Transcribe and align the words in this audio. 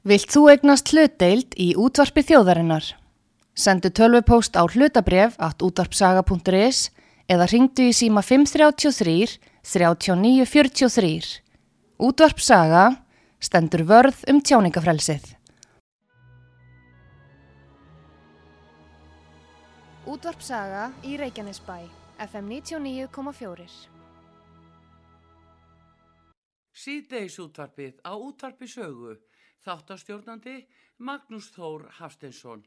Vilt 0.00 0.32
þú 0.32 0.46
egnast 0.48 0.94
hlutdeild 0.94 1.52
í 1.60 1.74
útvarpi 1.76 2.22
þjóðarinnar? 2.24 2.86
Sendu 3.52 3.90
tölvupóst 3.92 4.56
á 4.56 4.64
hlutabref 4.64 5.36
at 5.36 5.60
útvarpsaga.is 5.60 6.88
eða 7.28 7.48
ringdu 7.52 7.90
í 7.90 7.92
síma 7.92 8.22
533 8.24 9.36
3943. 9.60 11.44
Útvarpsaga 12.00 12.86
stendur 13.44 13.84
vörð 13.84 14.24
um 14.32 14.40
tjáningafrelsið. 14.40 15.36
Útvarpsaga 20.08 20.94
í 21.04 21.20
Reykjanesbæ, 21.20 21.82
FM 22.24 22.48
99,4. 22.56 23.68
Síðdeis 26.72 27.36
útvarpið 27.36 28.00
á 28.00 28.16
útvarpi 28.16 28.64
sögu. 28.64 29.20
Þáttastjórnandi 29.60 30.62
Magnús 31.04 31.50
Þór 31.52 31.88
Hafstensson. 32.00 32.62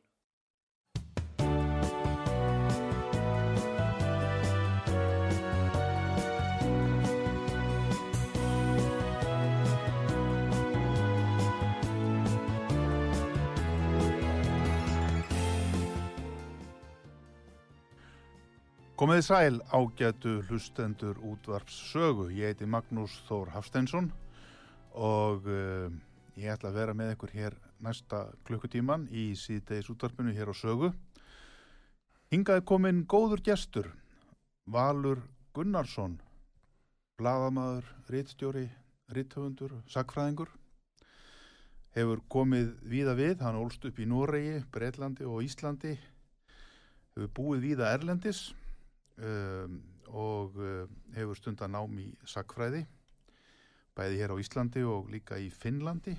Komiði 18.94 19.24
sæl 19.26 19.58
ágætu 19.74 20.38
hlustendur 20.48 21.18
útvarps 21.28 21.76
sögu. 21.90 22.30
Ég 22.32 22.54
heiti 22.54 22.70
Magnús 22.70 23.18
Þór 23.28 23.50
Hafsteinsson 23.52 24.14
og 24.94 25.50
uh, 25.50 25.90
ég 26.40 26.50
ætla 26.54 26.72
að 26.72 26.78
vera 26.80 26.94
með 26.98 27.14
ykkur 27.14 27.34
hér 27.36 27.56
næsta 27.84 28.24
klukkutíman 28.48 29.06
í 29.14 29.34
síðdeis 29.38 29.90
útvarpinu 29.94 30.34
hér 30.34 30.50
á 30.50 30.56
sögu. 30.58 30.90
Hingaði 32.34 32.64
komin 32.66 33.04
góður 33.06 33.44
gestur, 33.46 33.92
Valur 34.66 35.22
Gunnarsson, 35.54 36.16
bladamadur, 37.20 37.86
rittstjóri, 38.10 38.66
ritthöfundur, 39.14 39.76
sakfræðingur. 39.92 40.50
Hefur 41.94 42.24
komið 42.34 42.72
víða 42.90 43.14
við, 43.20 43.44
hann 43.46 43.60
ólst 43.60 43.86
upp 43.86 44.00
í 44.02 44.10
Noregi, 44.10 44.64
Breitlandi 44.74 45.28
og 45.30 45.44
Íslandi. 45.46 45.94
Hefur 47.14 47.30
búið 47.38 47.68
víða 47.68 47.94
Erlendis 47.94 48.48
um, 49.22 49.78
og 50.10 50.58
uh, 50.58 50.90
hefur 51.14 51.38
stundan 51.38 51.78
nám 51.78 51.94
í 52.02 52.10
sakfræði 52.26 52.88
bæði 53.98 54.22
hér 54.22 54.34
á 54.34 54.42
Íslandi 54.42 54.84
og 54.90 55.10
líka 55.14 55.38
í 55.38 55.52
Finnlandi 55.54 56.16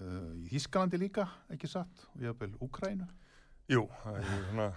uh, 0.00 0.32
í 0.42 0.50
Þískalandi 0.52 1.00
líka, 1.00 1.26
ekki 1.52 1.70
satt? 1.70 2.06
Og 2.16 2.40
vel 2.40 2.52
Úkrænu 2.64 3.08
Jú, 3.70 3.82
það 4.02 4.20
er 4.20 4.28
svona 4.46 4.68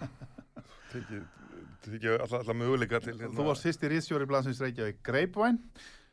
tekið 0.92 1.22
teki 1.84 2.10
alla, 2.16 2.40
alla 2.42 2.54
möguleika 2.56 3.00
til 3.00 3.14
hérna. 3.16 3.32
Þú 3.36 3.46
varst 3.46 3.64
fyrst 3.64 3.84
í 3.86 3.90
Ríðsjóri 3.92 4.26
Blansins 4.28 4.60
Reykjavík 4.60 5.00
Greipvæn. 5.06 5.60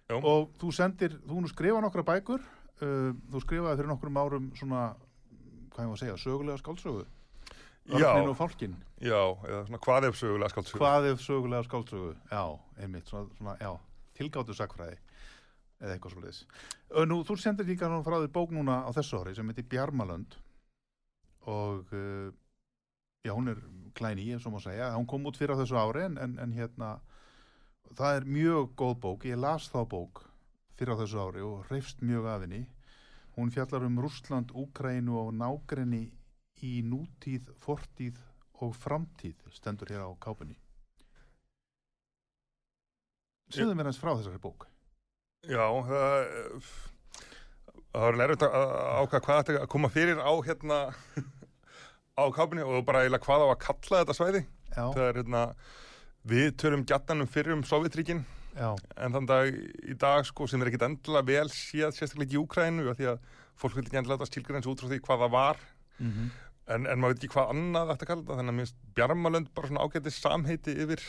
Já. 0.08 0.16
og 0.24 0.54
þú 0.56 0.70
sendir, 0.72 1.18
þú 1.28 1.42
nú 1.44 1.50
skrifa 1.52 1.82
nokkra 1.84 2.04
bækur 2.08 2.40
uh, 2.40 3.10
þú 3.34 3.42
skrifaði 3.44 3.82
fyrir 3.82 3.90
nokkrum 3.92 4.20
árum 4.22 4.46
svona, 4.56 4.84
hvað 5.74 5.84
ég 5.84 5.90
var 5.90 5.98
að 5.98 6.04
segja, 6.04 6.20
sögulega 6.22 6.62
skáldsögu. 6.62 7.04
Örnin 7.88 8.32
og 8.32 8.38
fálkin 8.40 8.78
Já, 9.00 9.20
eða 9.48 9.66
svona 9.68 9.82
hvað 9.84 10.08
ef 10.10 10.18
sögulega 10.20 10.52
skáldsögu? 10.52 10.80
Hvað 10.82 11.10
ef 11.12 11.22
sögulega 11.24 11.68
skáldsögu, 11.68 12.14
já, 12.32 12.44
einmitt 12.80 13.12
svona, 13.12 13.30
svona 13.38 13.58
já, 13.60 13.70
tilgáttu 14.20 14.56
sakfræði 14.58 14.98
eða 15.82 15.94
eitthvað 15.94 16.16
svolítið 16.16 17.08
Nú, 17.10 17.22
þú 17.28 17.38
sendir 17.38 17.68
líka 17.68 17.90
frá 18.06 18.18
því 18.18 18.30
bók 18.34 18.54
núna 18.56 18.82
á 18.88 18.90
þessu 18.96 19.22
ári 19.22 19.36
sem 19.38 19.50
heitir 19.52 19.68
Bjarmalönd 19.70 20.38
og 21.48 21.92
uh, 21.96 22.32
já, 23.24 23.34
hún 23.34 23.48
er 23.48 23.60
klæni, 23.96 24.32
ef 24.34 24.44
svo 24.44 24.52
má 24.52 24.62
segja. 24.62 24.94
Hún 24.96 25.08
kom 25.08 25.26
út 25.28 25.38
fyrir 25.40 25.58
þessu 25.60 25.78
ári 25.80 26.06
en, 26.08 26.18
en, 26.22 26.38
en 26.44 26.54
hérna 26.56 26.98
það 27.98 28.20
er 28.20 28.30
mjög 28.38 28.74
góð 28.80 28.96
bók. 29.06 29.26
Ég 29.28 29.40
las 29.40 29.70
þá 29.72 29.82
bók 29.90 30.24
fyrir 30.78 31.00
þessu 31.00 31.22
ári 31.24 31.44
og 31.46 31.68
reyfst 31.72 32.04
mjög 32.06 32.30
af 32.34 32.46
henni. 32.46 32.64
Hún 33.38 33.52
fjallar 33.54 33.86
um 33.86 34.00
Rúsland, 34.02 34.54
Úkrænu 34.54 35.20
og 35.22 35.34
nágrenni 35.38 36.08
í 36.66 36.80
nútíð, 36.82 37.52
fortíð 37.62 38.18
og 38.66 38.74
framtíð 38.74 39.44
stendur 39.54 39.92
hér 39.94 40.08
á 40.08 40.12
kápunni. 40.20 40.58
Segðu 43.54 43.78
mér 43.78 43.92
eins 43.92 44.02
frá 44.02 44.16
þessari 44.18 44.42
bók 44.42 44.66
Já, 45.46 45.66
það 45.88 46.66
það 47.98 48.06
var 48.06 48.18
lærið 48.22 48.46
að 48.48 48.72
ákvæða 49.02 49.22
hvað 49.26 49.42
þetta 49.42 49.60
að 49.64 49.70
koma 49.74 49.90
fyrir 49.94 50.20
á 50.22 50.32
hérna 50.46 50.80
á 52.18 52.24
kápunni 52.34 52.66
og 52.66 52.86
bara 52.86 53.04
eiginlega 53.04 53.26
hvað 53.26 53.46
á 53.46 53.48
að 53.50 53.62
kalla 53.66 54.02
þetta 54.02 54.18
svæði 54.18 54.42
Já. 54.74 54.84
það 54.84 55.04
er 55.06 55.20
hérna 55.22 55.44
við 56.28 56.50
törum 56.62 56.86
gættanum 56.88 57.30
fyrir 57.32 57.56
um 57.56 57.64
Sovjetríkin 57.66 58.26
Já, 58.58 58.72
en 58.98 59.14
þann 59.14 59.30
dag 59.30 59.54
í 59.86 59.96
dag 60.02 60.26
sko 60.26 60.48
sem 60.50 60.62
er 60.62 60.72
ekkit 60.72 60.88
endilega 60.88 61.30
vel 61.30 61.52
séð 61.54 61.94
sérstaklega 61.94 62.26
ekki 62.26 62.38
í 62.40 62.42
Úkrænu 62.42 62.96
því 62.98 63.10
að 63.12 63.20
fólk 63.58 63.78
vil 63.78 63.86
ekki 63.86 64.00
endilega 64.02 64.18
láta 64.18 64.30
skilgreins 64.32 64.70
út 64.70 64.82
frá 64.82 64.90
því 64.90 65.00
hvað 65.06 65.24
það 65.24 65.34
var 65.38 65.64
mm 66.00 66.12
-hmm. 66.12 66.36
En, 66.68 66.84
en 66.84 67.00
maður 67.00 67.14
veit 67.14 67.24
ekki 67.24 67.36
hvað 67.38 67.52
annað 67.54 67.92
þetta 67.94 68.06
kalla 68.06 68.22
þetta, 68.22 68.36
þannig 68.38 68.52
að 68.52 68.56
mér 68.58 68.66
finnst 68.66 68.80
Bjarmalönd 68.96 69.54
bara 69.56 69.68
svona 69.68 69.84
ágætið 69.88 70.14
samheiti 70.14 70.74
yfir 70.84 71.04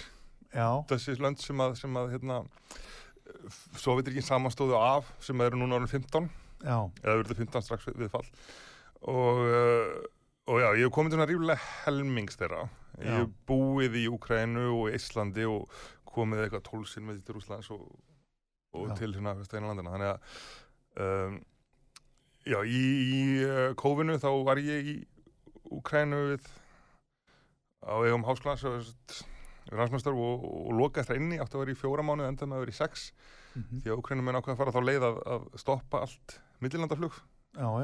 Já. 0.54 0.68
þessi 0.86 1.16
lönd 1.18 1.40
sem 1.42 1.60
að, 1.60 1.74
sem 1.80 1.96
að 1.98 2.12
hérna, 2.12 2.36
ekki 4.12 4.24
samanstóðu 4.24 4.78
af 4.78 5.10
sem 5.24 5.40
eru 5.44 5.60
núna 5.60 5.78
árið 5.78 5.98
15 5.98 6.28
Já. 6.64 6.78
eða 7.04 7.16
verður 7.20 7.40
15 7.44 7.66
strax 7.66 7.88
við, 7.90 8.08
fall 8.12 8.26
og, 9.06 9.42
uh, 9.44 9.98
og 10.48 10.60
já, 10.62 10.68
ég 10.80 10.88
hef 10.88 10.94
komið 10.94 11.12
til 11.12 11.18
svona 11.18 11.28
ríflega 11.30 11.66
helmings 11.84 12.38
þeirra. 12.40 12.64
Ég 12.98 13.20
hef 13.20 13.34
búið 13.46 13.98
í 14.00 14.06
Ukrænu 14.10 14.64
og 14.72 14.96
Íslandi 14.96 15.44
og 15.46 15.68
komið 16.08 16.46
eitthvað 16.46 16.64
tólsinn 16.66 17.06
með 17.06 17.20
til 17.26 17.36
Úslands 17.38 17.68
og, 17.74 17.84
og 18.74 18.94
til 18.98 19.12
hérna 19.12 19.36
Vestæðina 19.38 19.70
landina 19.70 19.92
þannig 19.94 20.10
að 20.10 21.04
um, 21.04 21.38
já, 22.48 22.58
í, 22.64 22.82
í 23.04 23.22
uh, 23.44 23.68
kófinu 23.78 24.18
þá 24.18 24.30
var 24.48 24.62
ég 24.64 24.92
í 24.94 24.98
Úkrænu 25.68 26.22
við 26.32 26.48
á 27.84 27.94
eigum 28.00 28.24
háskólas 28.26 28.64
rannsmjöstar 29.72 30.16
og, 30.16 30.44
og 30.68 30.72
loka 30.78 31.02
eftir 31.02 31.20
inni 31.20 31.40
átti 31.40 31.58
að 31.58 31.64
vera 31.64 31.74
í 31.74 31.80
fjóra 31.80 32.04
mánu 32.06 32.26
enda 32.28 32.46
með 32.46 32.60
að 32.60 32.64
vera 32.66 32.76
í 32.76 32.78
sex 32.78 33.10
Mm 33.58 33.64
-hmm. 33.64 33.80
því 33.82 33.90
að 33.90 33.98
Úkrænu 33.98 34.22
með 34.22 34.34
nákvæða 34.36 34.54
að 34.54 34.60
fara 34.60 34.74
þá 34.76 34.82
leið 34.84 35.04
að, 35.08 35.16
að 35.34 35.42
stoppa 35.62 36.00
allt 36.04 36.40
millilandaflug 36.60 37.14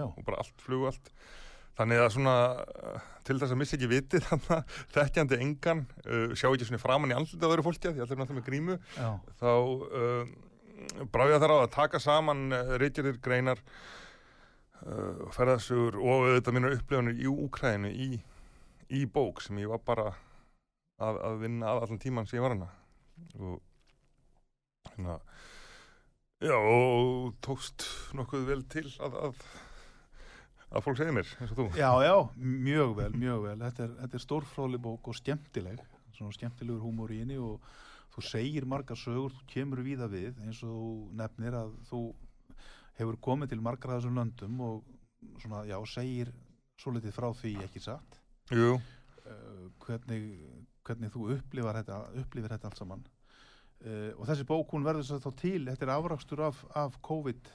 og 0.04 0.24
bara 0.24 0.36
allt 0.42 0.60
flug 0.62 0.86
allt 0.86 1.10
þannig 1.74 1.98
að 1.98 2.12
svona 2.14 2.34
uh, 2.62 3.00
til 3.24 3.38
þess 3.40 3.54
að 3.54 3.58
missa 3.58 3.76
ekki 3.76 3.90
vitið 3.90 4.26
þannig 4.28 4.50
að 4.56 4.76
þekkjandi 4.94 5.38
engan 5.40 5.86
uh, 6.06 6.34
sjá 6.34 6.48
ekki 6.52 6.68
svona 6.68 6.82
framann 6.82 7.10
í 7.10 7.16
andlita 7.16 7.46
að 7.46 7.54
vera 7.54 7.66
fólki 7.66 7.90
því 7.90 8.04
allir 8.04 8.20
náttúrulega 8.20 8.38
með 8.38 8.48
grímu 8.50 8.78
Já. 8.94 9.10
þá 9.40 9.52
uh, 10.00 10.26
bráði 11.10 11.34
að 11.34 11.42
það 11.42 11.54
á 11.54 11.58
að 11.64 11.74
taka 11.74 11.98
saman 11.98 12.44
reykjarir 12.82 13.18
greinar 13.24 13.64
uh, 14.86 15.26
ferðasugur 15.34 15.98
og 15.98 16.28
þetta 16.36 16.54
mínu 16.54 16.74
upplifanir 16.76 17.18
í 17.18 17.26
Úkrænu 17.26 17.90
í, 17.90 18.10
í 18.90 19.06
bók 19.06 19.42
sem 19.42 19.58
ég 19.58 19.72
var 19.72 19.82
bara 19.82 20.12
að, 21.02 21.20
að 21.28 21.38
vinna 21.42 21.70
að 21.72 21.84
allan 21.84 22.02
tíman 22.02 22.28
sem 22.28 22.38
ég 22.38 22.44
var 22.44 22.54
hana 22.54 22.70
og 23.38 23.60
hérna 24.92 25.18
já 26.44 26.54
og 26.58 27.34
tókst 27.44 27.86
nokkuð 28.14 28.46
vel 28.50 28.60
til 28.70 28.84
að, 29.02 29.16
að, 29.28 29.44
að 30.70 30.84
fólk 30.86 31.00
segja 31.00 31.16
mér 31.16 31.30
eins 31.40 31.54
og 31.54 31.60
þú 31.62 31.68
Já, 31.78 31.90
já, 32.04 32.14
mjög 32.36 32.94
vel, 32.98 33.10
mjög 33.16 33.46
vel. 33.48 33.56
Þetta 33.64 33.86
er, 33.86 33.94
þetta 34.02 34.18
er 34.18 34.24
stórfróli 34.26 34.80
bók 34.82 35.10
og 35.10 35.18
skemmtileg, 35.18 35.82
svona 36.14 36.36
skemmtilegur 36.36 36.84
húmor 36.84 37.14
í 37.14 37.22
henni 37.22 37.38
og 37.40 37.64
þú 38.14 38.26
segir 38.28 38.66
margar 38.70 38.98
sögur, 38.98 39.32
þú 39.34 39.46
kemur 39.50 39.82
víða 39.86 40.10
við 40.10 40.38
eins 40.44 40.60
og 40.62 40.74
þú 40.74 40.90
nefnir 41.22 41.56
að 41.58 41.72
þú 41.90 42.02
hefur 43.00 43.18
komið 43.26 43.54
til 43.54 43.62
margar 43.64 43.94
af 43.94 44.02
þessum 44.02 44.20
löndum 44.20 44.60
og 44.62 45.40
svona, 45.42 45.64
já, 45.66 45.78
segir 45.90 46.30
svo 46.78 46.92
litið 46.94 47.16
frá 47.16 47.30
því 47.34 47.56
ekki 47.64 47.82
satt. 47.82 48.20
Jú, 48.52 48.76
Uh, 49.24 49.70
hvernig, 49.80 50.24
hvernig 50.84 51.12
þú 51.14 51.28
upplifar 51.38 51.80
þetta, 51.80 52.00
upplifir 52.22 52.54
þetta 52.54 52.70
allt 52.70 52.80
saman. 52.80 53.04
Uh, 53.84 54.10
og 54.16 54.24
þessi 54.28 54.46
bók, 54.48 54.70
hún 54.72 54.86
verður 54.86 55.06
svo 55.08 55.20
þá 55.20 55.30
til, 55.40 55.60
þetta 55.68 55.86
er 55.86 55.94
afrakstur 55.98 56.44
af, 56.46 56.64
af 56.78 56.96
COVID. 57.04 57.52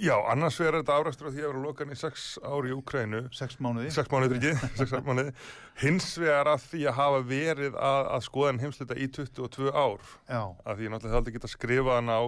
Já, 0.00 0.14
annars 0.30 0.58
er 0.62 0.76
þetta 0.76 0.96
afræstur 1.00 1.30
af 1.30 1.34
því 1.34 1.42
að 1.42 1.48
vera 1.48 1.62
lokan 1.64 1.90
í 1.90 1.96
sex 1.98 2.26
ári 2.44 2.70
í 2.70 2.74
Úkrænu 2.76 3.22
sex 3.34 3.56
mánuði. 3.64 3.88
sex 3.94 4.10
mánuðir 4.12 4.36
ekki, 4.38 4.52
sex 4.78 4.92
mánuði. 5.06 5.32
Hins 5.80 6.10
vegar 6.20 6.50
að 6.52 6.66
því 6.68 6.82
að 6.86 6.98
hafa 7.00 7.22
verið 7.26 7.78
að, 7.80 8.10
að 8.14 8.24
skoða 8.28 8.52
en 8.52 8.60
heimsluta 8.62 8.98
í 8.98 9.08
22 9.16 9.72
ár. 9.72 10.12
Já, 10.28 10.42
að 10.44 10.76
því 10.76 10.86
ég 10.86 10.94
náttúrulega 10.94 11.18
haldi 11.18 11.32
ekki 11.32 11.42
að 11.42 11.54
skrifa 11.56 11.96
hana 11.98 12.18
á 12.20 12.24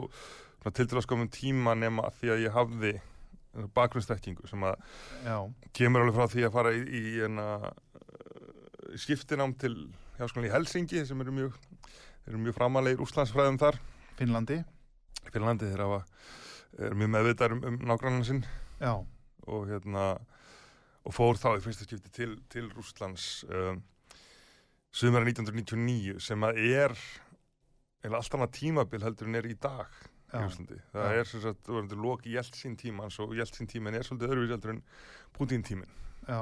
til 0.71 0.89
að 0.89 1.05
skomum 1.07 1.31
tíma 1.33 1.75
nema 1.79 2.07
að 2.09 2.19
því 2.21 2.33
að 2.33 2.45
ég 2.47 2.57
hafði 2.57 2.93
bakgrunnstekkingu 3.77 4.49
sem 4.49 4.63
að 4.65 4.77
já, 5.27 5.37
kemur 5.77 6.05
alveg 6.07 6.19
frá 6.19 6.31
því 6.33 6.47
að 6.47 6.55
fara 6.55 6.73
í, 6.73 6.83
í 6.83 7.03
enna, 7.27 7.47
skiptinám 9.01 9.55
til 9.61 9.75
hjáskonlega 10.19 10.53
í 10.53 10.55
Helsingi 10.57 11.05
sem 11.09 11.21
eru 11.25 11.33
mjög, 11.35 11.57
eru 12.29 12.41
mjög 12.43 12.57
framalegir 12.59 13.03
úslandsfræðum 13.05 13.59
þar 13.63 13.79
Finnlandi. 14.19 14.59
Finnlandi 15.33 15.71
þeir 15.71 15.85
hafa 15.87 16.03
er 16.83 16.95
mjög 16.99 17.13
meðvitað 17.15 17.57
um, 17.57 17.65
um 17.71 17.81
nágrannan 17.89 18.27
sinn 18.27 18.45
Já, 18.83 18.95
og 19.47 19.67
hérna 19.71 20.07
og 21.03 21.15
fór 21.17 21.39
þá 21.41 21.57
í 21.57 21.63
fyrsta 21.65 21.87
skipti 21.89 22.13
til, 22.15 22.37
til 22.53 22.69
Rússlands 22.77 23.43
um, 23.51 23.81
sumara 24.93 25.27
1999 25.27 26.19
sem 26.23 26.45
að 26.47 26.61
er 26.63 26.97
eða 28.03 28.19
allt 28.19 28.35
annað 28.37 28.57
tímabil 28.59 29.03
heldur 29.03 29.31
en 29.31 29.39
er 29.41 29.49
í 29.51 29.57
dag 29.59 29.89
í 30.33 30.39
já. 30.39 30.47
Það 30.93 31.09
Já. 31.13 31.19
er 31.21 31.29
sem 31.29 31.43
sagt, 31.45 31.61
þú 31.67 31.75
verður 31.77 32.03
loki 32.07 32.33
Jeltsin 32.33 32.77
tímans 32.81 33.19
og 33.21 33.35
Jeltsin 33.37 33.69
tímin 33.69 33.99
er 33.99 34.07
svolítið 34.07 34.31
öðruvísi 34.33 34.55
heldur 34.57 34.73
en 34.75 34.83
Putin 35.37 35.63
tímin. 35.67 35.91
já, 36.29 36.41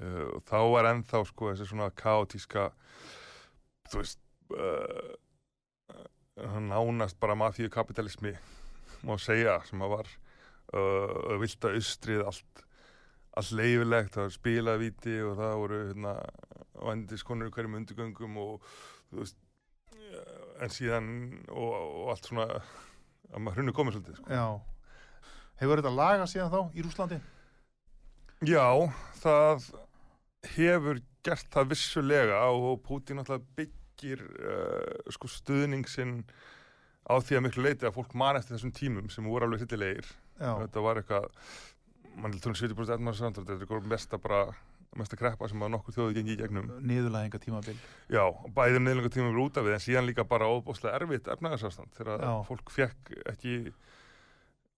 Uh, 0.00 0.38
þá 0.48 0.58
er 0.80 0.88
ennþá 0.92 1.20
sko 1.28 1.50
þessi 1.50 1.68
svona 1.68 1.90
kaotíska 1.92 2.70
þú 3.92 4.00
veist 4.00 4.20
uh, 4.56 5.12
nánast 6.64 7.18
bara 7.20 7.36
mafíu 7.36 7.68
kapitalismi 7.70 8.32
má 9.04 9.18
segja 9.20 9.58
sem 9.68 9.82
að 9.84 9.92
var 9.92 10.08
uh, 10.72 11.34
vilt 11.42 11.68
að 11.68 11.76
austrið 11.76 12.24
allt 12.24 12.64
allt 13.32 13.52
leifilegt, 13.56 14.12
það 14.12 14.26
var 14.26 14.34
spilavíti 14.34 15.14
og 15.24 15.38
það 15.38 15.54
voru 15.60 15.76
hérna 15.86 16.16
vandiskonur 16.84 17.48
í 17.48 17.54
hverjum 17.54 17.78
undirgöngum 17.78 18.40
og 18.42 18.66
þú 19.12 19.22
veist 19.22 19.38
en 20.62 20.72
síðan 20.72 21.06
og, 21.48 21.70
og 21.72 22.10
allt 22.12 22.28
svona 22.28 22.48
að 23.32 23.40
maður 23.40 23.58
hrunni 23.58 23.74
komið 23.76 23.96
svolítið 23.96 24.18
sko. 24.18 24.28
já. 24.28 24.46
Hefur 25.62 25.80
þetta 25.80 25.94
lagað 25.96 26.28
síðan 26.32 26.52
þá 26.52 26.60
í 26.76 26.84
Rúslandi? 26.84 27.18
Já, 28.42 28.66
það 29.22 29.66
hefur 30.54 31.00
gert 31.22 31.48
það 31.54 31.68
vissulega 31.72 32.40
og 32.50 32.80
Putin 32.86 33.22
alltaf 33.22 33.44
byggir 33.56 34.24
uh, 34.42 35.12
sko 35.14 35.30
stuðning 35.30 35.86
sinn 35.90 36.22
á 37.06 37.18
því 37.18 37.38
að 37.38 37.44
miklu 37.46 37.66
leiti 37.66 37.86
að 37.86 37.96
fólk 37.96 38.14
man 38.18 38.38
eftir 38.38 38.56
þessum 38.56 38.74
tímum 38.74 39.08
sem 39.10 39.26
voru 39.26 39.46
alveg 39.46 39.62
sittilegir. 39.64 40.10
Já, 40.38 40.52
Þetta 40.64 40.82
var 40.82 40.98
eitthvað, 41.00 41.30
mann 42.16 42.34
heldur 42.34 42.52
um 42.52 42.58
70% 42.58 42.94
etmaðarsamtöld, 42.96 43.46
þetta 43.46 43.58
er 43.58 43.66
eitthvað 43.66 43.90
mesta 43.90 44.18
bara 44.22 44.42
mesta 44.98 45.16
kreppa 45.16 45.48
sem 45.48 45.62
að 45.64 45.70
nokkur 45.72 45.94
þjóði 45.96 46.18
gengi 46.18 46.34
í 46.34 46.40
gegnum. 46.42 46.66
niðurlæðinga 46.84 47.38
tímabil. 47.40 47.76
Já, 48.12 48.24
bæði 48.52 48.82
meðlengu 48.84 49.10
tíma 49.14 49.30
við 49.32 49.40
út 49.46 49.56
af 49.60 49.64
við 49.64 49.76
en 49.78 49.84
síðan 49.86 50.08
líka 50.10 50.26
bara 50.28 50.50
óbúslega 50.52 50.98
erfitt 50.98 51.30
efnaðarsástand 51.32 51.94
þegar 51.96 52.26
fólk 52.48 52.74
fekk 52.74 53.14
ekki 53.32 53.54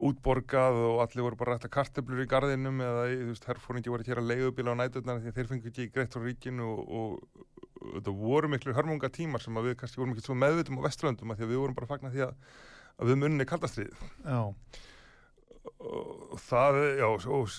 útborgað 0.02 0.79
og 0.88 1.00
allir 1.05 1.23
voru 1.23 1.38
bara 1.38 1.55
rætt 1.55 1.69
að 1.69 1.75
kartöflur 1.76 2.25
í 2.25 2.29
garðinum 2.31 2.81
eða 2.82 3.05
þú 3.12 3.29
veist, 3.31 3.44
herfóringi 3.46 3.93
voru 3.93 4.02
að 4.02 4.11
kera 4.11 4.25
leigubíla 4.26 4.75
á 4.75 4.81
næturnar 4.81 5.20
því 5.23 5.31
að 5.31 5.37
þeir 5.38 5.50
fengi 5.52 5.70
ekki 5.70 5.87
greitt 5.94 6.17
frá 6.17 6.25
ríkinu 6.25 6.67
og, 6.67 6.81
og, 6.99 7.44
og 7.79 7.93
þetta 7.99 8.17
voru 8.19 8.50
miklu 8.50 8.75
hörmunga 8.75 9.12
tímar 9.14 9.44
sem 9.44 9.61
að 9.61 9.70
við 9.70 9.79
kannski 9.81 10.02
vorum 10.02 10.17
ekki 10.17 10.26
svo 10.26 10.37
meðvitum 10.41 10.82
á 10.82 10.87
Vesturlöndum 10.88 11.31
að 11.31 11.38
því 11.38 11.46
að 11.46 11.55
við 11.55 11.62
vorum 11.62 11.79
bara 11.79 11.88
að 11.88 11.94
fagna 11.94 12.12
því 12.14 12.26
að, 12.26 12.35
að 12.99 13.12
við 13.12 13.20
munni 13.23 13.49
kaldastrið 13.49 14.05
Já, 14.26 14.43
og 15.85 16.37
það, 16.43 16.81
já, 16.99 17.08
og, 17.14 17.56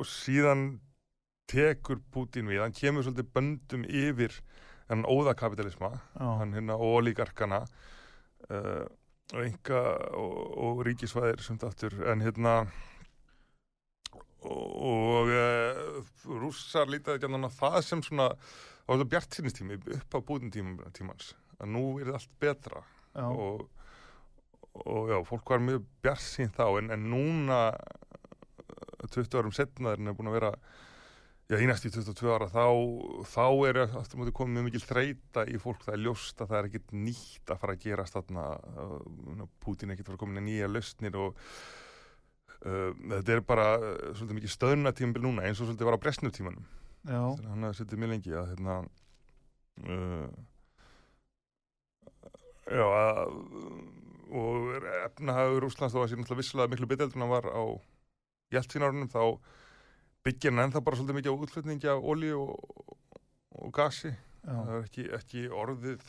og 0.00 0.08
síðan 0.08 0.66
tekur 1.52 2.00
Putin 2.14 2.48
við, 2.48 2.64
hann 2.64 2.74
kemur 2.74 3.04
svolítið 3.04 3.32
böndum 3.36 3.84
yfir 3.84 4.40
hann 4.88 5.04
óðakapitalisma, 5.08 5.92
hann 6.16 6.56
hérna 6.56 6.76
ólíkarkana 6.80 7.64
uh, 8.48 8.84
og 9.32 9.40
enga 9.44 9.80
og, 10.18 10.34
og 10.66 10.82
ríkisvæðir 10.86 11.40
sem 11.44 11.58
þáttur, 11.60 11.96
en 12.10 12.24
hérna 12.24 12.54
og, 14.44 14.66
og 14.90 15.32
uh, 15.32 16.12
rússar 16.42 16.90
lítaði 16.92 17.22
ekki 17.22 17.30
að 17.32 17.48
það 17.56 17.78
sem 17.86 18.04
svona, 18.04 18.28
það 18.84 18.92
var 18.92 19.02
það 19.02 19.10
bjart 19.14 19.38
sínistími 19.38 19.80
upp 19.96 20.18
á 20.18 20.20
Putin 20.20 20.52
tíma, 20.52 20.92
tímans 20.96 21.32
að 21.60 21.72
nú 21.72 21.84
er 21.98 22.10
það 22.10 22.18
allt 22.18 22.36
betra. 22.42 22.82
Já, 23.14 23.26
og, 23.30 23.68
og 24.84 25.12
já, 25.12 25.18
fólk 25.28 25.52
var 25.54 25.62
mjög 25.62 25.84
bjart 26.02 26.24
sín 26.24 26.50
þá 26.54 26.66
en, 26.80 26.90
en 26.94 27.06
núna 27.12 27.60
eh, 27.70 29.06
20 29.06 29.38
árum 29.38 29.54
setna 29.54 29.94
er 29.94 30.02
búin 30.18 30.32
að 30.32 30.38
vera 30.40 30.52
já, 31.50 31.58
í 31.60 31.68
næstu 31.68 31.92
22 31.92 32.32
ára 32.34 32.48
þá, 32.52 32.66
þá 33.28 33.46
er 33.68 33.80
aftur 33.84 34.20
mútið 34.20 34.36
komið 34.38 34.56
mjög 34.56 34.66
mikil 34.68 34.84
þreita 34.84 35.46
í 35.50 35.60
fólk, 35.60 35.84
það 35.86 35.96
er 35.96 36.04
ljóst 36.06 36.42
að 36.42 36.52
það 36.52 36.58
er 36.60 36.68
ekkit 36.70 36.94
nýtt 37.06 37.54
að 37.54 37.62
fara 37.62 37.76
að 37.76 37.84
gerast 37.84 38.18
þarna. 38.18 38.44
Pútin 39.64 39.94
ekkit 39.94 40.08
fara 40.08 40.18
að 40.18 40.22
koma 40.24 40.36
inn 40.36 40.44
í 40.44 40.54
nýja 40.54 40.70
lausnir 40.70 41.18
og 41.20 41.36
uh, 42.64 42.90
þetta 43.16 43.36
er 43.36 43.44
bara 43.46 43.68
uh, 43.78 43.92
svolítið 44.14 44.40
mikið 44.40 44.54
stöðnatímabil 44.56 45.26
núna 45.26 45.44
eins 45.44 45.60
og 45.60 45.68
svolítið 45.68 45.90
var 45.90 45.98
á 45.98 46.04
að 47.04 47.50
hann 47.50 47.66
hafði 47.66 47.82
setið 47.82 48.00
mjög 48.00 48.12
lengi 48.14 48.32
að 48.32 48.50
hérna 48.54 48.78
uh, 49.84 50.28
já 52.72 52.86
að 52.88 53.34
og 54.34 54.86
efnahagur 55.04 55.66
Úslands 55.68 55.94
þó 55.94 56.00
að 56.00 56.08
sé 56.10 56.16
náttúrulega 56.18 56.40
vissulega 56.40 56.72
miklu 56.72 56.88
beteldur 56.90 57.18
en 57.18 57.26
hann 57.26 57.34
var 57.34 57.50
á 57.52 57.62
Jeltsinárunum 58.54 59.10
þá 59.12 59.20
byggir 60.24 60.52
hann 60.52 60.66
ennþá 60.66 60.82
bara 60.84 60.98
svolítið 60.98 61.18
mikið 61.20 61.32
á 61.32 61.40
útflutningi 61.44 61.90
af 61.92 62.04
olíu 62.12 62.42
og, 62.42 62.92
og 63.60 63.72
gasi. 63.76 64.14
Það 64.44 64.68
já, 64.68 64.76
er 64.76 64.86
ekki, 64.86 65.08
ekki 65.18 65.42
orðið 65.62 66.06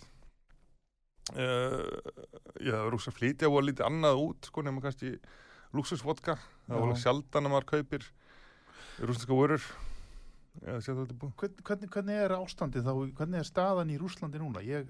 uh, 1.33 2.13
já, 2.59 2.77
rúsa 2.91 3.13
flýtja 3.15 3.50
og 3.50 3.65
lítið 3.65 3.88
annað 3.88 4.21
út 4.25 4.50
sko 4.51 4.63
nema 4.65 4.83
kannski 4.83 5.15
luxusvodka 5.75 6.38
það 6.38 6.69
Já. 6.69 6.75
var 6.75 6.85
alveg 6.85 7.01
sjaldan 7.01 7.47
að 7.47 7.53
maður 7.53 7.69
kaupir 7.73 8.07
rúsneska 9.03 9.35
vörur. 9.35 9.63
Hvern, 10.56 11.56
hvernig, 11.67 11.89
hvernig 11.91 12.15
er 12.15 12.33
ástandið 12.38 12.85
þá, 12.88 12.94
hvernig 13.17 13.41
er 13.41 13.47
staðan 13.47 13.89
í 13.91 13.97
Rúslandi 14.00 14.39
núna? 14.39 14.62
Ég, 14.63 14.88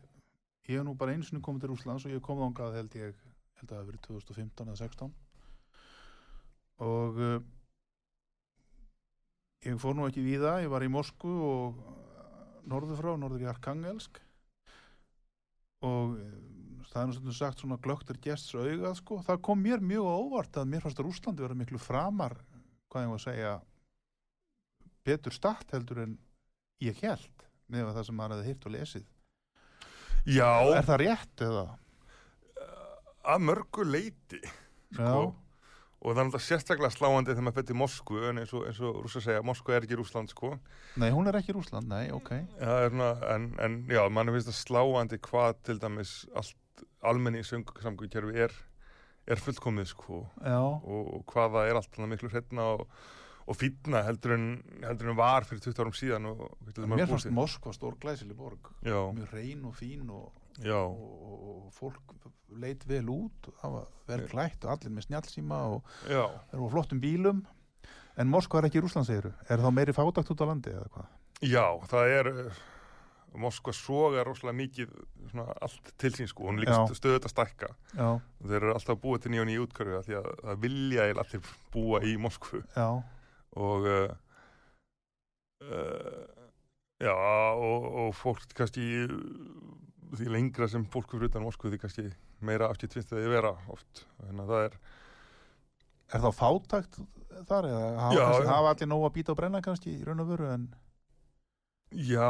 ég 0.70 0.78
hef 0.78 0.86
nú 0.86 0.94
bara 0.98 1.16
einu 1.16 1.26
sinni 1.26 1.42
komið 1.42 1.64
til 1.64 1.72
Rúslands 1.72 2.06
og 2.06 2.14
ég 2.14 2.22
kom 2.26 2.38
þangað 2.44 2.78
held 2.78 2.98
ég, 3.00 3.16
held 3.58 3.66
að 3.66 3.72
það 3.72 3.80
hafi 3.80 3.90
verið 3.90 4.04
2015 4.06 4.70
eða 4.70 4.78
16 4.84 5.16
og 6.86 7.18
uh, 7.18 7.40
ég 9.66 9.78
fór 9.82 9.96
nú 9.98 10.08
ekki 10.08 10.24
víða, 10.24 10.60
ég 10.64 10.72
var 10.72 10.86
í 10.86 10.92
Moskvu 10.92 11.36
og 11.50 11.80
norður 12.70 13.00
frá, 13.02 13.12
norður 13.20 13.46
í 13.46 13.50
Arkangelsk 13.50 14.20
og 15.86 16.16
uh, 16.16 16.36
það 16.90 17.02
er 17.02 17.16
stundum 17.18 17.38
sagt 17.38 17.62
svona 17.62 17.80
glögtur 17.82 18.20
gests 18.24 18.56
augað 18.56 19.00
sko, 19.02 19.22
það 19.26 19.42
kom 19.46 19.62
mér 19.62 19.84
mjög 19.84 20.10
á 20.10 20.16
óvart 20.16 20.60
að 20.62 20.70
mér 20.74 20.86
fannst 20.86 21.02
að 21.02 21.10
Rúslandi 21.10 21.46
vera 21.46 21.58
miklu 21.58 21.82
framar, 21.82 22.38
hvað 22.90 23.06
ég 23.06 23.14
var 23.14 23.22
að 23.22 23.26
segja 23.26 23.56
betur 25.06 25.36
statt 25.36 25.74
heldur 25.76 26.06
en 26.06 26.16
ég 26.82 27.02
held 27.04 27.48
með 27.70 27.92
það 27.98 28.08
sem 28.08 28.18
maður 28.18 28.40
hefði 28.40 28.52
hýrt 28.54 28.66
og 28.70 28.74
lesið. 28.76 29.10
Já, 30.26 30.52
er 30.74 30.86
það 30.86 31.02
rétt 31.04 31.44
eða? 31.46 31.66
að 33.26 33.46
mörgu 33.48 33.86
leiti 33.88 34.42
Já, 34.96 35.34
og 36.02 36.12
það 36.12 36.20
er 36.22 36.28
náttúrulega 36.28 36.46
sérstaklega 36.46 36.94
sláandi 36.94 37.34
þegar 37.34 37.46
maður 37.48 37.58
fyrir 37.62 37.80
Moskvu 37.80 38.22
en 38.30 38.42
eins 38.42 38.54
og, 38.54 38.68
eins 38.70 38.82
og 38.84 39.00
rússa 39.06 39.22
segja, 39.24 39.46
Moskvu 39.46 39.74
er 39.74 39.88
ekki 39.88 39.98
Rússland 40.00 40.34
sko. 40.34 40.52
Nei 41.02 41.10
hún 41.16 41.30
er 41.32 41.40
ekki 41.40 41.56
Rúsland, 41.56 41.90
nei, 41.90 42.06
ok. 42.14 42.32
Svona, 42.60 43.10
en, 43.34 43.50
en 43.64 43.80
já, 43.90 44.04
mann 44.14 44.34
finnst 44.36 44.52
það 44.52 44.60
sláandi 44.62 45.22
hvað 45.26 45.60
til 45.66 45.82
dæmis 45.82 46.14
allt 46.36 46.86
almenni 47.06 47.44
samgöngukerfi 47.46 48.46
er, 48.46 48.56
er 49.26 49.42
fullkomið 49.42 49.92
sko. 49.94 50.24
Og, 50.46 51.14
og 51.20 51.28
hvað 51.32 51.58
það 51.58 51.70
er 51.70 51.80
allt 51.82 52.00
annað 52.00 52.14
miklu 52.14 52.32
hreitna 52.34 52.70
og, 52.76 52.86
og 53.46 53.60
fýtna 53.60 54.04
heldur 54.06 54.36
en, 54.38 54.48
heldur 54.86 55.14
en 55.14 55.20
var 55.20 55.48
fyrir 55.48 55.64
20 55.68 55.84
árum 55.84 55.98
síðan 55.98 56.32
mér 56.92 57.10
fannst. 57.10 57.32
Moskva 57.34 57.74
stór 57.76 57.98
glæsileg 58.02 58.38
borg. 58.38 58.74
Já, 58.86 59.00
mjög 59.16 59.34
reyn 59.34 59.66
og 59.70 59.78
fín 59.80 60.10
og, 60.14 60.30
og, 60.64 61.00
og, 61.36 61.66
fólk 61.76 62.14
leit 62.56 62.86
vel 62.88 63.10
út 63.12 63.50
það 63.60 63.74
var 63.74 63.90
vel 64.08 64.22
klætt 64.32 64.64
og 64.64 64.76
allir 64.76 64.94
með 64.96 65.08
snjálsíma 65.10 65.58
og 65.74 65.90
þeir 66.06 66.62
á 66.62 66.68
flottum 66.72 67.02
bílum. 67.04 67.44
En 68.16 68.30
Moskva 68.32 68.62
er 68.62 68.70
ekki 68.70 68.84
Rúsland 68.84 69.10
segiru 69.10 69.34
er 69.52 69.60
þá 69.60 69.68
meiri 69.76 69.96
fátakt 69.96 70.32
út 70.32 70.46
á 70.46 70.46
landi 70.48 70.72
eða 70.72 70.88
hvað? 70.94 71.10
Já, 71.44 71.66
það 71.92 72.14
er 72.16 72.30
uh, 72.32 72.62
Moskva 73.44 73.74
soga 73.76 74.24
rosalega 74.24 74.56
mikið 74.62 74.94
svona 75.32 75.56
allt 75.66 75.90
til 76.00 76.14
sín 76.16 76.30
sko, 76.32 76.48
hún 76.48 76.62
líka 76.62 76.78
stöðut 76.96 77.28
að 77.28 77.34
stækka. 77.34 77.72
Já, 77.98 78.08
þeir 78.46 78.58
eru 78.62 78.76
alltaf 78.76 79.02
búið 79.02 79.26
til 79.26 79.34
nýja 79.34 79.66
útkörfi 79.66 79.98
af 79.98 80.08
því 80.08 80.18
að 80.22 80.30
það 80.46 80.62
vilja 80.64 81.08
eiginlega 81.10 81.26
allir 81.26 81.52
búa 81.74 82.02
í 82.06 82.16
Moskvu. 82.22 82.62
Já, 82.78 82.88
og 83.66 83.90
uh, 83.92 84.16
uh, 85.66 86.24
já 87.04 87.16
og, 87.16 87.90
og 88.06 88.16
fólk 88.16 88.56
kannski 88.56 88.88
því 90.14 90.30
lengra 90.32 90.68
sem 90.72 90.86
fólk 90.94 91.10
fyrir 91.12 91.32
utan 91.32 91.46
Moskvu 91.46 91.72
því 91.74 91.82
kannski 91.82 92.06
meira 92.46 92.70
afskipt 92.70 92.98
finnst 92.98 93.12
það 93.12 93.26
að 93.26 93.36
vera 93.36 93.52
oft. 93.74 94.06
Þannig 94.22 94.46
að 94.46 94.54
það 94.54 94.66
er 94.68 94.80
er 96.14 96.22
þá 96.24 96.32
fátakt 96.38 97.00
þar 97.50 97.68
eða 97.70 97.86
hafa, 98.00 98.16
Já, 98.16 98.24
kannski, 98.26 98.50
hafa 98.52 98.74
allir 98.74 98.90
nóg 98.92 99.06
að 99.08 99.16
býta 99.18 99.34
og 99.34 99.40
brenna 99.40 99.62
kannski 99.66 99.94
í 99.96 100.04
raun 100.06 100.24
og 100.24 100.30
veru 100.30 100.50
en 100.54 100.68
já, 101.96 102.30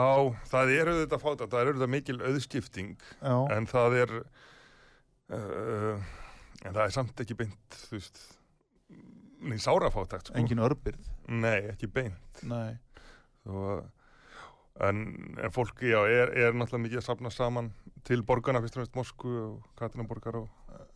það 0.52 0.72
er 0.76 0.92
auðvitað 0.92 1.24
fátat, 1.24 1.52
það 1.52 1.60
er 1.60 1.72
auðvitað 1.72 1.92
mikil 1.96 2.18
auðskipting 2.22 3.06
en 3.56 3.68
það 3.70 3.98
er 4.04 4.16
uh, 5.36 6.08
en 6.66 6.72
það 6.72 6.82
er 6.86 6.96
samt 6.96 7.24
ekki 7.26 7.38
beint 7.44 7.80
þú 7.86 7.98
veist 7.98 8.24
neins 9.46 9.68
sárafátakt 9.68 10.32
sko. 10.32 10.38
engin 10.40 10.64
örbyrð 10.66 11.12
nei, 11.30 11.72
ekki 11.74 11.90
beint. 11.92 12.44
Nei, 12.46 12.78
Svo, 13.46 13.78
en, 14.84 15.02
en 15.40 15.52
fólk 15.56 15.80
já, 15.88 16.02
er, 16.10 16.34
er 16.36 16.54
náttúrulega 16.58 16.84
mikið 16.84 17.00
að 17.00 17.06
safna 17.08 17.32
saman 17.32 17.72
til 18.04 18.24
borgarna, 18.28 18.60
fyrst 18.64 18.76
og 18.78 18.84
næst 18.84 18.96
Moskvu 18.98 19.36
og 19.46 19.68
Katrinaborgar 19.80 20.36
og 20.42 20.50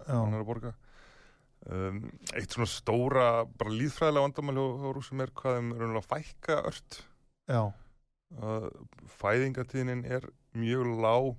já, 0.03 0.15
annar 0.19 0.43
borga 0.47 0.73
um, 1.69 2.01
eitt 2.35 2.51
svona 2.55 2.67
stóra 2.69 3.27
bara 3.59 3.71
líðfræðilega 3.75 4.25
vandamæli 4.27 4.63
á, 4.63 4.67
rúsum 4.95 5.23
er 5.23 5.31
hvað 5.35 5.59
þeim 5.59 5.71
raunlega 5.79 6.07
fækka 6.09 6.57
ört. 6.71 6.99
Já, 7.49 7.61
að 8.39 8.67
fæðingatíðnin 9.19 10.03
er 10.05 10.27
mjög 10.59 10.91
lág. 11.01 11.31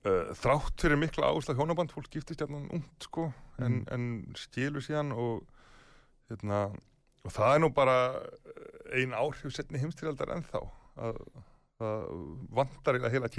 Uh, 0.00 0.30
þrátt 0.32 0.80
fyrir 0.80 0.96
mikla 0.96 1.28
áhersla 1.28 1.52
á 1.52 1.58
hjónaband 1.60 1.92
fólk 1.92 2.08
giftist 2.08 2.40
hérna 2.40 2.62
ungt 2.72 3.04
sko 3.04 3.26
en, 3.60 3.82
Mm. 3.82 3.82
en 3.92 4.34
skilur 4.40 4.80
síðan 4.80 5.10
og 5.12 5.42
hérna 6.30 6.70
og 7.20 7.34
það 7.34 7.54
er 7.54 7.60
nú 7.60 7.68
bara 7.76 7.96
ein 8.96 9.12
áhrif 9.12 9.52
setni 9.52 9.76
heimstyrjaldar 9.82 10.32
ennþá 10.32 10.62
það 10.96 12.06
vantar 12.60 12.96
eiginlega 12.96 13.14
heila 13.14 13.32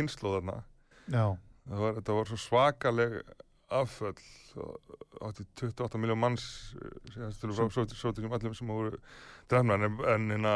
já, 1.12 1.26
það 1.68 1.86
var, 1.86 1.96
þetta 2.00 2.18
var 2.18 2.32
svo 2.32 2.42
svakaleg 2.42 3.18
afföll 3.72 4.18
átti 5.24 5.46
28 5.62 6.02
miljón 6.02 6.20
manns 6.20 6.46
síðan 7.14 7.36
til 7.40 7.54
frá 7.56 7.86
sótingum 7.96 8.36
allum 8.36 8.56
sem 8.58 8.68
voru 8.68 9.00
drefnar 9.52 9.86
en, 9.88 10.28
hérna 10.34 10.56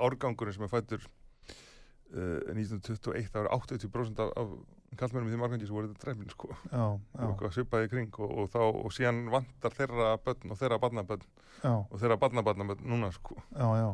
árgangurinn 0.00 0.56
sem 0.56 0.64
er 0.64 0.72
fættur 0.72 1.04
uh, 1.04 2.54
1921 2.54 3.28
það 3.34 3.44
var 3.44 3.52
80% 3.58 4.24
af, 4.24 4.32
af 4.40 4.56
kallmennum 4.96 5.28
í 5.28 5.34
því 5.34 5.40
margangi 5.40 5.68
sem 5.68 5.76
voru 5.76 5.90
þetta 5.90 6.04
drefnin 6.04 6.32
sko. 6.32 6.50
Já, 6.70 6.84
já, 7.18 7.26
og 7.28 7.54
svipaði 7.54 7.90
kring 7.92 8.18
og, 8.22 8.32
og, 8.32 8.50
þá, 8.52 8.60
og 8.64 8.94
síðan 8.94 9.26
vantar 9.32 9.74
þeirra 9.76 10.12
börn 10.24 10.54
og 10.54 10.60
þeirra 10.60 10.78
barnabörn 10.82 11.26
já, 11.60 11.72
og 11.74 11.96
þeirra 12.00 12.18
barnabarnabörn 12.22 12.86
núna 12.88 13.10
sko. 13.14 13.36
Já, 13.52 13.66
já. 13.82 13.88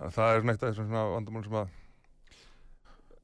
Að 0.00 0.14
það 0.16 0.34
er 0.36 0.46
neitt 0.48 0.62
þessum 0.64 0.86
svona 0.88 1.04
vandamál 1.14 1.44
sem 1.44 1.58
að 1.60 1.76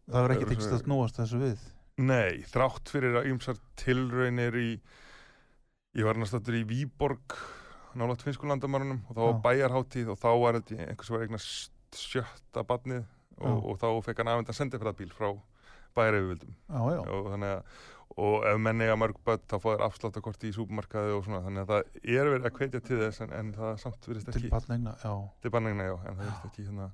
Það 0.06 0.20
verður 0.22 0.34
ekki 0.36 0.44
Eru 0.46 0.52
tekist 0.54 0.68
svo- 0.70 0.76
að 0.78 0.84
snúast 0.84 1.16
þessu 1.18 1.38
við. 1.42 1.62
Nei, 1.96 2.42
þrátt 2.52 2.90
fyrir 2.92 3.16
að 3.18 3.28
ymsar 3.32 3.56
tilraunir 3.80 4.54
í 4.60 4.68
ég 5.96 6.04
var 6.04 6.18
næstattur 6.20 6.58
í 6.58 6.64
Výborg 6.68 7.36
nálaðt 7.96 8.22
finsku 8.26 8.46
landamarunum 8.50 9.00
og 9.08 9.16
þá 9.16 9.22
var 9.24 9.38
bæjarháttíð 9.46 10.10
og 10.12 10.18
þá 10.20 10.28
var 10.42 10.58
þetta 10.60 10.88
einhvers 10.90 11.10
var 11.14 11.24
eignast 11.24 11.72
sjötta 11.96 12.62
barnið 12.68 13.04
og, 13.40 13.62
og 13.72 13.78
þá 13.80 13.86
fekk 14.04 14.20
hann 14.20 14.28
afhendan 14.34 14.58
sendifræðbíl 14.58 15.10
frá 15.16 15.30
bæjareyfuvildum 15.96 16.52
Já, 16.68 16.80
já, 16.92 17.00
og 17.16 17.30
þannig 17.32 17.54
að 17.54 17.80
og 18.16 18.46
ef 18.48 18.60
menn 18.62 18.84
eiga 18.84 18.96
mörg 18.96 19.18
börn 19.26 19.42
þá 19.50 19.56
fá 19.60 19.66
þér 19.66 19.82
afsláttarkorti 19.88 20.50
í 20.50 20.54
súpermarkaði 20.56 21.16
og 21.16 21.24
svona 21.26 21.42
þannig 21.44 21.64
að 21.64 21.72
það 21.72 22.14
er 22.16 22.30
verið 22.32 22.46
að 22.48 22.60
hvetja 22.60 22.82
til 22.86 23.00
þess 23.02 23.24
en, 23.24 23.34
en 23.36 23.50
það 23.56 23.74
samt 23.82 24.08
virðist 24.08 24.30
til 24.30 24.40
ekki 24.40 24.52
barnegna, 24.54 24.94
já. 25.02 25.12
til 25.42 25.52
bannegna 25.52 25.88
já 25.88 25.94
en 25.96 26.06
það 26.06 26.22
virðist 26.22 26.48
ekki 26.50 26.68
hérna 26.68 26.88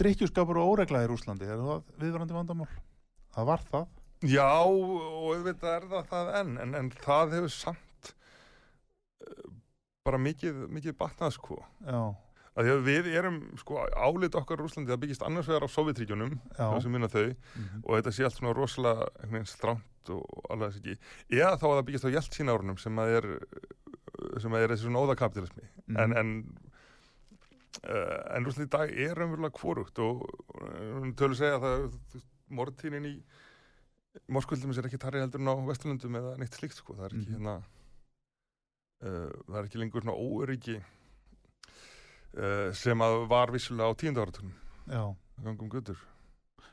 Drikkjuskapur 0.00 0.58
og 0.62 0.74
óregla 0.74 1.02
í 1.04 1.08
Rúslandi, 1.10 1.46
er 1.46 1.60
það 1.60 1.82
viðvarandi 2.00 2.34
vandamál? 2.34 2.70
Það 3.34 3.48
var 3.50 3.64
það. 3.68 3.88
Já, 4.24 4.46
og 4.64 5.26
auðvitað 5.28 5.74
er 5.74 5.86
það 5.90 6.06
það 6.12 6.30
enn, 6.38 6.54
en, 6.62 6.76
en 6.78 6.88
það 7.04 7.34
hefur 7.36 7.52
samt 7.52 8.12
uh, 9.26 9.50
bara 10.06 10.20
mikið, 10.24 10.62
mikið 10.72 10.96
batnað 11.00 11.34
sko. 11.36 11.58
Já, 11.84 12.00
Að 12.54 12.68
að 12.70 12.84
við 12.86 13.06
erum, 13.18 13.38
sko, 13.58 13.80
álit 13.98 14.34
okkar 14.38 14.60
Rúslandi 14.62 14.92
það 14.92 15.00
byggist 15.02 15.22
annars 15.26 15.48
vegar 15.50 15.64
á 15.66 15.74
Sovjetríkjunum, 15.74 16.36
sem 16.84 16.92
minna 16.92 17.08
þau, 17.10 17.34
Mhm. 17.34 17.80
og 17.84 17.96
þetta 17.98 18.12
sé 18.14 18.24
allt 18.24 18.36
svona 18.38 18.54
rosalega 18.54 19.08
stránt 19.50 20.10
og 20.14 20.22
alveg 20.50 20.70
þess 20.70 20.80
ekki. 20.80 20.98
Eða 21.34 21.58
þá 21.58 21.64
að 21.66 21.74
það 21.78 21.86
byggist 21.88 22.04
á 22.06 22.14
Jeltsínárunum 22.14 22.78
sem 22.78 22.96
að 22.96 23.08
er, 23.16 23.26
sem 24.38 24.52
að 24.52 24.62
er 24.62 24.68
þessi 24.68 24.86
svona 24.86 25.02
óðakapitalismi. 25.02 25.66
Mhm. 25.88 25.96
En, 25.98 26.16
en, 26.16 26.30
uh, 27.90 28.36
en 28.36 28.44
Rúslandi 28.46 28.68
í 28.68 28.70
dag 28.70 28.90
er 28.92 29.14
umverulega 29.24 29.58
kvorugt 29.58 29.98
og 29.98 30.22
uh, 30.62 31.10
tölur 31.18 31.34
segja 31.34 31.58
að 31.58 31.66
það, 31.66 32.22
morðtínin 32.54 33.06
í 33.10 33.22
Moskvöldum 34.30 34.70
er 34.70 34.86
ekki 34.86 35.00
tarri 35.02 35.18
heldur 35.18 35.40
en 35.42 35.50
á 35.50 35.54
Vesturlundum 35.66 36.14
eða 36.20 36.36
neitt 36.38 36.54
slíkt 36.54 36.76
sko, 36.78 36.94
það 36.94 37.04
er 37.08 37.14
ekki 37.18 37.26
Mhm. 37.26 37.34
hérna 37.34 37.54
uh, 39.02 39.30
það 39.50 39.58
er 39.58 39.64
ekki 39.66 39.80
lengur 39.82 40.04
svona 40.04 40.14
óöryggi 40.14 40.76
sem 42.74 43.04
að 43.04 43.20
var 43.30 43.52
vissulega 43.54 43.90
á 43.90 43.98
Já. 44.90 45.14
gangum 45.44 45.70
guttur. 45.72 46.00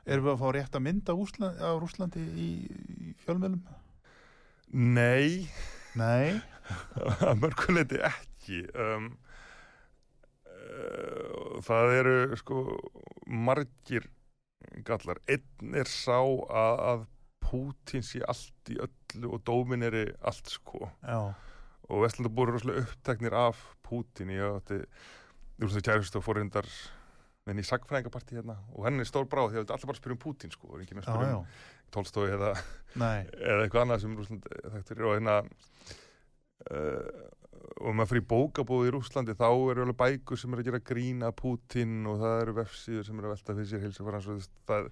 Erum 0.06 0.26
við 0.26 0.34
að 0.34 0.42
fá 0.42 0.48
rétt 0.56 0.76
að 0.78 0.86
mynda 0.88 1.14
Úsla, 1.14 1.52
á 1.62 1.72
Rúslandi 1.78 2.22
í, 2.22 2.50
í 3.06 3.12
fjölmjölum? 3.22 3.62
Nei, 4.72 5.50
Nei. 6.00 6.40
að 7.28 7.42
mörguleiti 7.42 8.00
ekki 8.08 8.64
um, 8.72 9.12
uh, 10.48 11.60
það 11.66 11.96
eru 12.00 12.18
sko 12.40 12.64
margir 13.28 14.08
gallar 14.88 15.20
einn 15.30 15.76
er 15.78 15.90
sá 15.92 16.18
að, 16.22 16.84
að 16.92 17.08
Pútín 17.52 18.06
sé 18.06 18.22
allt 18.32 18.70
í 18.72 18.78
öllu 18.80 19.34
og 19.36 19.42
dómin 19.44 19.84
er 19.84 19.98
allt 20.24 20.48
sko 20.54 20.86
Já. 21.04 21.34
og 21.90 22.04
Vestlandabúr 22.06 22.48
eru 22.48 22.56
rosalega 22.56 22.86
uppteknir 22.86 23.36
af 23.36 23.60
Pútín 23.84 24.32
ég 24.32 24.46
átti 24.56 24.78
þú 24.80 25.21
veist 25.68 25.78
það 25.80 25.88
kærist 25.90 26.18
og 26.20 26.26
fórindar 26.26 26.70
menn 27.48 27.62
í 27.62 27.66
sagfræðingapartí 27.66 28.38
hérna 28.38 28.58
og 28.76 28.86
henni 28.86 29.02
er 29.02 29.10
stór 29.10 29.28
bráð 29.30 29.54
því 29.54 29.62
að 29.62 29.64
er 29.64 29.76
alltaf 29.76 29.90
bara 29.90 29.98
að 29.98 30.02
spyrja 30.02 30.18
um 30.18 30.22
Pútín 30.22 30.54
sko 30.54 30.70
og 30.70 30.78
er 30.78 30.84
enginn 30.86 31.02
að 31.02 31.08
Já, 31.08 31.12
spyrja 31.12 31.32
já. 31.32 31.38
um 31.38 31.92
Tolstói 31.96 32.28
eða 32.36 32.52
eða 33.02 33.64
eitthvað 33.64 33.84
annað 33.86 34.04
sem 34.04 34.18
Rúsland 34.20 34.50
þekktur 34.76 35.08
og 35.10 35.16
hérna 35.18 35.38
uh, 36.72 37.30
og 37.82 37.96
maður 37.98 38.12
fyrir 38.12 38.28
bókabóð 38.30 38.88
í 38.88 38.94
Rúslandi 38.94 39.36
þá 39.38 39.48
eru 39.50 39.86
alveg 39.86 39.98
bækur 40.02 40.40
sem 40.40 40.54
eru 40.54 40.64
að 40.64 40.70
gera 40.70 40.84
grína 40.92 41.32
Pútin 41.36 41.98
og 42.10 42.22
það 42.22 42.38
eru 42.44 42.56
vefsíður 42.60 43.08
sem 43.08 43.20
eru 43.20 43.32
að 43.32 43.36
velta 43.36 43.58
fyrir 43.58 43.72
sér 43.72 43.84
heilsa 43.86 44.06
fyrir 44.06 44.18
hans 44.20 44.30
og 44.30 44.32
þú 44.32 44.40
veist, 44.42 44.56
það, 44.70 44.92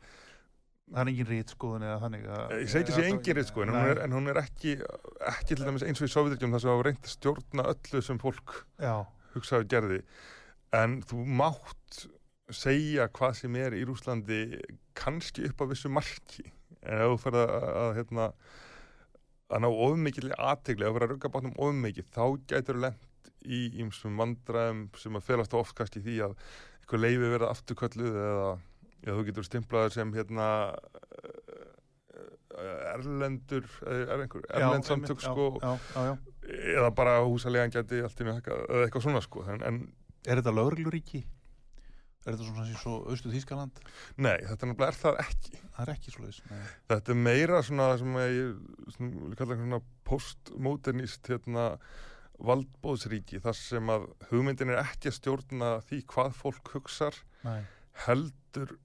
Það 0.89 1.03
er 1.03 1.09
engin 1.11 1.27
rít 1.29 1.51
skoðun 1.53 1.83
eða 1.85 1.97
þannig 2.01 2.23
að... 2.33 2.53
ég 2.57 2.69
segi 2.71 2.81
ekki 2.81 2.93
sé 2.95 3.03
engin 3.05 3.35
reitt 3.37 3.49
sko 3.51 3.61
en 3.61 3.71
hún, 3.75 3.83
er, 3.91 3.99
en 4.01 4.15
hún 4.15 4.31
er 4.31 4.39
ekki, 4.41 4.71
ekki 5.29 5.57
til 5.59 5.67
dæmis 5.67 5.83
eins 5.85 6.01
og 6.01 6.07
í 6.07 6.13
Sovjetrikjum 6.15 6.55
þar 6.55 6.63
sem 6.63 6.71
hafa 6.73 6.85
reynt 6.87 7.03
að 7.05 7.11
stjórna 7.13 7.65
öllu 7.69 8.01
sem 8.07 8.21
fólk 8.23 8.55
Já. 8.81 8.95
hugsaði 9.35 9.67
og 9.67 9.69
gerði 9.75 9.99
en 10.75 10.99
þú 11.07 11.25
mátt 11.39 12.05
segja 12.53 13.09
hvað 13.13 13.35
sem 13.41 13.57
er 13.61 13.75
í 13.77 13.83
Rúslandi 13.85 14.39
kannski 14.97 15.45
upp 15.49 15.61
á 15.61 15.65
vissu 15.69 15.91
marki. 15.93 16.45
En 16.81 17.03
ef 17.03 17.13
þú 17.13 17.19
fyrir 17.25 17.43
að, 17.43 17.69
að 17.83 17.91
hérna 17.99 18.31
að 19.49 19.63
ná 19.65 19.69
ofmikið 19.69 20.33
aðtegli 20.37 20.85
að 20.85 20.95
vera 20.95 21.07
að 21.07 21.13
rugga 21.13 21.31
bátnum 21.33 21.61
ofmikið 21.61 22.09
þá 22.13 22.25
gætur 22.51 22.81
lent 22.83 23.31
í 23.45 23.61
ýmsum 23.81 24.17
vandræðum 24.19 24.83
sem 24.99 25.15
að 25.17 25.25
felast 25.25 25.55
oft 25.57 25.75
kannski 25.77 26.01
í 26.01 26.05
því 26.05 26.17
að 26.27 26.35
eitthvað 26.81 27.03
leifi 27.05 27.31
verða 27.33 27.51
afturkölluð 27.53 28.19
eða, 28.23 28.49
eða 29.05 29.15
þú 29.17 29.25
getur 29.29 29.47
stimplaður 29.47 29.95
sem 29.95 30.13
hérna 30.13 30.47
eh, 31.23 32.91
erlendur 32.93 33.69
eh, 33.85 34.03
er 34.03 34.25
einhver 34.25 34.45
erlend 34.49 34.89
samtök 34.89 35.23
sko. 35.23 35.49
Já, 35.63 35.71
já, 35.95 36.11
já. 36.11 36.13
eða 36.77 36.91
bara 36.97 37.17
húsalegan 37.23 37.73
gæti 37.73 38.03
allt 38.05 38.21
í 38.21 38.25
einu 38.25 38.37
hækkað, 38.37 38.65
eða 38.67 38.85
eitthvað 38.87 39.05
svona 39.07 39.23
sko. 39.25 39.45
En, 39.49 39.65
en 39.65 39.81
Er 40.27 40.39
þetta 40.41 40.53
lögregluríki? 40.55 41.21
Er 42.27 42.35
þetta 42.35 42.49
svona 42.49 42.65
sem 42.67 42.79
svo 42.81 42.97
austu 43.09 43.31
Þískaland? 43.31 43.79
nei, 44.19 44.37
þetta 44.43 44.67
nefnilega 44.67 44.91
er 44.91 44.97
það 44.99 45.19
ekki 45.23 45.53
Það 45.61 45.81
er 45.85 45.91
ekki 45.93 46.11
svoleiðis. 46.11 46.39
Nei. 46.49 46.63
þetta 46.91 47.13
er 47.13 47.19
meira 47.29 47.61
svona 47.63 47.85
sem 48.01 48.17
ég 48.19 48.57
vil 48.99 49.37
kalla 49.39 49.55
svona 49.61 49.79
postmodernist 50.09 51.29
hérna 51.31 51.65
valdbóðsríki 52.39 53.39
þar 53.43 53.55
sem 53.59 53.89
að 53.91 54.05
hugmyndin 54.29 54.71
er 54.73 54.81
ekki 54.83 55.09
að 55.11 55.17
stjórna 55.17 55.71
því 55.87 56.01
hvað 56.11 56.35
fólk 56.39 56.71
hugsar 56.75 57.15
Nei. 57.43 57.63
heldur 58.05 58.75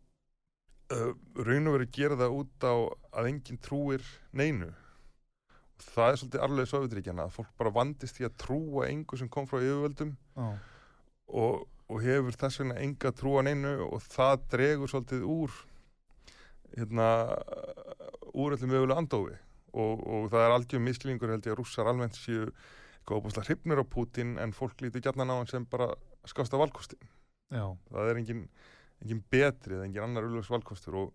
uh, 0.95 1.13
raun 1.39 1.71
og 1.71 1.77
verið 1.79 1.93
gera 1.99 2.19
það 2.19 2.35
út 2.41 2.67
á 2.67 2.75
að 3.19 3.29
enginn 3.31 3.61
trúir 3.63 4.03
neinu 4.35 4.71
og 4.71 5.87
það 5.91 6.09
er 6.13 6.19
svolítið 6.23 6.45
arlega 6.47 6.71
Sovjetríkjana 6.71 7.27
að 7.29 7.35
fólk 7.39 7.53
bara 7.59 7.75
vandist 7.75 8.19
því 8.19 8.27
að 8.29 8.37
trúa 8.43 8.87
engu 8.91 9.19
sem 9.19 9.31
kom 9.31 9.47
frá 9.51 9.59
yfirvöldum 9.63 10.15
Já. 10.39 10.49
Og, 11.29 11.65
og 11.89 12.03
hefur 12.05 12.39
þess 12.41 12.61
vegna 12.61 12.79
enga 12.83 13.13
trúan 13.17 13.51
einu 13.51 13.75
og 13.89 14.03
það 14.05 14.47
dregur 14.55 14.91
svolítið 14.91 15.27
úr 15.37 15.59
hérna 16.75 17.09
úr 18.35 18.57
öllum 18.57 18.73
mögulega 18.73 19.01
andófi. 19.01 19.37
Og, 19.75 20.01
og 20.07 20.31
það 20.31 20.45
er 20.45 20.53
algjör 20.55 20.83
misklingur 20.83 21.33
held 21.35 21.47
ég 21.47 21.55
að 21.55 21.59
rússar 21.59 21.89
almennt 21.91 22.15
séu 22.15 22.47
eitthvað 22.49 23.21
óbúslega 23.21 23.49
hrifnir 23.49 23.83
á 23.83 23.85
Putin 23.85 24.37
en 24.41 24.53
fólk 24.57 24.81
lítur 24.81 25.03
gætna 25.05 25.27
á 25.29 25.37
hann 25.37 25.51
sem 25.51 25.67
bara 25.67 25.91
skásta 26.25 26.57
valkostin 26.57 27.03
Já. 27.53 27.77
það 27.91 28.09
er 28.09 28.21
engin, 28.21 28.45
engin 29.03 29.21
betri 29.31 29.77
eða 29.77 29.85
engin 29.85 30.07
annar 30.07 30.25
auðvitaðs 30.25 30.53
valkostur 30.55 30.97
og, 31.03 31.11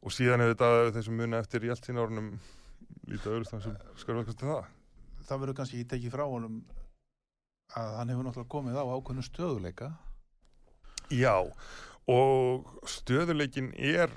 og 0.00 0.14
síðan 0.14 0.40
er 0.40 0.54
þetta 0.54 0.94
þessum 0.96 1.20
muna 1.20 1.42
eftir 1.42 1.66
í 1.66 1.72
allt 1.74 1.84
sín 1.84 2.00
árunum 2.00 2.32
lítið 3.10 3.34
auðvitað 3.34 3.66
sem 3.66 3.76
skar 4.00 4.20
valkostin 4.20 4.52
það. 4.54 4.70
Það 5.26 5.42
verður 5.42 5.58
kannski 5.60 5.80
ekki 5.80 5.90
tekið 5.92 6.16
frá 6.16 6.24
honum 6.24 6.62
að 7.74 7.96
hann 7.98 8.12
hefur 8.12 8.28
náttúrulega 8.28 8.52
komið 8.52 8.78
á 8.78 8.84
ákveðnu 8.86 9.24
stöðuleika. 9.26 9.90
Já, 11.14 11.36
og 12.10 12.70
stöðuleikin 12.90 13.72
er 13.74 14.12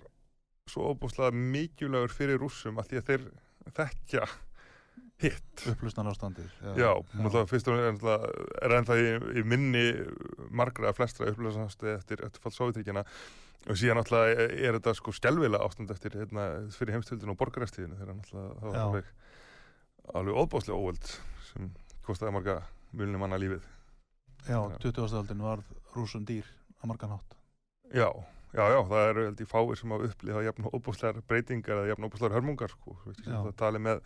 svo 0.70 0.92
óbúslega 0.94 1.34
mikilvægur 1.34 2.14
fyrir 2.14 2.42
rússum 2.42 2.78
að 2.82 2.92
því 2.92 3.02
að 3.02 3.10
þeir 3.10 3.26
þekkja 3.80 4.30
hitt. 5.20 5.66
Upplustnan 5.68 6.10
ástandir. 6.12 6.50
Já, 6.78 6.94
náttúrulega 7.18 7.50
fyrst 7.50 7.70
og 7.70 7.80
náttúrulega 7.82 8.32
er 8.64 8.76
ennþá 8.78 8.98
í, 9.02 9.10
í 9.42 9.46
minni 9.48 9.86
margra 10.56 10.92
að 10.92 11.02
flestra 11.02 11.30
upplöðsanastu 11.34 11.92
eftir, 11.96 12.24
eftir 12.26 12.44
fall 12.44 12.56
Sovjetríkjana 12.56 13.04
og 13.68 13.80
síðan 13.80 14.00
náttúrulega 14.00 14.48
er 14.48 14.78
þetta 14.78 14.96
sko 14.96 15.14
skelvilega 15.16 15.66
ástand 15.66 15.92
eftir 15.92 16.16
hérna, 16.16 16.48
fyrir 16.76 16.96
heimstöldinu 16.96 17.36
og 17.36 17.42
borgaræstíðinu 17.42 18.00
þegar 18.00 18.20
náttúrulega 18.22 18.60
það 18.62 18.70
var 18.70 18.80
Já. 18.80 18.86
alveg 18.86 19.16
alveg 20.20 20.40
óbúslega 20.42 20.80
óvöld 20.80 21.10
sem 21.50 21.72
kostiði 22.06 22.34
marga 22.34 22.60
mulnum 22.94 23.22
manna 23.22 23.38
lífið 23.42 23.64
Já, 24.48 24.60
Já. 24.72 24.78
20. 24.80 25.14
aldin 25.20 25.42
var 25.44 25.62
rúsum 25.96 26.24
dýr 26.26 26.46
að 26.82 26.88
margan 26.88 27.12
hátt. 27.12 27.36
Já, 27.94 28.08
já, 28.56 28.64
já, 28.72 28.80
það 28.88 29.10
eru 29.10 29.24
held 29.28 29.42
ég 29.44 29.50
fáir 29.52 29.78
sem 29.78 29.92
hafa 29.92 30.08
upplýðað 30.10 30.46
jafn 30.48 30.70
óbúslegar 30.72 31.22
breytingar 31.28 31.82
eða 31.82 31.90
jafn 31.92 32.08
óbúslegar 32.08 32.38
hörmungar 32.38 32.72
sko, 32.72 32.96
það 33.26 33.52
tali 33.60 33.82
með 33.84 34.02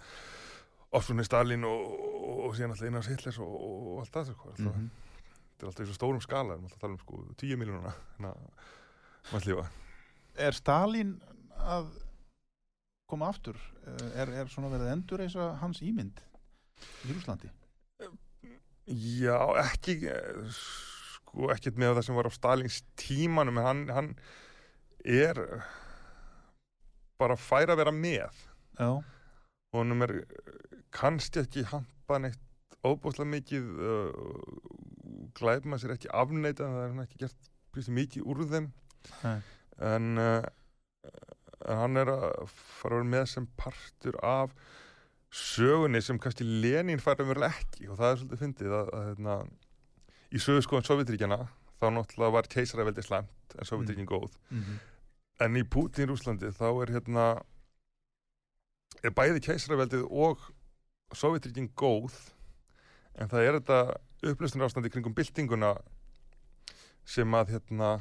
Ofsunni 0.94 1.24
Stalin 1.26 1.64
og, 1.66 1.86
og, 1.94 2.40
og 2.48 2.56
síðan 2.58 2.74
alltaf 2.74 2.86
Einars 2.90 3.08
Hitlers 3.10 3.40
og, 3.42 3.54
og, 3.54 3.86
og 3.94 4.02
allt 4.04 4.14
það 4.18 4.28
sko, 4.34 4.50
alltaf, 4.52 4.76
Mhm. 4.76 4.90
þetta 5.54 5.64
er 5.66 5.70
alltaf 5.72 5.86
í 5.86 5.88
svo 5.90 5.96
stórum 5.98 6.22
skala, 6.22 6.54
við 6.54 6.58
erum 6.58 6.66
alltaf 6.68 6.78
að 6.78 6.84
tala 6.84 6.94
um 6.94 7.02
sko 7.02 7.24
10 7.42 7.58
miljónuna 7.62 7.94
hérna, 7.94 8.34
mannslífa 9.32 9.66
Er 10.48 10.52
Stalin 10.58 11.16
að 11.62 11.90
koma 13.10 13.28
aftur? 13.30 13.58
Eh, 13.86 14.22
Er, 14.22 14.30
er 14.42 14.48
svona 14.50 14.70
verið 14.74 14.88
að 14.90 14.94
endurreisa 14.98 15.50
hans 15.62 15.82
ímynd 15.86 16.22
í 17.06 17.14
Rúslandi? 17.14 17.50
Já, 18.88 19.38
ekki 19.64 19.98
sko 20.58 21.50
ekkert 21.54 21.80
með 21.80 21.98
það 21.98 22.06
sem 22.08 22.18
var 22.20 22.28
á 22.28 22.34
Stalins 22.36 22.82
tímanum 23.00 23.60
en 23.62 23.68
hann, 23.68 23.84
hann 23.96 24.10
er 25.04 25.40
bara 27.22 27.38
fær 27.40 27.72
að 27.72 27.80
vera 27.84 27.94
með. 27.96 28.42
Já, 28.80 28.90
honum 29.74 30.06
er 30.06 30.16
eh, 30.22 30.58
kannski 30.94 31.44
ekki 31.44 31.66
hampað 31.72 32.26
neitt 32.26 32.42
óbúslega 32.84 33.30
mikið 33.32 33.70
uh, 33.80 34.10
glæfum 35.38 35.76
að 35.76 35.84
sér 35.84 35.94
ekki 35.96 36.12
afneita 36.12 36.68
það 36.68 36.82
er 36.82 36.90
hann 36.92 37.06
ekki 37.06 37.22
gert 37.22 37.50
prísi 37.74 37.96
mikið 37.96 38.28
úr 38.28 38.44
þeim. 38.52 38.72
Nei. 39.24 39.40
en 39.84 40.20
uh, 40.20 40.46
hann 41.68 42.00
er 42.00 42.12
að 42.12 42.26
fara 42.52 42.98
að 42.98 43.02
vera 43.02 43.10
með 43.14 43.26
sem 43.34 43.48
partur 43.60 44.20
af 44.24 44.54
sögunni 45.34 46.02
sem 46.06 46.20
kannski 46.22 46.46
Lenin 46.46 47.02
fær 47.02 47.18
að 47.18 47.34
vera 47.34 47.50
ekki 47.50 47.90
og 47.90 47.98
það 47.98 48.10
er 48.12 48.18
svolítið 48.22 48.42
fyndið 48.44 48.74
að, 48.80 48.90
að 48.94 49.06
hérna, 49.10 49.38
í 50.30 50.42
sögu 50.42 50.64
skoðan 50.66 50.88
Sovjetríkjana 50.90 51.40
þá 51.82 51.88
náttúrulega 51.92 52.36
var 52.38 52.50
keisaraveldi 52.54 53.06
slæmt 53.06 53.56
en 53.58 53.70
Sovjetríkin 53.70 54.10
góð. 54.10 54.36
Mm 54.54 54.82
en 55.42 55.58
í 55.58 55.64
Putin 55.66 56.12
Rúslandi 56.12 56.52
þá 56.54 56.68
er 56.84 56.94
hérna 56.98 57.26
er 59.04 59.14
bæði 59.16 59.42
keisaraveldið 59.48 60.06
og 60.08 60.44
Sovjetríkin 61.18 61.72
góð 61.78 62.16
en 63.20 63.30
það 63.32 63.48
er 63.48 63.58
þetta 63.60 63.80
upplöstunar 64.32 64.70
ástandi 64.70 64.92
kringum 64.94 65.16
byltinguna 65.18 65.74
sem 67.06 67.36
að 67.36 67.56
hérna 67.58 67.96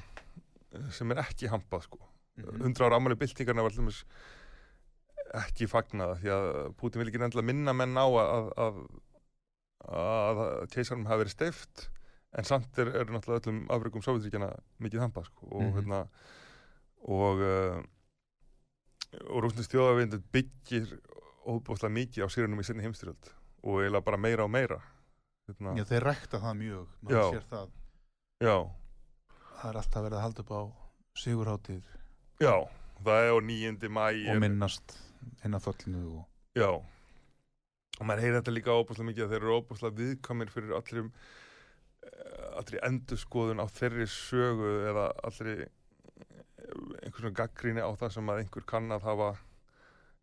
sem 0.95 1.11
er 1.13 1.21
ekki 1.25 1.51
hampað 1.53 1.89
sko. 1.89 1.99
Mhm. 2.39 2.63
100 2.63 2.87
ára 2.87 2.97
ámæli 2.97 3.19
byltingarna 3.19 3.65
var 3.65 3.75
allmis 3.75 4.05
ekki 5.33 5.67
fagnaða 5.71 6.19
því 6.21 6.31
að 6.35 6.47
Putin 6.81 7.01
vil 7.03 7.09
ekki 7.13 7.21
nefnilega 7.23 7.47
minna 7.49 7.73
menn 7.77 7.97
á 7.97 8.05
að, 8.05 8.51
að, 8.67 8.81
að, 9.89 10.43
keisarum 10.75 11.07
hafi 11.09 11.23
verið 11.25 11.35
steift 11.37 11.87
en 12.37 12.45
samt 12.49 12.79
er, 12.81 12.91
er 13.03 13.11
náttúrulega 13.13 13.43
öllum 13.47 13.63
afrökum 13.73 14.05
Sovjetríkjana 14.05 14.51
mikið 14.85 15.03
hampað 15.07 15.29
sko 15.31 15.49
og 15.53 15.63
Mhm. 15.63 15.75
hérna 15.79 16.03
og 17.03 17.41
uh, 17.43 17.83
og 19.29 19.43
rúsnist 19.45 19.73
þjóðavindur 19.75 20.23
byggir 20.33 20.93
óbúslega 21.45 21.93
mikið 21.93 22.25
á 22.25 22.29
sérunum 22.33 22.61
í 22.63 22.65
sinni 22.65 22.85
heimstyrjöld 22.87 23.33
og 23.63 23.81
eiginlega 23.83 24.05
bara 24.07 24.17
meira 24.21 24.45
og 24.47 24.51
meira 24.55 24.79
hérna, 25.49 25.75
Já, 25.77 25.85
þeir 25.91 26.07
rækta 26.07 26.39
það 26.41 26.55
mjög, 26.61 26.87
maður 27.03 27.27
sér 27.35 27.49
það. 27.51 27.73
já, 28.41 28.57
Það 29.63 29.69
er 29.73 29.77
alltaf 29.83 30.03
verið 30.07 30.17
að 30.19 30.25
halda 30.27 30.43
upp 30.47 30.53
á 30.57 30.63
sigurháttíð 31.23 31.83
já, 32.41 32.55
það 33.05 33.21
er 33.27 33.33
á 33.35 33.39
9. 33.51 33.89
mæ 33.93 34.07
og 34.33 34.41
minnast 34.41 34.97
inn 35.45 35.59
að 35.59 35.69
föllinu 35.69 36.03
og... 36.17 36.25
Já. 36.59 36.71
Og 36.73 38.09
maður 38.09 38.25
heyri 38.25 38.39
þetta 38.39 38.57
líka 38.57 38.75
óbúslega 38.75 39.09
mikið 39.11 39.25
að 39.27 39.35
þeir 39.35 39.43
eru 39.43 39.61
óbúslega 39.61 39.99
viðkamir 40.01 40.53
fyrir 40.53 40.77
allri 40.79 41.07
allri 42.59 42.81
endurskoðun 42.83 43.63
á 43.63 43.67
þeirri 43.71 44.09
sögu 44.11 44.73
eða 44.91 45.07
allri 45.27 45.55
einhvern 47.03 47.19
svona 47.19 47.37
gaggríni 47.37 47.85
á 47.85 47.91
það 47.99 48.15
sem 48.17 48.33
að 48.33 48.43
einhver 48.43 48.67
kann 48.69 48.95
að 48.95 49.07
hafa 49.07 49.31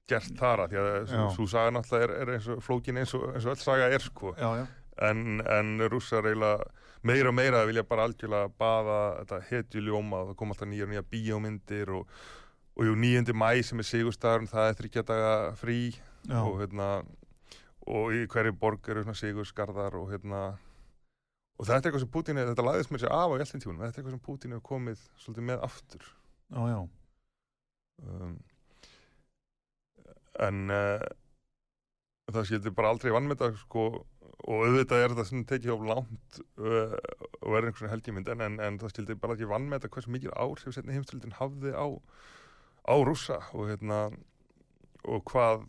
gert 0.09 0.35
þara 0.39 0.67
því 0.69 0.81
að 0.81 1.13
svo 1.35 1.47
saga 1.49 1.73
náttúrulega 1.75 2.07
er, 2.07 2.13
er 2.23 2.33
eins 2.35 2.49
og 2.49 2.61
flókin 2.65 2.99
eins 3.01 3.13
og, 3.17 3.27
eins 3.33 3.45
og 3.45 3.53
öll 3.53 3.61
saga 3.61 3.89
er 3.93 4.03
sko. 4.03 4.33
Já, 4.39 4.49
já. 4.61 4.65
en, 5.09 5.41
en 5.45 5.85
rússar 5.91 6.27
eiginlega 6.27 6.65
meira 7.07 7.31
og 7.31 7.37
meira 7.37 7.63
vilja 7.69 7.85
bara 7.87 8.07
algjörlega 8.09 8.51
baða 8.59 8.99
þetta 9.21 9.41
hetjuljóma 9.51 10.23
það 10.29 10.37
kom 10.41 10.53
alltaf 10.53 10.71
nýja 10.71 10.87
og 10.87 10.93
nýja 10.93 11.05
bíómyndir 11.13 11.93
og, 11.99 12.17
og 12.77 12.85
jú 12.87 12.95
9. 12.95 13.33
mæ 13.35 13.51
sem 13.65 13.81
er 13.81 13.87
sigurstaðurinn 13.87 14.51
það 14.51 14.69
er 14.69 14.79
þryggja 14.79 15.05
daga 15.07 15.33
frí 15.59 15.79
já. 15.91 16.39
og 16.43 16.59
hérna 16.61 16.89
og 17.89 18.13
í 18.13 18.25
hverju 18.29 18.53
borg 18.59 18.89
eru 18.91 19.03
svona 19.03 19.17
sigurskarðar 19.17 19.97
og 19.99 20.11
hérna 20.13 20.43
og 21.59 21.67
þetta 21.67 21.79
er 21.79 21.89
eitthvað 21.89 22.03
sem 22.05 22.13
Putin 22.13 22.39
er, 22.39 22.51
þetta 22.51 22.65
lagðist 22.65 22.93
mér 22.93 23.03
sér 23.03 23.15
af 23.15 23.33
á 23.33 23.39
eltintíunum, 23.39 23.81
þetta 23.81 23.89
er 23.89 24.03
eitthvað 24.03 24.15
sem 24.15 24.27
Putin 24.27 24.55
hefur 24.55 24.67
komið 24.69 25.01
svolítið 25.23 25.47
með 25.49 25.65
aftur 25.67 26.05
já, 26.05 26.61
já. 26.71 26.79
um, 28.05 28.37
en 30.47 30.61
uh, 30.71 31.09
það 32.29 32.47
skildi 32.47 32.73
bara 32.77 32.93
aldrei 32.93 33.11
vannmeta 33.13 33.51
sko, 33.59 33.85
og 34.39 34.65
auðvitað 34.69 35.03
er 35.03 35.13
þetta 35.13 35.27
sem 35.27 35.45
tekið 35.49 35.75
á 35.75 35.77
langt 35.91 36.41
uh, 36.61 36.95
og 37.41 37.53
verður 37.55 37.71
einhvern 37.71 37.93
helgjumynd 37.95 38.33
en, 38.35 38.45
en, 38.45 38.59
en 38.63 38.79
það 38.81 38.93
skildi 38.95 39.19
bara 39.19 39.35
ekki 39.35 39.49
vannmeta 39.49 39.91
hversu 39.91 40.13
mikil 40.13 40.35
áhrif 40.37 40.75
setni 40.75 40.95
heimstöldin 40.95 41.35
hafði 41.41 41.73
á, 41.75 41.87
á 42.89 42.95
rússa 43.05 43.39
og 43.53 43.69
hérna 43.69 44.09
og 45.05 45.23
hvað 45.29 45.65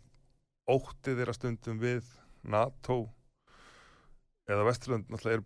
óttið 0.71 1.21
þeirra 1.21 1.35
stundum 1.37 1.81
við 1.81 2.07
NATO 2.43 3.03
eða 4.49 4.65
Vesturlund 4.67 5.11
náttúrulega 5.11 5.39
er 5.39 5.45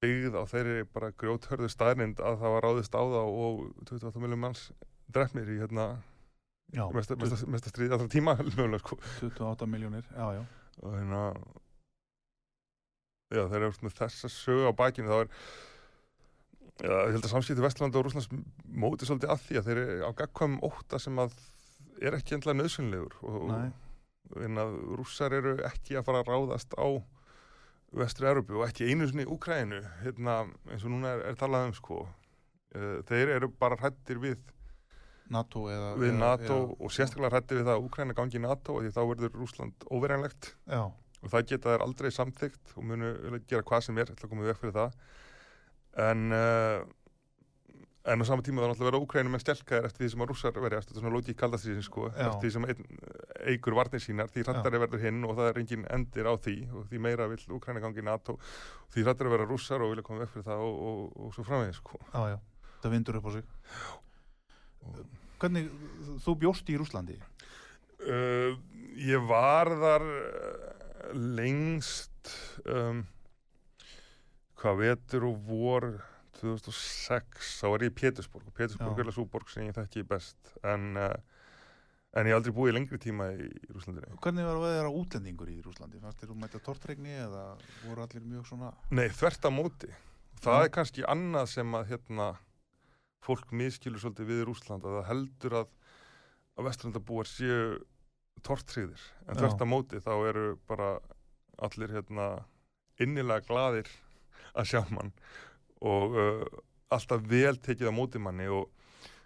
byggð 0.00 0.38
á 0.40 0.44
þeirri 0.48 0.86
bara 0.88 1.12
grjóthörðu 1.20 1.68
staðnind 1.70 2.22
að 2.24 2.38
það 2.40 2.54
var 2.56 2.66
ráðist 2.66 2.96
á 2.96 3.02
það 3.02 3.34
og 3.44 3.58
28 3.90 4.22
miljón 4.22 4.42
manns 4.46 4.62
drefnir 5.12 5.50
í 5.52 5.58
hérna 5.60 5.86
já. 6.72 6.84
mesta, 6.94 7.16
mesta, 7.20 7.40
mesta 7.50 7.72
stríði 7.72 7.96
allra 7.96 8.10
tíma 8.10 8.36
mögulega, 8.56 8.80
sko. 8.80 9.00
28 9.20 9.68
miljónir, 9.68 10.06
já, 10.14 10.26
já. 10.38 10.44
og 10.80 10.94
hérna 10.96 11.24
já 13.30 13.44
þeir 13.50 13.66
eru 13.66 13.74
með 13.84 13.98
þessa 14.00 14.32
sögu 14.32 14.70
á 14.70 14.72
bakinu 14.74 15.12
þá 15.12 15.18
er 15.24 15.34
já, 16.80 16.96
ég 17.06 17.14
held 17.14 17.24
að 17.24 17.32
samskipti 17.34 17.64
Vestlanda 17.64 18.00
og 18.00 18.06
Rúslands 18.06 18.28
móti 18.66 19.08
svolítið 19.08 19.32
að 19.34 19.46
því 19.46 19.60
að 19.60 19.68
þeir 19.68 19.80
eru 19.84 20.08
á 20.08 20.10
gagkvæmum 20.20 20.64
ótta 20.70 21.00
sem 21.02 21.22
að 21.22 21.36
er 22.00 22.16
ekki 22.16 22.36
endla 22.36 22.56
nöðsynlegur 22.56 23.16
og, 23.22 23.50
og 23.50 24.44
en 24.46 24.62
að 24.62 24.76
rússar 25.00 25.34
eru 25.36 25.56
ekki 25.66 25.98
að 25.98 26.06
fara 26.06 26.22
að 26.22 26.30
ráðast 26.30 26.76
á 26.78 26.88
vestri 28.00 28.28
Európu 28.30 28.60
og 28.60 28.68
ekki 28.68 28.86
einu 28.90 29.08
sinni 29.10 29.26
Úkrænu 29.26 29.82
hérna, 30.04 30.44
eins 30.70 30.86
og 30.86 30.94
núna 30.94 31.16
er, 31.16 31.24
er 31.32 31.38
talað 31.38 31.70
um 31.70 31.76
sko. 31.76 32.04
Uh, 32.70 33.00
þeir 33.08 33.34
eru 33.34 33.50
bara 33.58 33.78
hrættir 33.80 34.20
við 34.22 34.38
NATO 35.30 35.64
eða... 35.70 35.94
við 35.98 36.14
NATO 36.18 36.54
eða- 36.54 36.76
og 36.78 36.92
sérstaklega 36.94 37.34
hrætti 37.34 37.58
við 37.58 37.66
það 37.66 37.76
að 37.76 37.86
Úkræna 37.88 38.16
gangi 38.18 38.38
í 38.38 38.44
NATO 38.44 38.76
og 38.76 38.84
því 38.84 38.92
þá 38.94 39.00
verður 39.10 39.38
Rúsland 39.40 39.88
óverjanlegt 39.90 40.52
og 41.20 41.32
það 41.32 41.48
geta 41.50 41.74
þær 41.74 41.84
aldrei 41.86 42.10
samþygt 42.14 42.76
og 42.76 42.86
munu 42.86 43.10
gera 43.50 43.66
hvað 43.66 43.84
sem 43.88 43.98
er 43.98 44.12
til 44.12 44.22
að 44.22 44.30
koma 44.30 44.46
við 44.46 44.52
vekk 44.52 44.62
fyrir 44.62 44.76
það 44.78 44.94
en 45.98 46.32
uh, 46.34 46.80
en 48.10 48.22
á 48.22 48.24
sama 48.24 48.42
tíma 48.42 48.62
þá 48.64 48.70
náttúrulega 48.72 48.90
vera 48.90 49.00
Úkrænum 49.04 49.34
en 49.36 49.42
stelkaðir 49.42 49.88
eftir 49.90 50.04
því 50.04 50.10
sem 50.12 50.22
að 50.24 50.30
rússar 50.30 50.56
verjast 50.56 50.88
þetta 50.88 50.98
er 50.98 51.04
svona 51.04 51.16
lóki 51.16 51.34
í 51.34 51.38
kaldastriðin 51.40 51.84
sko 51.84 52.06
Já. 52.08 52.30
eftir 52.30 52.46
því 52.46 52.52
sem 52.54 52.68
einn 52.72 52.86
eigur 53.52 53.76
varnir 53.76 54.02
sínar 54.02 54.30
því 54.32 54.44
hrættari 54.46 54.80
verður 54.80 55.04
hinn 55.04 55.26
og 55.28 55.34
það 55.36 55.50
er 55.50 55.60
engin 55.60 55.84
endir 55.92 56.30
á 56.30 56.34
því 56.40 56.56
og 56.70 56.86
því 56.88 57.02
meira 57.06 57.28
vill 57.28 57.44
Úkræna 57.58 57.82
gangi 57.84 58.04
NATO 58.06 58.38
því 58.94 59.04
hrættari 59.04 59.34
vera 59.34 59.48
rússar 59.50 59.84
og 59.84 59.92
vilja 59.92 60.06
koma 60.06 60.24
vekk 60.24 60.32
fyrir 60.38 60.48
það 60.48 60.64
og, 60.64 60.80
og, 60.88 61.02
og 61.26 61.34
svo 61.36 61.44
framvegis 61.44 61.82
sko 61.82 62.00
já, 62.00 62.22
já. 62.32 62.38
Það 62.80 62.94
vindur 62.96 63.18
upp 63.20 63.28
á 63.28 63.32
sig. 63.36 63.44
Hvernig, 65.40 65.68
þú 66.24 66.34
bjóst 66.40 66.70
í 66.72 66.76
Rúslandi? 66.80 67.16
Uh, 68.00 68.56
ég 68.96 69.24
var 69.28 69.68
þar 69.82 70.04
uh, 70.08 71.10
lengst 71.36 72.32
um, 72.64 73.02
hvað 74.60 74.80
vetur 74.84 75.26
og 75.30 75.44
vor 75.48 75.86
2006 76.40 77.58
þá 77.60 77.66
var 77.72 77.84
ég 77.84 77.92
í 77.92 77.96
Pétursborg 78.00 78.48
og 78.48 78.56
Pétursborg 78.56 78.98
er 78.98 79.04
alveg 79.04 79.16
svo 79.16 79.26
borg 79.30 79.50
sem 79.52 79.66
ég 79.66 79.76
þekki 79.76 80.04
best. 80.08 80.52
En, 80.66 80.92
uh, 81.00 81.14
en 82.16 82.28
ég 82.28 82.34
hef 82.34 82.40
aldrei 82.40 82.54
búið 82.56 82.72
í 82.72 82.76
lengri 82.76 83.00
tíma 83.02 83.30
í, 83.34 83.48
Rúslandinu 83.72 84.20
Hvernig 84.20 84.48
var 84.48 84.60
að 84.60 84.66
vera 84.66 84.92
útlendingur 85.00 85.50
í 85.52 85.58
Rúslandi? 85.64 86.00
Fannst 86.02 86.22
þér 86.22 86.32
þú 86.32 86.38
mæta 86.42 86.62
tortregni 86.66 87.16
eða 87.16 87.44
voru 87.86 88.04
allir 88.04 88.26
mjög 88.26 88.48
svona... 88.50 88.72
Nei, 88.92 89.06
þvert 89.14 89.48
á 89.48 89.50
móti. 89.54 89.92
Það 90.40 90.58
Já. 90.58 90.64
er 90.64 90.74
kannski 90.76 91.06
annað 91.14 91.52
sem 91.54 91.76
að 91.76 91.88
hérna, 91.92 92.28
fólk 93.24 93.52
miskilur 93.52 94.02
svolítið 94.02 94.32
við 94.32 94.44
Rúsland 94.48 94.86
að 94.88 94.98
það 94.98 95.08
heldur 95.10 95.56
að, 95.60 95.72
að 96.56 96.68
vesturlandabúar 96.70 97.28
séu 97.28 97.64
tortriðir 98.46 99.02
en 99.26 99.36
þvert 99.36 99.60
á 99.60 99.66
móti 99.68 100.00
þá 100.00 100.12
eru 100.30 100.44
bara 100.70 100.94
allir 101.60 101.92
hérna, 101.92 102.28
innilega 103.04 103.44
gladir 103.44 103.90
að 104.54 104.68
sjá 104.72 104.80
mann. 104.90 105.12
Og 105.80 106.16
uh, 106.16 106.44
alltaf 106.90 107.22
vel 107.30 107.56
tekið 107.62 107.88
á 107.90 107.94
móti 107.94 108.18
manni 108.22 108.48
og 108.50 108.68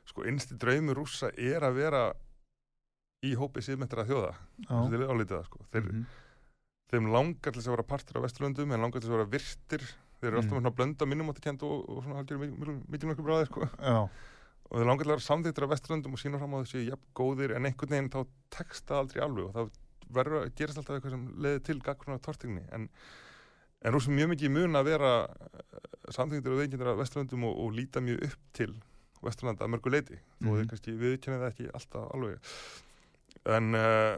sko 0.07 0.27
innsti 0.29 0.55
draumur 0.61 0.99
rússa 1.01 1.31
er 1.41 1.65
að 1.65 1.79
vera 1.81 2.03
í 3.25 3.33
hópi 3.41 3.63
síðmyndir 3.65 4.03
að 4.03 4.11
þjóða 4.13 4.33
er 5.01 5.07
álítið 5.09 5.37
það 5.39 5.45
sko. 5.49 5.65
Þeir, 5.73 5.85
Mhm. 5.89 6.05
þeim 6.93 7.07
langar 7.11 7.53
til 7.53 7.61
þess 7.61 7.69
að 7.71 7.77
vera 7.77 7.83
partur 7.89 8.19
af 8.21 8.25
Vesturlöndum 8.27 8.73
en 8.75 8.81
langar 8.85 9.01
til 9.01 9.09
þess 9.09 9.15
að 9.15 9.17
vera 9.17 9.33
virtir. 9.33 9.87
Þeir 10.21 10.29
eru 10.29 10.37
Mm. 10.37 10.43
alltaf 10.45 10.53
með 10.53 10.61
svona 10.63 10.77
blönda 10.77 11.07
minnumáttakend 11.09 11.63
og, 11.65 11.89
og 11.89 12.03
svona 12.05 12.21
halgjör 12.21 12.85
mikilvægur 12.89 13.25
bráði 13.25 13.47
sko. 13.49 13.61
Já, 13.81 14.09
og 14.71 14.77
þeir 14.79 14.87
langar 14.89 15.05
til 15.05 15.11
að 15.11 15.15
vera 15.17 15.29
samþýttir 15.29 15.65
af 15.65 15.71
Vesturlöndum 15.73 16.13
og 16.13 16.21
sína 16.21 16.39
fram 16.39 16.55
á 16.55 16.59
þessi 16.65 16.85
jafn 16.89 17.09
góðir 17.17 17.57
en 17.57 17.65
einhvern 17.67 17.91
veginn 17.97 18.11
þá 18.13 18.27
tekst 18.51 18.87
það 18.87 19.01
aldrei 19.01 19.23
alveg 19.25 19.45
og 19.49 19.55
það 19.55 19.71
verður 20.15 20.45
að 20.45 20.55
gerast 20.55 20.79
alltaf 20.79 20.97
eitthvað 21.01 21.11
sem 21.17 21.27
leiði 21.43 21.63
til 21.65 21.79
gaggruna 21.81 22.19
tortingni 22.21 22.63
en, 22.73 22.89
en 23.85 23.93
rúsum 23.95 24.15
mjög 24.17 24.31
mikið 24.35 24.53
mun 24.55 24.79
að 24.81 24.89
vera 24.93 25.13
samþýttir 26.15 26.53
og 26.55 26.61
veikindir 26.63 26.91
af 26.93 26.99
Vesturlöndum 27.01 27.45
og, 27.49 27.59
og 27.65 27.75
líta 27.77 28.01
mjög 28.05 28.25
upp 28.29 28.47
til 28.57 28.73
Vesturlanda 29.25 29.65
að 29.67 29.75
mörgu 29.75 29.93
leiti 29.93 30.17
þó 30.19 30.49
Mhm. 30.49 30.57
þeir 30.59 30.71
kannski 30.73 30.97
viðkennið 31.01 31.43
það 31.45 31.53
ekki 31.53 31.69
alltaf 31.79 32.11
alveg. 32.15 32.55
En 33.45 33.75
uh, 33.75 34.17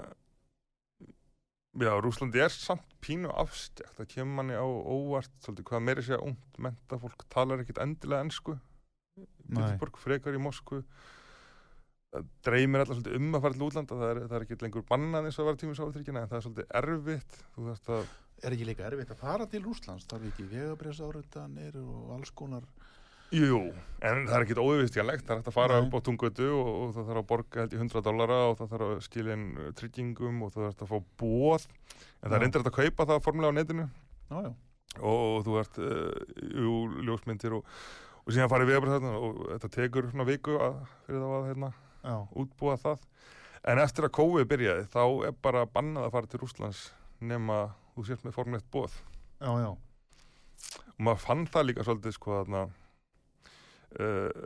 já, 1.78 1.92
Rúslandi 2.02 2.40
er 2.42 2.50
samt 2.54 2.86
pínu 3.04 3.30
afstjækt 3.38 3.96
það 3.98 4.08
kemur 4.14 4.34
manni 4.40 4.54
á 4.58 4.66
óvart 4.66 5.30
svolítið 5.44 5.66
hvað 5.70 5.84
meiri 5.86 6.02
sé 6.06 6.16
að 6.16 6.26
ungt 6.30 6.58
menta 6.58 6.98
fólk 7.02 7.26
talar 7.32 7.62
ekkit 7.62 7.78
endilega 7.82 8.24
ennsku. 8.26 8.56
Pittsburgh 9.46 9.96
frekar 10.02 10.34
í 10.34 10.40
Moskvu. 10.42 10.82
Það 12.12 12.26
dreymir 12.46 12.82
alltaf 12.82 12.98
svolítið 12.98 13.16
um 13.20 13.34
að 13.36 13.42
fara 13.46 13.54
til 13.56 13.66
útlanda. 13.66 13.98
Það 14.00 14.10
er, 14.10 14.20
það 14.26 14.36
er 14.40 14.44
ekki 14.46 14.58
lengur 14.64 14.84
bannað 14.90 15.26
eins 15.28 15.38
og 15.38 15.42
að 15.44 15.48
vera 15.50 15.60
tímur 15.62 15.78
sávatrykkina 15.78 16.22
en 16.24 16.30
það 16.32 16.38
er 16.40 16.44
svolítið 16.46 16.70
erfitt. 16.80 17.38
Þú 17.54 17.66
þarft 17.70 17.90
að 17.96 18.06
er 18.44 18.54
ekki 18.54 18.66
líka 18.68 18.86
erfitt 18.88 19.12
að 19.14 19.22
fara 19.22 19.46
til 19.50 19.62
Rúslands, 19.64 20.06
þarf 20.10 20.28
ekki 20.30 20.48
vegabrefsáritanir 20.50 21.78
og 21.80 22.12
alls 22.16 22.32
konar? 22.36 22.66
Jú, 23.34 23.58
en 24.06 24.20
það 24.28 24.36
er 24.36 24.44
ekkit 24.44 24.60
óðvistjanlegt, 24.62 25.24
það 25.26 25.32
er 25.34 25.40
hægt 25.40 25.48
að 25.50 25.56
fara 25.56 25.78
Nei. 25.80 25.86
upp 25.88 25.96
á 25.98 26.00
tungötu 26.06 26.46
og, 26.54 26.68
og 26.70 26.90
það 26.94 27.08
þarf 27.08 27.20
að 27.22 27.28
borga 27.32 27.62
held 27.62 27.72
í 27.74 27.80
100 27.80 28.02
dollara 28.06 28.36
og 28.46 28.58
það 28.60 28.74
þarf 28.74 28.86
að 28.86 29.00
skilja 29.02 29.34
inn 29.34 29.46
uh, 29.56 29.70
tryggingum 29.80 30.44
og 30.46 30.52
það 30.54 30.66
þarf 30.68 30.84
að 30.84 30.92
fá 30.92 31.08
bóð, 31.22 31.64
en 31.66 32.28
það 32.28 32.30
Já. 32.30 32.36
er 32.36 32.44
reyndir 32.44 32.62
að 32.62 32.76
kaupa 32.76 33.06
það 33.10 33.24
formulega 33.24 33.50
á 33.50 33.58
netinu. 33.58 33.86
Já, 34.30 34.36
já, 34.46 34.52
og, 35.00 35.24
og 35.24 35.40
þú 35.48 35.56
ert, 35.62 35.80
uh, 35.82 36.36
jú, 36.62 36.76
ljósmyndir 37.08 37.56
og, 37.58 37.72
og 38.22 38.36
síðan 38.36 38.52
farið 38.52 38.72
þarna 38.86 39.16
og 39.18 39.40
þetta 39.56 39.72
tekur 39.80 40.10
svona 40.12 40.28
viku 40.30 40.60
að, 40.62 40.78
fyrir 41.08 41.24
þá 41.24 41.34
að 41.40 41.48
hérna, 41.50 41.72
útbúa 42.44 42.78
það. 42.84 43.02
En 43.66 43.82
eftir 43.82 44.06
að 44.06 44.14
COVID 44.20 44.46
byrjaði 44.46 44.86
þá 44.92 45.02
er 45.26 45.34
bara 45.42 45.66
bannað 45.66 46.06
að 46.06 46.14
fara 46.14 46.30
til 46.30 46.40
Rússlands 46.44 46.84
nema 47.18 47.64
þú 47.96 48.06
sért 48.08 48.26
með 48.26 48.36
formulegt 48.36 48.68
bóð 48.72 48.98
já, 49.40 49.50
já. 49.64 49.70
og 49.72 51.00
maður 51.00 51.24
fann 51.24 51.46
það 51.52 51.70
líka 51.70 51.86
svolítið 51.86 52.16
sko 52.16 52.36
þarna 52.40 52.66
uh, 54.00 54.44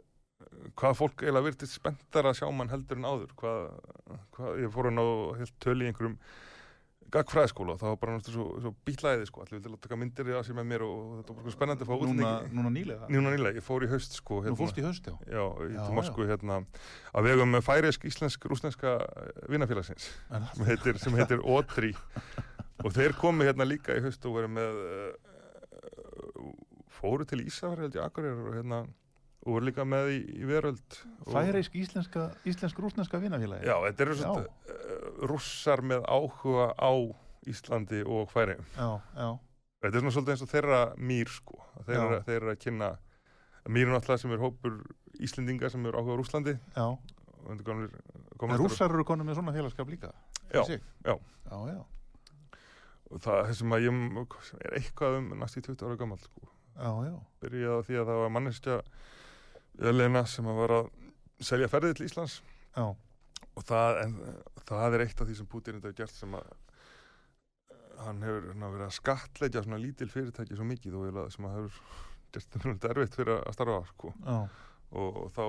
hvað 0.78 0.98
fólk 0.98 1.24
eiginlega 1.24 1.48
virtist 1.48 1.78
spenntar 1.78 2.28
að 2.30 2.38
sjá 2.40 2.46
mann 2.54 2.70
heldur 2.72 3.00
en 3.00 3.08
áður. 3.08 3.34
Hvað, 3.40 3.66
hvað 4.36 4.62
ég 4.64 4.72
fór 4.74 4.90
hann 4.90 5.02
á 5.02 5.08
helt 5.40 5.58
töl 5.62 5.76
í 5.80 5.90
einhverjum 5.90 6.16
gagfræðskóla 7.10 7.74
og 7.74 7.80
það 7.80 7.90
var 7.90 7.96
bara 7.98 8.12
náttúrulega 8.14 8.36
svo, 8.36 8.60
svo 8.62 8.70
bítlæði 8.86 9.24
sko, 9.26 9.42
allir 9.42 9.56
vildi 9.56 9.70
að 9.72 9.80
taka 9.82 9.96
myndir 9.98 10.28
af 10.38 10.44
sér 10.46 10.56
með 10.60 10.66
mér 10.70 10.84
og, 10.86 10.98
þetta 11.18 11.34
var 11.34 11.40
bara 11.40 11.54
spennandi 11.56 11.82
að 11.82 11.88
fá 11.88 11.94
Núna, 11.96 12.04
útlendingi 12.06 12.58
núna 12.58 12.70
nýlega? 12.76 13.08
Núna 13.10 13.32
nýlega, 13.34 13.58
ég 13.58 13.66
fór 13.66 13.86
í 13.86 13.88
haust 13.90 14.14
sko 14.14 14.38
Nú 14.44 14.52
fórst 14.60 14.78
í 14.78 14.84
haust, 14.84 15.10
já. 15.10 15.16
Já, 15.26 15.42
í 15.66 15.96
Moskvu 15.96 16.28
hérna 16.28 16.60
að 17.10 17.26
vegum 17.26 17.58
færisk 17.66 18.06
íslensk 18.06 18.46
rúsneska 18.46 18.94
vinafélagsins 19.50 20.06
En 20.30 20.46
sem 21.02 21.18
heitir, 21.18 21.42
Otri 21.42 21.90
og 22.85 22.95
þeir 22.97 23.16
komu 23.19 23.47
hérna 23.47 23.66
líka 23.69 23.97
í 23.99 24.03
haust 24.05 24.25
og 24.29 24.38
verið 24.38 24.55
með 24.57 24.81
uh, 24.87 26.49
fóru 27.01 27.27
til 27.29 27.43
Ísafjörð 27.45 27.87
held 27.87 27.99
ég 28.01 28.07
Akureyrar 28.07 28.51
og 28.51 28.59
hérna 28.59 28.81
og 29.40 29.55
voru 29.55 29.71
líka 29.71 29.87
með 29.88 30.11
í, 30.12 30.19
í 30.37 30.49
veröld. 30.49 30.97
Og, 31.25 31.31
Færeisk 31.33 31.77
íslenska, 31.81 32.27
íslensk 32.49 32.81
rúsneska 32.83 33.21
vinafélagi 33.23 33.64
Já, 33.69 33.77
þetta 33.87 34.05
eru 34.05 34.16
svona 34.19 34.43
uh, 34.45 35.07
rússar 35.31 35.85
með 35.87 36.05
áhuga 36.05 36.73
á 36.77 36.93
Íslandi 37.49 38.03
og 38.05 38.35
já, 38.37 39.31
Þetta 39.81 39.97
er 39.97 40.03
svona 40.03 40.12
svolítið 40.12 40.35
eins 40.35 40.43
og 40.45 40.51
þeirra 40.51 40.81
mýr 41.01 41.31
sko. 41.33 41.55
Þeir 41.87 41.97
Já. 41.97 42.01
eru, 42.03 42.19
þeir 42.27 42.37
eru 42.37 42.51
að 42.53 42.59
kynna 42.61 42.90
mýr 43.73 43.87
er 43.87 43.95
náttúrulega 43.95 44.21
sem 44.21 44.35
er 44.35 44.43
hópur 44.43 44.75
Íslendinga 45.25 45.71
sem 45.73 45.87
eru 45.88 46.03
áhuga 46.03 46.16
á 46.16 46.21
Rússlandi. 46.21 46.55
Já. 46.77 46.87
En 47.49 48.61
rússar 48.61 48.93
eru 48.93 49.07
konum 49.09 49.31
með 49.31 49.38
svona 49.40 49.55
félagskap 49.55 49.88
líka 49.88 50.11
Já, 50.53 50.61
já. 50.69 51.14
Já, 51.49 51.57
já, 51.73 51.81
og 53.11 53.23
það 53.25 53.44
þessum 53.51 53.75
að 53.75 53.85
ég 53.85 54.01
er 54.64 54.79
eitthvað 54.79 55.18
um 55.18 55.31
næst 55.40 55.59
í 55.59 55.64
20 55.66 55.87
ára 55.87 55.99
gammal 56.01 56.18
sko. 56.23 56.49
byrjaði 57.42 57.87
því 57.88 58.01
að 58.01 58.11
það 58.11 58.23
var 58.23 58.35
manneskja 58.37 58.81
Elena 59.90 60.25
sem 60.29 60.49
að 60.51 60.61
var 60.61 60.75
að 60.77 60.90
selja 61.51 61.68
ferðið 61.73 61.96
til 61.99 62.07
Íslands. 62.07 62.37
Já, 62.77 62.87
og 63.57 63.66
það, 63.66 64.01
en, 64.05 64.16
það 64.68 64.96
er 64.96 65.05
eitt 65.07 65.23
af 65.23 65.29
því 65.29 65.38
sem 65.40 65.49
Putin 65.51 65.81
hefur 65.81 65.96
gert 65.99 66.14
sem 66.14 66.37
að 66.38 66.53
hann 68.01 68.23
hefur 68.25 68.46
hérna, 68.49 68.70
verið 68.73 68.87
að 68.87 68.96
skattleggja 68.96 69.64
svona 69.66 69.81
lítil 69.83 70.09
fyrirtæki 70.12 70.57
svo 70.57 70.66
mikið 70.68 70.96
og 70.96 71.09
eiginlega 71.09 71.35
sem 71.35 71.49
að 71.49 71.57
hefur 71.59 71.83
gert 72.31 72.55
það 72.55 72.66
mjög 72.70 72.88
erfitt 72.94 73.18
fyrir 73.18 73.35
að 73.40 73.57
starfa 73.59 73.81
sko. 73.90 74.14
og, 74.94 75.20
og 75.25 75.35
þá 75.35 75.44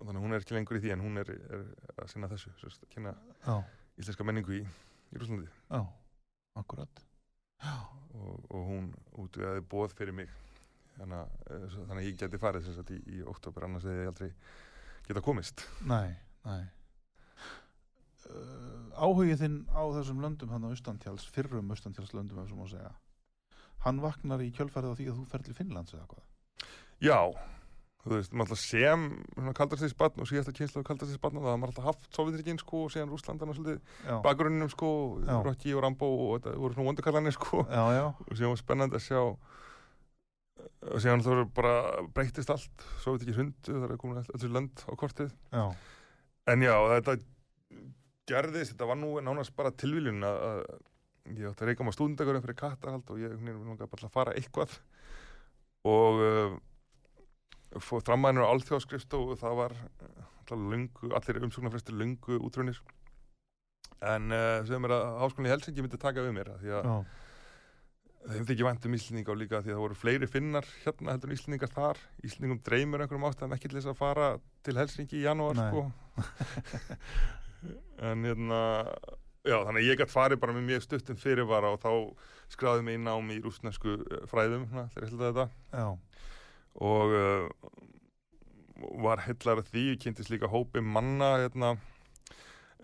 þannig 0.00 0.18
að 0.18 0.24
hún 0.24 0.34
er 0.34 0.44
ekki 0.44 0.56
lengur 0.56 0.80
í 0.80 0.82
því 0.82 0.92
en 0.96 1.04
hún 1.04 1.20
er, 1.22 1.30
er 1.30 1.64
að 2.00 2.12
sinna 2.12 2.28
þessu, 2.30 2.52
kynna 2.92 3.14
íslenska 4.00 4.26
menningu 4.26 4.58
í, 4.58 4.60
í 5.12 5.20
Rúslandi 5.20 5.48
já 5.48 5.80
Akkurat 6.58 7.04
og, 8.20 8.44
og 8.50 8.66
hún 8.68 8.90
útvegaði 9.20 9.62
bóð 9.70 9.94
fyrir 9.98 10.16
mig. 10.16 10.32
Þannig 10.96 11.20
að, 11.20 11.38
eh, 11.46 11.66
þannig 11.76 12.02
að 12.02 12.08
ég 12.08 12.18
geti 12.20 12.40
farið 12.40 12.66
sem 12.66 12.76
sagt, 12.76 12.92
í, 12.92 12.98
í 13.18 13.22
oktober 13.30 13.66
annars 13.66 13.86
hefði 13.88 14.04
ég 14.04 14.10
aldrei 14.12 14.30
geta 15.06 15.24
komist. 15.24 15.64
Nei, 15.88 16.16
nei. 16.46 16.62
Uh, 18.30 18.90
Áhugið 19.00 19.40
þinn 19.40 19.62
á 19.72 19.82
þessum 19.96 20.20
löndum 20.22 20.52
hann 20.52 20.66
á 20.68 20.70
Austantjáls, 20.70 21.24
fyrrum 21.32 21.72
Austantjálslöndum 21.72 22.42
ef 22.42 22.50
svo 22.50 22.58
má 22.58 22.68
segja. 22.70 22.92
Hann 23.86 24.02
vaknar 24.02 24.42
í 24.44 24.50
kjölfarið 24.52 24.92
á 24.92 24.98
því 24.98 25.08
að 25.08 25.16
þú 25.20 25.24
fer 25.30 25.46
til 25.46 25.56
Finnlands 25.56 25.94
eða 25.96 26.04
hvað 26.10 26.26
Já, 27.00 27.16
þú 28.04 28.12
veist, 28.16 28.32
maður 28.32 28.54
alltaf 28.54 28.60
sem 28.64 29.02
kaldarstíðsbarn 29.58 30.22
og 30.24 30.28
síðasta 30.30 30.54
kynslu 30.56 30.82
kaldarstíðsbarn 30.88 31.36
og 31.36 31.44
það 31.44 31.50
var 31.52 31.58
maður 31.60 31.72
alltaf 31.74 31.88
haft 31.90 32.06
Sovjetrikinn 32.16 32.60
sko 32.62 32.84
og 32.86 32.92
síðan 32.94 33.10
Rúslandana 33.12 33.56
svolítið 33.56 33.80
Já, 34.06 34.14
bakgrunninum 34.24 34.70
sko. 34.72 34.90
Rocky 35.44 35.74
og 35.76 35.82
Rambo 35.84 36.08
og 36.24 36.30
þetta 36.38 36.54
voru 36.62 36.76
svona 36.78 36.88
vondukallanir 36.90 37.36
sko. 37.36 37.64
Já, 37.68 37.82
já, 37.98 38.04
og 38.24 38.32
síðan 38.38 38.54
var 38.54 38.62
spennandi 38.62 38.96
að 39.00 39.04
sjá 39.04 39.20
og 40.80 41.02
síðan 41.04 41.24
þú 41.26 41.36
bara 41.56 41.74
breytist 42.16 42.52
allt 42.54 42.86
Sovjetrikinn 43.04 43.38
hundu, 43.42 43.76
það 43.84 43.92
er 43.94 44.00
komin 44.00 44.22
allir 44.22 44.54
lönd 44.56 44.84
á 44.88 44.92
kortið. 44.96 45.34
Já, 45.52 45.66
En 46.50 46.64
já, 46.64 46.72
þetta 46.96 47.18
gerðist, 48.30 48.72
þetta 48.72 48.88
var 48.88 48.98
nú 48.98 49.12
nánast 49.22 49.52
bara 49.58 49.70
tilviljun 49.76 50.24
að, 50.24 50.64
ég 51.36 51.50
átti 51.50 51.62
að 51.62 51.68
reyka 51.68 51.84
maður 51.84 51.98
stúdendagurinn 51.98 52.44
fyrir 52.46 52.58
kattarhald 52.58 53.12
og 53.12 53.20
ég 53.20 53.36
langaði 53.36 53.90
bara 53.92 54.08
að 54.08 54.14
fara 54.16 54.34
eitthvað. 54.40 54.72
Og 55.90 56.22
fóð 57.78 58.04
framæðinur 58.08 58.46
á 58.46 58.52
alþjóðskrifstof 58.54 59.34
og 59.34 59.40
það 59.40 59.56
var 59.60 59.76
alltaf 59.78 60.58
lungu, 60.72 61.10
allir 61.14 61.42
umsóknarfrestir 61.46 61.96
lungu 61.96 62.40
útrunir. 62.42 62.80
En 64.00 64.32
uh, 64.32 64.60
sem 64.66 64.86
er 64.88 64.94
að 64.96 65.08
háskólinni 65.22 65.52
Helsingi 65.52 65.84
myndi 65.84 66.00
taka 66.00 66.24
við 66.24 66.34
mér 66.38 66.54
því 66.62 66.72
að 66.78 66.88
já, 66.88 66.94
þeim 68.30 68.46
þykir 68.48 68.68
vænt 68.68 68.88
um 68.88 68.96
Íslendinga 68.96 69.32
og 69.34 69.40
líka 69.40 69.60
því 69.60 69.70
að 69.70 69.76
það 69.76 69.84
voru 69.84 69.98
fleiri 70.00 70.28
finnar 70.30 70.68
hérna 70.84 71.14
heldur 71.14 71.30
en 71.30 71.36
Íslendingar 71.36 71.74
þar. 71.74 72.02
Íslendingum 72.24 72.62
dreymur 72.66 73.04
einhverjum 73.04 73.28
ástæðum 73.28 73.56
ekki 73.56 73.70
til 73.70 73.78
þess 73.78 73.92
að 73.92 74.00
fara 74.00 74.30
til 74.66 74.76
Helsingi 74.80 75.20
í 75.20 75.24
janúar 75.28 75.60
sko. 75.60 75.86
En 78.00 78.24
hérna 78.24 78.58
já 79.44 79.56
þannig 79.64 79.82
að 79.82 79.88
ég 79.88 79.98
gætt 80.00 80.12
farið 80.12 80.40
bara 80.42 80.54
með 80.56 80.66
mjög 80.68 80.84
stuttum 80.84 81.18
fyrirvara 81.20 81.72
og 81.74 81.80
þá 81.80 81.92
skráði 82.52 82.84
mig 82.86 82.98
í 82.98 83.02
nám 83.02 83.30
í 83.32 83.38
rústnesku 83.44 83.96
eh, 83.96 84.24
fræðum 84.30 84.66
þegar 84.70 85.06
ég 85.06 85.12
held 85.12 85.24
þetta? 85.26 85.46
Já, 85.72 85.86
og 86.78 87.14
uh, 87.16 87.48
var 89.04 89.22
heillar 89.26 89.62
því, 89.66 89.96
kynntist 90.00 90.30
líka 90.32 90.48
hópi 90.48 90.80
manna 90.80 91.34
hérna 91.42 91.74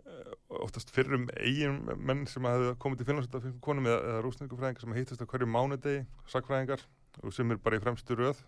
eh, 0.03 0.33
oftast 0.61 0.90
fyrrum 0.92 1.29
eigin 1.40 1.79
menn 1.96 2.27
sem 2.29 2.44
hefði 2.44 2.75
komið 2.83 3.01
til 3.01 3.09
Finnlands 3.09 3.31
þetta 3.31 3.42
fyrir 3.46 3.62
konum 3.64 3.88
eða, 3.88 4.03
eða 4.11 4.25
rúsnesku 4.27 4.59
fræðingar 4.59 4.85
sem 4.85 4.96
hittast 4.99 5.25
á 5.25 5.31
hverju 5.31 5.49
mánudegi, 5.49 6.05
sakfræðingar 6.33 6.85
og 7.22 7.33
sem 7.33 7.55
er 7.55 7.62
bara 7.64 7.79
í 7.79 7.83
fremstu 7.83 8.18
röð. 8.18 8.42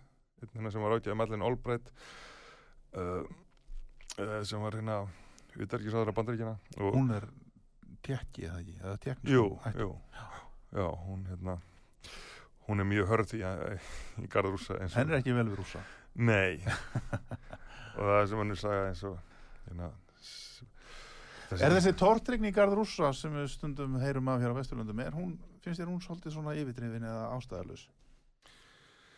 Hérna 0.53 0.71
sem 0.71 0.83
var 0.85 0.93
ágæðið 0.95 1.17
Madeleine 1.19 1.47
Albright 1.47 1.89
uh, 2.95 3.25
uh, 4.21 4.39
sem 4.47 4.61
var 4.61 4.77
hérna 4.77 5.01
utarkisáður 5.57 6.13
á 6.13 6.17
bandaríkjana 6.19 6.55
og 6.77 6.95
hún 6.95 7.09
er 7.17 7.25
tekki 8.05 8.45
eða 8.47 8.93
ekki, 8.95 9.15
Jú, 9.27 9.47
jú, 9.75 9.89
já, 10.71 10.85
hún 11.07 11.25
hérna 11.27 11.57
hún 12.69 12.83
er 12.83 12.87
mjög 12.87 13.09
hörð 13.11 13.33
í, 13.39 13.41
í 14.23 14.29
Garðrúsa 14.31 14.77
Henn 14.93 15.09
er 15.11 15.19
ekki 15.19 15.33
vel 15.35 15.47
við 15.49 15.59
rússa 15.63 15.81
Nei 16.19 16.59
og 17.97 18.03
það 18.05 18.15
er 18.21 18.29
sem 18.31 18.41
hann 18.43 18.53
er 18.55 18.59
sagða 18.61 18.87
eins 18.91 19.03
og 19.09 19.17
hérna, 19.67 19.89
s- 20.21 20.63
Er 21.49 21.73
þessi 21.73 21.95
tortryggni 21.97 22.51
í 22.51 22.53
garð 22.53 22.75
rússa 22.77 23.09
sem 23.17 23.33
við 23.33 23.47
stundum 23.49 23.95
heyrum 24.03 24.27
af 24.29 24.41
hér 24.43 24.53
á 24.53 24.57
Vesturlundum, 24.59 24.99
er 25.01 25.15
hún, 25.17 25.31
finnst 25.65 25.81
þér 25.81 25.89
hún 25.89 26.03
svolítið 26.05 26.35
svona 26.35 26.53
yfirdrifin 26.53 27.07
eða 27.09 27.23
ástæðalus? 27.39 27.87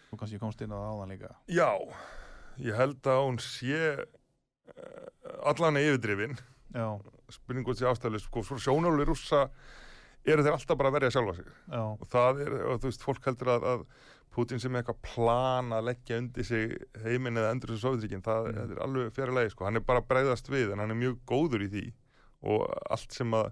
Þú 0.07 0.19
kannski 0.21 0.39
komst 0.39 0.63
inn 0.63 0.71
á 0.71 0.79
það 0.79 0.93
áðan 0.93 1.11
líka. 1.11 1.31
Já, 1.51 1.67
ég 2.63 2.79
held 2.79 3.09
að 3.11 3.19
hún 3.25 3.39
sé 3.43 3.81
uh, 3.99 5.11
allan 5.51 5.79
yfirdrifin 5.81 6.37
Já, 6.71 6.87
spurning 7.35 7.67
hvort 7.67 7.81
sé 7.83 7.89
ástæðlega 7.91 8.23
sko, 8.23 8.45
svo 8.47 8.59
sjónáli 8.63 9.09
rússa 9.11 9.43
eru 10.25 10.43
þeir 10.45 10.53
alltaf 10.53 10.77
bara 10.77 10.89
að 10.91 10.97
verja 10.99 11.11
sjálfa 11.15 11.35
sig. 11.35 11.45
Já, 11.71 11.81
og 11.81 12.07
það 12.11 12.41
er, 12.45 12.51
og 12.69 12.79
þú 12.81 12.89
veist, 12.91 13.03
fólk 13.07 13.25
heldur 13.25 13.47
að, 13.55 13.63
að 13.73 13.85
Putin 14.31 14.59
sem 14.63 14.75
er 14.75 14.83
eitthvað 14.83 15.01
plan 15.03 15.73
að 15.75 15.87
leggja 15.89 16.17
undir 16.21 16.45
sig 16.47 16.77
heiminn 17.03 17.35
eða 17.41 17.49
endur 17.51 17.73
þessu 17.73 17.81
Sovjetríkin, 17.87 18.21
það 18.23 18.45
Mm. 18.51 18.59
er 18.71 18.79
alveg 18.85 19.11
fjari 19.17 19.33
lagi, 19.35 19.49
sko, 19.51 19.65
hann 19.65 19.75
er 19.75 19.83
bara 19.83 19.99
að 20.01 20.07
bregðast 20.07 20.47
við 20.53 20.71
en 20.71 20.79
hann 20.79 20.91
er 20.91 20.95
mjög 21.01 21.17
góður 21.27 21.65
í 21.65 21.69
því. 21.73 21.83
Og 22.43 22.63
allt 22.89 23.11
sem 23.11 23.31
að 23.35 23.51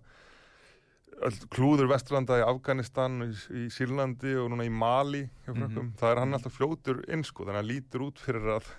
öll 1.19 1.35
klúður 1.51 1.89
vesturlanda 1.91 2.37
í 2.39 2.45
Afganistan 2.47 3.19
í, 3.25 3.33
í 3.59 3.65
Sýrlandi 3.75 4.37
og 4.39 4.51
núna 4.53 4.63
í 4.63 4.71
Mali 4.71 5.25
frökkum, 5.45 5.89
Mhm. 5.89 5.93
það 5.99 6.11
er 6.13 6.19
hann 6.23 6.33
alltaf 6.33 6.55
fljótur 6.55 7.03
inn, 7.11 7.23
sko, 7.27 7.43
þannig 7.43 7.57
að 7.57 7.59
hann 7.59 7.71
lítur 7.73 8.05
út 8.07 8.17
fyrir 8.23 8.47
að 8.55 8.69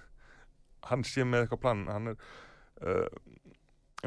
hann 0.89 1.03
sé 1.05 1.21
með 1.23 1.45
eitthvað 1.49 1.61
plan. 1.61 1.87
Hann 1.87 2.09
er 2.09 2.17
uh, 2.81 3.09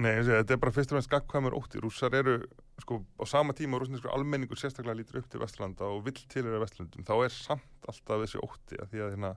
nei, 0.02 0.14
þetta 0.26 0.56
er 0.56 0.62
bara 0.62 0.74
fyrst 0.74 0.92
og 0.92 0.98
fremst 0.98 1.12
gagkvæmur 1.12 1.56
ótti, 1.58 1.82
rússar 1.84 2.16
eru 2.18 2.40
sko, 2.82 3.02
á 3.22 3.24
sama 3.30 3.54
tíma 3.58 3.78
og 3.78 3.84
rússneskur 3.84 4.14
almenningur 4.14 4.58
sérstaklega 4.58 4.98
lítur 4.98 5.22
upp 5.22 5.30
til 5.30 5.44
Vesturlanda 5.44 5.90
og 5.90 6.02
vill 6.08 6.18
til 6.18 6.42
þeirra 6.42 6.64
Vesturlandum, 6.64 7.06
þá 7.06 7.14
er 7.20 7.36
samt 7.36 7.90
alltaf 7.92 8.24
þessi 8.24 8.42
ótti 8.42 8.80
að 8.82 8.90
því 8.94 9.04
að 9.04 9.14
hérna 9.14 9.32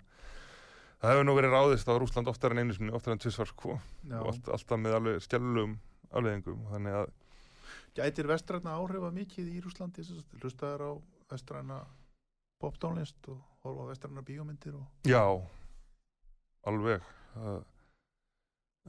það 1.02 1.12
hefur 1.12 1.28
nú 1.28 1.36
verið 1.36 1.56
ráðist 1.56 1.92
á 1.92 1.94
Rússland 2.00 2.32
oftar 2.32 2.54
en 2.56 2.62
einu 2.62 2.76
sinni, 2.76 2.94
oftar 2.96 3.16
en 3.16 3.20
tvisvar 3.20 3.52
sko, 3.52 3.76
já. 4.08 4.16
og 4.22 4.32
allt, 4.32 4.50
alltaf 4.56 4.80
með 4.80 4.98
alveg 5.00 5.22
skjálfum 5.26 5.76
afleðingum, 6.10 6.66
þannig 6.72 7.00
að 7.02 7.14
Gætir 7.96 8.28
vestræna 8.28 8.74
áhrifa 8.76 9.08
mikið 9.12 9.52
í 9.56 9.60
Rúslandi 9.64 10.04
hlustaðar 10.40 10.82
á 10.84 10.92
vestræna 11.32 11.78
poptónlist 12.60 13.28
og 13.32 13.40
horfa 13.64 13.86
á 13.88 13.90
vestræna 13.90 14.24
bíómyndir 14.24 14.76
og... 14.76 14.84
já, 15.08 15.24
alveg. 16.68 17.04
Uh, 17.36 17.62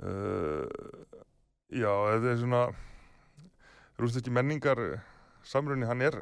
uh, 0.03 0.67
já, 1.71 1.91
þetta 1.91 2.31
er 2.33 2.37
svona 2.41 2.61
rússneski 3.99 4.31
menningar 4.33 4.79
samrunni, 5.47 5.87
hann 5.89 6.01
er 6.05 6.19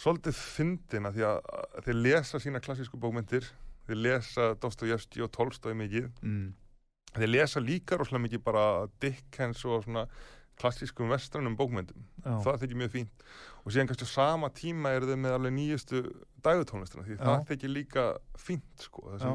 svolítið 0.00 0.36
fyndin 0.38 1.06
að 1.08 1.18
því 1.18 1.24
að 1.28 1.84
þeir 1.86 1.98
lesa 2.02 2.40
sína 2.42 2.60
klassísku 2.64 2.98
bókmyndir 3.00 3.46
þeir 3.86 4.00
lesa 4.00 4.50
Dostoyevski 4.60 5.22
og 5.24 5.30
Tolstói 5.34 5.74
mikið 5.78 6.08
Mm. 6.24 6.54
þeir 7.14 7.30
lesa 7.30 7.60
líka 7.62 7.96
rosalega 8.00 8.24
mikið 8.28 8.42
bara 8.44 8.64
Dickens 9.00 9.64
og 9.64 9.84
svona 9.84 10.06
klassískum 10.58 11.08
vestrænum 11.10 11.56
bókmyndum 11.58 12.02
Já. 12.24 12.38
það 12.42 12.58
þykir 12.64 12.78
mjög 12.82 12.90
fínt 12.94 13.24
og 13.64 13.72
síðan 13.72 13.88
kannski 13.90 14.06
á 14.06 14.14
sama 14.14 14.48
tíma 14.54 14.92
eru 14.94 15.06
þau 15.12 15.16
með 15.18 15.34
alveg 15.36 15.52
nýjustu 15.56 16.02
dægutónlistina 16.42 17.04
því 17.06 17.16
Já. 17.16 17.22
það 17.24 17.46
þykir 17.50 17.72
líka 17.74 18.04
fínt 18.38 18.82
sko 18.86 19.08
það 19.12 19.18
sem 19.20 19.30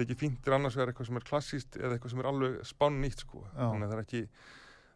þykir 0.00 0.18
fínt 0.20 0.48
er 0.48 0.56
annars 0.56 0.78
vegar 0.78 0.92
eitthvað 0.92 1.10
sem 1.10 1.20
er 1.20 1.28
klassíst 1.28 1.78
eða 1.78 1.96
eitthvað 1.96 2.14
sem 2.14 2.22
er 2.22 2.30
alveg 2.30 2.56
spán 2.68 2.98
nýtt 3.02 3.24
sko. 3.24 3.44
Já. 3.52 3.66
þannig 3.66 3.86
að 3.86 3.92
það 3.92 3.98
er 3.98 4.04
ekki 4.06 4.22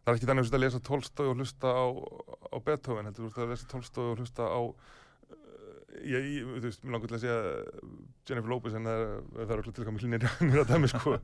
það 0.05 0.11
er 0.11 0.19
ekki 0.19 0.29
þannig 0.31 0.51
að 0.51 0.61
lesa 0.63 0.83
Tolstói 0.89 1.29
og 1.31 1.39
hlusta 1.39 1.71
á, 1.73 1.85
á 2.53 2.57
Beethoven 2.65 3.09
heldur 3.09 3.25
þú 3.25 3.31
ert 3.31 3.41
að 3.45 3.55
lesa 3.55 3.71
Tolstói 3.71 4.05
og 4.11 4.21
hlusta 4.21 4.49
á 4.51 4.61
uh, 4.61 4.75
ég, 6.05 6.29
þú 6.45 6.61
veist, 6.67 6.83
mér 6.85 6.97
langar 6.97 7.11
til 7.11 7.17
að 7.17 7.25
segja 7.25 7.39
Jennifer 8.29 8.53
Lopez 8.53 8.77
en 8.77 8.89
það 8.89 9.01
er, 9.05 9.17
það 9.41 9.55
okkur 9.57 9.75
til 9.79 9.85
að 9.85 9.95
mér 9.95 10.05
hlýnir 10.05 10.61
að 10.61 10.73
dæmi 10.73 10.91
sko. 10.93 11.17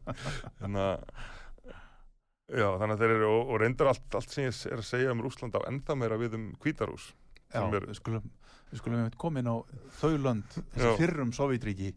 Þannig 0.61 0.85
að 0.87 1.05
já, 2.51 2.67
þannig 2.67 2.95
að 2.95 3.03
þeir 3.03 3.15
eru 3.15 3.27
og, 3.31 3.41
og 3.53 3.61
reyndar 3.61 3.91
allt, 3.91 4.07
allt 4.17 4.33
sem 4.33 4.47
ég 4.47 4.63
er 4.71 4.81
að 4.81 4.87
segja 4.89 5.13
um 5.13 5.21
Rúsland 5.23 5.55
á 5.55 5.61
enda 5.69 5.97
meira 5.97 6.19
við 6.19 6.37
um 6.39 6.47
Kvítarús 6.61 7.11
já 7.51 7.65
við 7.67 7.95
skulum, 7.97 8.31
við 8.71 8.81
skulum 8.81 9.39
inn 9.41 9.51
á 9.51 9.55
þau 9.99 10.13
lönd, 10.17 10.57
þessi 10.73 10.93
fyrrum 10.99 11.33
Sovjetríki 11.35 11.91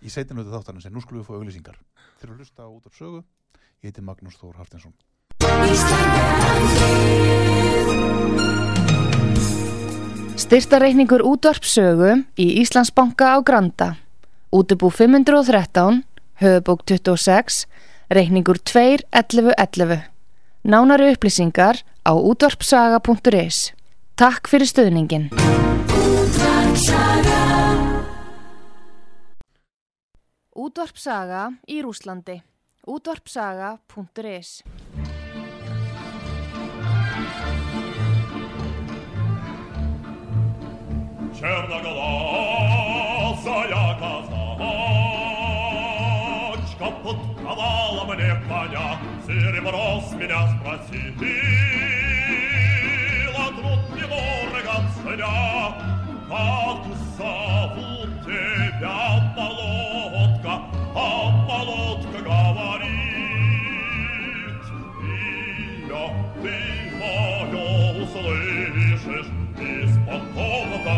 í 0.00 0.10
seitinötu 0.12 0.52
þáttarins 0.52 0.86
en 0.88 0.94
nú 0.96 1.02
skulum 1.04 1.22
við 1.22 1.28
fá 1.28 1.34
auglýsingar. 1.36 1.78
Þeir 2.20 2.28
eru 2.28 2.34
að 2.34 2.42
hlusta 2.42 2.64
á 2.64 2.68
út 2.70 2.86
af 2.88 2.96
sögu. 2.96 3.22
Ég 3.80 3.90
heiti 3.90 4.04
Magnús 4.04 4.36
Þór 4.40 4.60
Haftinsson. 4.60 4.94
Styrtareikningur 10.40 11.22
útvarpsögu 11.24 12.14
í 12.40 12.46
Íslandsbanka 12.62 13.36
á 13.36 13.38
Granda. 13.44 13.96
Útubú 14.50 14.90
513, 14.90 16.02
höfubók 16.42 16.84
26, 16.88 17.66
reikningur 18.10 18.58
2.11.11. 18.58 20.08
Nánari 20.64 21.12
upplýsingar 21.14 21.84
á 22.04 22.12
útvarpsaga.is. 22.12 23.72
Takk 24.16 24.48
fyrir 24.50 24.68
stöðningin. 24.68 25.30
Útvarpsaga 25.96 27.39
í 31.67 31.81
Rúslandi. 31.81 32.41
Útvarpsaga.is 32.85 34.63
Черноглазая 41.35 43.99
казачка 43.99 44.47
подковала 47.03 48.03
мне 48.05 48.31
коня, 48.47 48.87
серебро 49.25 49.87
с 50.01 50.13
меня 50.13 50.41
спросила, 50.55 51.05
труд 53.57 53.83
недорого 53.95 54.77
ценя, 54.95 55.37
как 56.29 56.81
зовут 57.17 58.11
тебя, 58.23 58.99
молодка, 59.35 59.78
а 60.95 61.29
молодка 61.47 62.19
говорит, 62.21 62.89
ее 65.01 66.03
ты 66.41 66.57
мое 66.99 68.03
услышишь 68.03 69.31
из-под 69.59 70.23
холода 70.33 70.95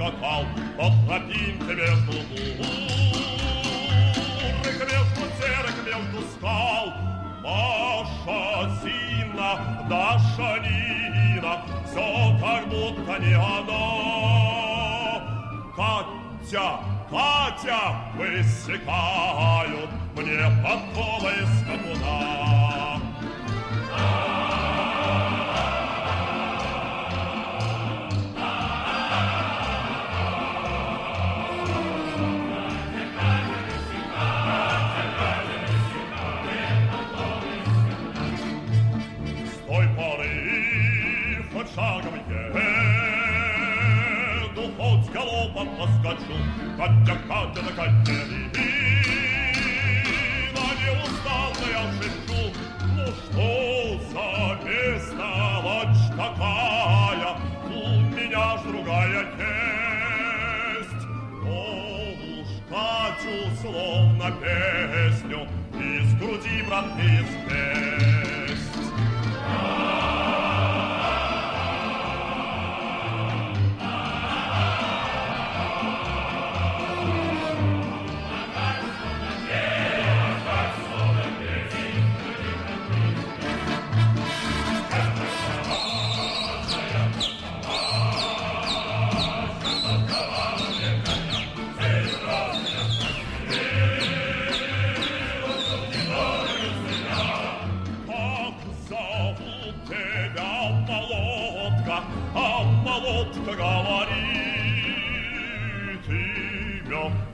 поскакал, 0.00 0.44
по 0.76 0.90
тропинке 1.06 1.74
между 1.74 2.12
бурых, 2.12 2.68
между 4.64 5.22
серых, 5.38 5.76
между 5.84 6.20
скал. 6.32 6.86
Маша, 7.42 8.40
Зина, 8.82 9.50
Даша, 9.88 10.50
Нина, 10.60 11.54
все 11.86 12.06
как 12.40 12.62
будто 12.68 13.14
не 13.18 13.34
она. 13.34 13.82
Катя, 15.76 16.68
Катя, 17.10 17.82
высекают 18.16 19.90
мне 20.16 20.46
подковы 20.62 21.34
скакуна. 21.58 22.59
Шагом 41.74 42.14
еду, 44.50 44.64
хоть 44.76 45.08
галопом 45.12 45.68
поскочу, 45.76 46.36
Катя, 46.76 47.16
Катя, 47.28 47.60
да 47.62 47.72
Катя, 47.76 48.16
на 50.54 50.66
не 50.80 50.90
устал 51.02 51.50
я 51.70 51.82
шепчу, 51.92 52.42
ну 52.96 53.06
что 53.06 53.48
за 54.10 54.28
бестолочь 54.64 56.04
такая, 56.16 57.30
у 57.66 57.70
меня 58.14 58.46
ж 58.56 58.60
другая 58.66 59.22
есть. 60.68 61.02
Но 61.44 61.60
уж 62.40 62.50
Катю 62.68 63.36
словно 63.60 64.28
песню 64.40 65.40
из 65.74 66.08
груди, 66.18 66.56
брат, 66.66 66.88
из 66.98 67.30
песнь. 67.48 68.29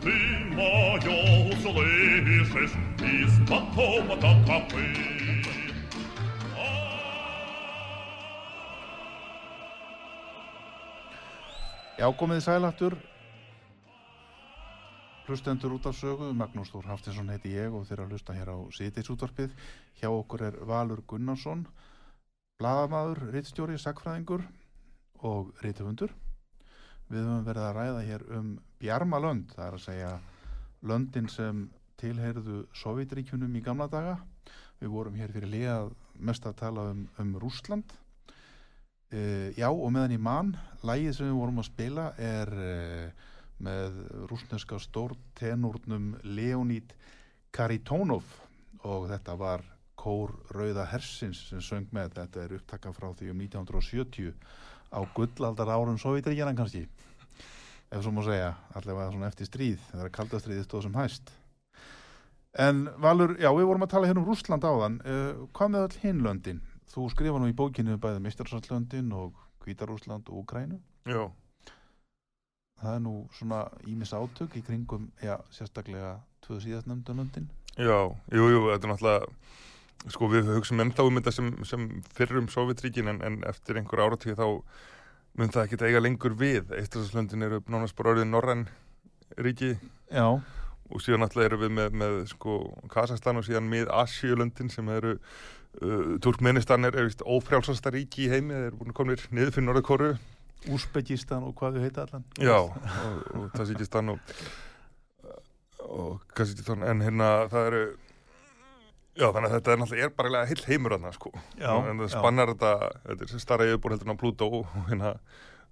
ты 0.06 0.16
мое 0.56 1.16
услышишь 1.54 2.76
из 3.00 3.34
потома 3.50 4.16
до 4.16 4.32
копыт. 4.46 5.12
Já, 12.02 12.08
komið 12.18 12.40
sælaftur 12.42 12.96
hlustendur 15.28 15.76
út 15.78 15.86
af 15.86 15.94
sögu 15.96 16.32
Magnús 16.34 16.72
Þór 16.74 16.88
Haftinsson 16.90 17.30
heiti 17.30 17.52
ég 17.54 17.70
og 17.78 17.86
þeir 17.86 18.02
að 18.02 18.16
hlusta 18.16 18.34
hér 18.34 18.50
á 18.52 18.58
síðdeisútvarpið 18.74 19.54
hjá 20.02 20.10
okkur 20.10 20.42
er 20.48 20.58
Valur 20.66 21.04
Gunnarsson 21.06 21.62
bladamaður, 22.58 23.22
rittstjóri, 23.36 23.78
sagfræðingur 23.78 24.44
og 25.22 25.54
rittufundur 25.62 26.12
við 27.12 27.22
höfum 27.22 27.46
verið 27.46 27.68
að 27.68 27.78
ræða 27.78 28.02
hér 28.10 28.26
um 28.40 28.50
Bjarmalönd, 28.81 29.53
það 29.57 29.67
er 29.67 29.77
að 29.79 29.85
segja 29.85 30.15
löndin 30.87 31.29
sem 31.33 31.67
tilheyrðu 32.01 32.65
Sovjetríkjunum 32.77 33.55
í 33.57 33.63
gamla 33.65 33.87
daga. 33.93 34.19
Við 34.81 34.93
vorum 34.93 35.15
hér 35.17 35.33
fyrir 35.33 35.53
líðað 35.53 35.95
mest 36.21 36.45
að 36.47 36.59
tala 36.61 36.91
um, 36.93 37.07
um 37.21 37.39
Rúsland 37.41 37.97
Uh, 39.07 39.55
já 39.55 39.69
og 39.71 39.93
meðan 39.95 40.17
í 40.17 40.19
mann 40.19 40.49
lægið 40.83 41.13
sem 41.15 41.29
við 41.29 41.37
vorum 41.39 41.61
að 41.63 41.69
spila 41.69 42.07
er 42.19 42.51
uh, 42.51 43.27
með 43.63 44.01
rúsneska 44.27 44.81
stórtenúrnum 44.83 46.09
Leonid 46.27 46.91
Karitonov 47.55 48.27
og 48.83 49.07
þetta 49.13 49.37
var 49.39 49.63
Kór 49.95 50.35
Rauða 50.51 50.89
Hersins 50.91 51.45
sem 51.53 51.63
söng 51.63 51.87
með. 51.95 52.17
Þetta 52.19 52.43
er 52.43 52.57
upptakka 52.59 52.93
frá 52.97 53.13
því 53.15 53.31
um 53.31 53.45
1970 53.47 54.35
á 54.91 55.01
gullaldar 55.15 55.71
árum 55.71 56.03
Sovjetríkjana 56.03 56.57
kannski 56.59 56.89
ef 57.91 58.03
svo 58.03 58.13
má 58.13 58.23
segja, 58.27 58.55
allavega 58.75 59.29
eftir 59.29 59.47
stríð 59.51 59.83
þegar 59.93 60.15
kaldastriði 60.19 60.65
stóð 60.67 60.87
sem 60.87 60.97
hæst 60.99 61.33
en 62.59 62.87
Valur, 63.03 63.37
já 63.39 63.51
við 63.53 63.69
vorum 63.69 63.85
að 63.85 63.93
tala 63.93 64.09
hérna 64.09 64.23
um 64.23 64.29
Rúsland 64.29 64.65
áðan 64.65 65.01
uh, 65.05 65.47
hvað 65.57 65.73
með 65.75 65.87
all 65.87 65.99
hinlöndin? 66.03 66.63
Þú 66.93 67.09
skrifa 67.13 67.41
nú 67.43 67.51
í 67.51 67.57
bókinu 67.57 67.99
bæði 68.01 68.23
Mistarsallöndin 68.25 69.11
og 69.13 69.35
Kvítarúsland 69.61 70.31
og 70.31 70.45
Ukrænu. 70.45 70.79
Já, 71.05 71.27
Það 72.77 72.95
er 72.95 73.03
nú 73.05 73.13
svona 73.33 73.59
ímis 73.89 74.13
átök 74.13 74.57
í 74.59 74.63
kringum, 74.65 75.07
já, 75.25 75.39
sérstaklega 75.51 76.19
tvö 76.45 76.59
síðast 76.61 76.89
nefndunlöndin. 76.91 77.49
já, 77.77 77.99
jú, 78.33 78.49
jú, 78.53 78.61
þetta 78.73 78.87
er 78.87 78.93
náttúrulega 78.93 80.11
sko 80.13 80.29
við 80.29 80.51
hugsaum 80.53 80.83
ennþá 80.85 81.07
um 81.09 81.17
þetta 81.19 81.33
sem, 81.33 81.49
sem 81.65 81.87
fyrrum 82.15 82.49
Sovjetríkin 82.53 83.09
en, 83.09 83.23
en 83.25 83.39
eftir 83.49 83.81
einhver 83.81 84.05
áratíð 84.05 84.37
þá 84.37 84.47
mun 85.37 85.53
það 85.53 85.67
ekki 85.67 85.81
eiga 85.85 86.03
lengur 86.03 86.37
við. 86.39 86.71
Eistaslöndin 86.77 87.47
eru 87.47 87.63
nánast 87.73 87.97
bara 87.99 88.15
orðið 88.15 88.31
norræn 88.31 88.67
ríki. 89.37 89.75
Já, 90.11 90.39
og 90.87 91.03
síðan 91.03 91.25
náttúrulega 91.25 91.51
eru 91.51 91.61
við 91.65 91.75
með, 91.77 91.99
með 92.03 92.17
sko 92.31 92.57
Kazakstan 92.93 93.41
og 93.41 93.47
síðan 93.47 93.69
mið 93.71 93.91
Asíulöndin 93.95 94.71
sem 94.73 94.89
eru 94.95 95.17
uh, 95.17 96.15
Turkmenistan 96.23 96.87
er, 96.87 96.99
vist 97.09 97.25
ófrjálsasta 97.27 97.93
ríki 97.95 98.27
í 98.27 98.31
heimi, 98.33 98.55
þeir 98.55 98.69
eru 98.69 98.81
búin 98.81 98.95
að 98.95 98.99
komnir 99.01 99.27
niður 99.35 99.55
fyrir 99.57 99.69
Norðurkóru 99.69 100.13
Úsbekistan 100.73 101.45
og 101.47 101.55
hvað 101.59 101.77
við 101.77 101.87
heita 101.87 102.07
allan. 102.07 102.25
Já, 102.43 102.57
og, 102.59 103.19
og 103.37 103.51
Tajikistan 103.55 104.15
og, 104.15 104.33
og 105.85 106.25
Kazakstan, 106.39 106.87
en 106.87 107.05
hérna 107.05 107.31
það 107.53 107.71
eru 107.71 107.83
Já, 109.17 109.31
þannig 109.33 109.49
að 109.49 109.55
þetta 109.55 109.73
er 109.73 109.79
náttúrulega 109.81 110.07
er 110.07 110.17
bara 110.17 110.41
heill 110.51 110.65
heimur 110.67 110.93
þarna, 110.93 111.13
sko. 111.17 111.31
Já, 111.57 111.71
en 111.73 112.01
það 112.03 112.09
já. 112.11 112.17
spannar 112.19 112.51
þetta, 112.53 112.73
þetta 113.07 113.27
er 113.27 113.43
starra 113.43 113.69
yfirbúr 113.71 113.95
heldur 113.95 114.11
en 114.11 114.17
á 114.17 114.21
Plútó 114.21 114.49
og 114.59 114.75
hérna, 114.91 115.13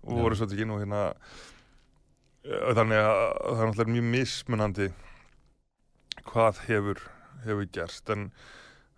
og 0.05 0.15
Já. 0.15 0.21
voru 0.23 0.39
svo 0.39 0.49
ekki 0.49 0.65
og 0.65 0.81
hérna, 0.81 1.03
þannig 2.45 3.03
að 3.03 3.21
það 3.35 3.61
er 3.61 3.69
náttúrulega 3.69 3.95
mjög 3.97 4.09
mismunandi 4.15 4.89
hvað 6.31 6.63
hefur, 6.71 7.05
hefur 7.45 7.71
gerst, 7.77 8.15
en 8.15 8.31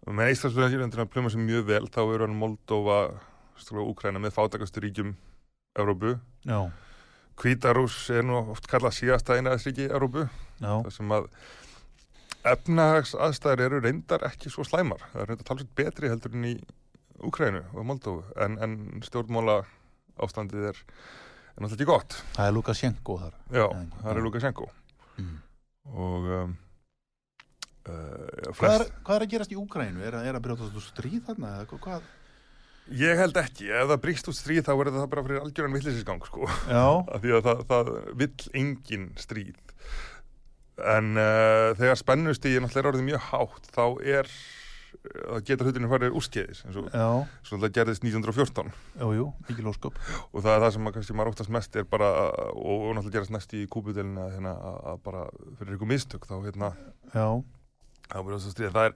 með 0.07 0.33
Íslandsfjörðin 0.37 0.95
að 0.95 1.11
pluma 1.11 1.35
sem 1.35 1.43
mjög 1.43 1.67
vel, 1.73 1.85
þá 1.91 2.03
eru 2.05 2.29
hann 2.29 2.39
Moldova, 2.39 3.01
stróða 3.59 3.91
Úkræna 3.91 4.23
með 4.23 4.37
fátakastu 4.39 4.85
ríkjum 4.85 5.17
Evrópu. 5.77 6.21
Já, 6.47 6.71
Hvítarús 7.37 7.99
er 8.15 8.23
nú 8.25 8.39
oft 8.55 8.65
kallað 8.71 8.95
síðasta 8.97 9.35
einaðisríki 9.37 9.91
Evrópu, 9.91 10.29
já, 10.63 10.71
þar 10.71 10.95
sem 10.95 11.11
að 11.19 11.27
efnahags 12.53 13.15
aðstæður 13.19 13.63
eru 13.67 13.81
reyndar 13.85 14.25
ekki 14.29 14.51
svo 14.53 14.65
slæmar. 14.67 15.03
Það 15.13 15.23
er 15.25 15.31
reyndar 15.33 15.49
talsveit 15.51 15.73
betri 15.79 16.11
heldur 16.13 16.35
en 16.37 16.49
í 16.51 16.57
Úkrænu 17.27 17.63
og 17.73 17.87
Moldófu, 17.89 18.25
en, 18.45 18.59
en 18.61 18.77
stjórnmála 19.07 19.63
ástandið 20.21 20.67
er, 20.73 20.81
náttúrulega 21.57 21.79
ekki 21.79 21.89
gott. 21.89 22.19
það 22.37 22.51
er 22.51 22.55
Lukashenko 22.59 23.17
þar. 23.23 23.39
Já, 23.57 23.65
það 24.03 24.11
er. 24.13 24.21
Lukashenko. 24.27 24.69
Mm. 25.17 25.33
Og 25.97 26.29
um, 26.37 26.53
uh, 27.89 27.97
já, 27.97 28.53
Hvað, 28.53 28.53
er, 28.53 28.55
flest, 28.61 28.95
hvað 29.07 29.17
er 29.19 29.27
að 29.27 29.33
gerast 29.33 29.55
í 29.55 29.59
Úgrænu? 29.61 30.05
Er, 30.05 30.19
er 30.29 30.39
að 30.39 30.45
brjóta 30.45 30.69
þú 30.75 30.85
stríð 30.85 31.23
þarna? 31.31 31.53
hvað- 31.73 32.13
ég 33.01 33.19
held 33.19 33.41
ekki, 33.41 33.71
ef 33.73 33.89
það 33.91 34.03
bríkst 34.05 34.29
út 34.31 34.39
stríð 34.39 34.67
þá 34.69 34.73
er 34.77 34.91
það 34.95 35.09
bara 35.11 35.25
fyrir 35.27 35.41
algjöran 35.43 35.75
villisisgang, 35.75 36.27
sko. 36.29 36.51
Já, 36.69 36.85
því 37.23 37.33
að 37.39 37.49
það, 37.49 37.65
það 37.73 37.95
vill 38.21 38.35
engin 38.61 39.09
stríð 39.19 39.57
en 40.77 41.17
uh, 41.17 41.73
þegar 41.79 42.01
spennustíði 42.01 42.61
náttúrulega 42.61 42.85
er 42.85 42.91
orðið 42.93 43.09
mjög 43.11 43.27
hátt 43.31 43.71
þá 43.73 43.85
er 44.05 44.33
það 45.07 45.45
geta 45.47 45.67
hlutinu 45.67 45.91
farið 45.91 46.17
úrskeiðis 46.19 46.63
eins 46.67 46.79
og 46.81 47.63
það 47.63 47.73
gerðist 47.77 48.05
1914 48.05 48.71
jú, 49.01 49.09
jú, 49.17 49.27
mikil 49.49 49.71
ósköp. 49.71 50.01
og 50.33 50.45
það 50.45 50.53
er 50.53 50.65
það 50.65 50.75
sem 50.77 50.91
kannski 50.97 51.17
maður 51.17 51.33
óttast 51.33 51.55
mest 51.57 51.79
er 51.79 51.89
bara, 51.91 52.11
og, 52.53 52.75
og 52.75 52.93
náttúrulega 52.97 53.17
gerast 53.19 53.35
næst 53.35 53.57
í 53.57 53.65
kúpudelina 53.71 54.29
hérna, 54.35 54.55
að, 54.93 55.01
bara 55.07 55.25
fyrir 55.61 55.79
ykkur 55.79 55.91
mistök 55.93 56.29
þá 56.29 56.37
hérna, 56.45 56.73
það 58.77 58.91
er 58.91 58.95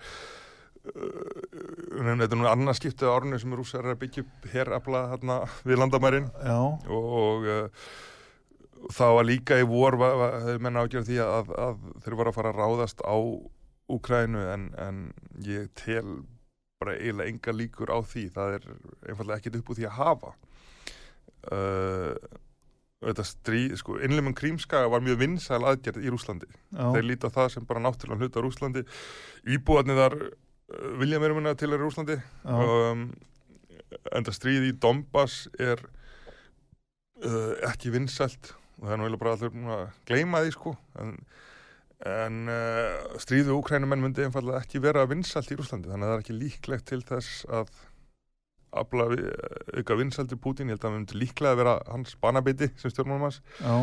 uh, 0.84 2.12
þetta 2.22 2.30
er 2.30 2.40
nú 2.40 2.48
annað 2.50 2.80
skiptið 2.80 3.10
á 3.10 3.14
árinu 3.16 3.42
sem 3.42 3.58
rússar 3.58 3.84
er 3.84 3.96
að 3.96 4.02
byggja 4.04 4.26
herrafla 4.54 5.06
hérna, 5.14 5.42
við 5.66 5.82
landamærin. 5.82 6.30
Já, 6.40 6.60
og 6.96 7.50
uh, 7.50 7.90
þá 8.88 9.06
var 9.18 9.26
líka 9.28 9.60
í 9.60 9.66
vor 9.68 9.96
hefur 10.00 10.60
menna 10.64 10.84
ágjörð 10.84 11.08
því 11.10 11.22
að, 11.24 11.54
að 11.60 11.88
þeir 12.04 12.18
voru 12.20 12.32
að 12.32 12.38
fara 12.38 12.52
að 12.54 12.60
ráðast 12.62 13.02
á 13.04 13.16
Úkrænu 13.90 14.44
en, 14.52 14.68
en 14.78 14.98
ég 15.42 15.66
tel 15.74 16.20
bara 16.80 16.94
eiginlega 16.94 17.32
enga 17.32 17.54
líkur 17.56 17.90
á 17.90 17.98
því. 18.06 18.28
Það 18.36 18.52
er 18.56 18.68
einfallega 19.10 19.40
ekkit 19.40 19.58
upp 19.58 19.72
úr 19.72 19.78
því 19.80 19.88
að 19.88 19.96
hafa. 19.98 20.30
Uh, 21.50 22.14
þetta 23.00 23.24
stríð, 23.24 23.74
sko, 23.80 23.96
innleimun 24.04 24.36
krímskaga 24.36 24.90
var 24.92 25.02
mjög 25.04 25.22
vinsæl 25.22 25.62
aðgerð 25.64 26.04
í 26.04 26.10
Rúslandi 26.12 26.48
já, 26.50 26.82
þeir 26.92 27.06
líta 27.08 27.30
það 27.32 27.48
sem 27.54 27.66
bara 27.68 27.80
náttúrulega 27.80 28.26
hluta 28.26 28.42
Rúslandi 28.44 28.82
íbúarnir 29.48 29.96
þar 29.96 30.16
uh, 30.20 30.90
vilja 31.00 31.20
meira 31.22 31.36
minna 31.38 31.54
til 31.56 31.70
er 31.72 31.80
Rúslandi 31.80 32.18
um, 32.44 33.06
enda 34.12 34.34
stríð 34.36 34.68
í 34.68 34.74
Donbass 34.84 35.46
er 35.56 35.80
uh, 37.24 37.56
ekki 37.70 37.94
vinsælt 37.96 38.52
og 38.80 38.88
það 38.88 38.94
er 38.94 39.00
nú 39.00 39.06
eiginlega 39.06 39.22
bara 39.22 39.36
allir 39.36 39.54
búin 39.54 39.70
að 39.76 39.86
gleyma 40.08 40.42
því 40.44 40.52
sko. 40.56 40.74
En, 41.02 41.14
en 42.10 42.40
uh, 42.48 43.16
stríð 43.20 43.50
við 43.50 43.56
úkrænumenn 43.58 44.04
myndi 44.06 44.24
einfallega 44.24 44.62
ekki 44.64 44.80
vera 44.82 45.04
vinsælt 45.08 45.52
í 45.52 45.58
Rúslandi 45.58 45.92
þannig 45.92 46.06
að 46.06 46.12
það 46.12 46.18
er 46.18 46.24
ekki 46.24 46.38
líklegt 46.38 46.86
til 46.88 47.02
þess 47.04 47.42
að 47.48 47.72
afla 48.80 49.08
við, 49.10 49.24
auka 49.80 49.96
vinsælti 49.98 50.38
Pútín, 50.38 50.70
ég 50.70 50.78
held 50.78 50.84
að 50.84 50.88
það 50.88 50.96
myndi 50.96 51.18
líklega 51.18 51.58
vera 51.58 51.74
hans 51.90 52.14
banabiti 52.22 52.70
sem 52.78 52.92
stjórnmálum 52.92 53.26
hans 53.26 53.40
já, 53.58 53.74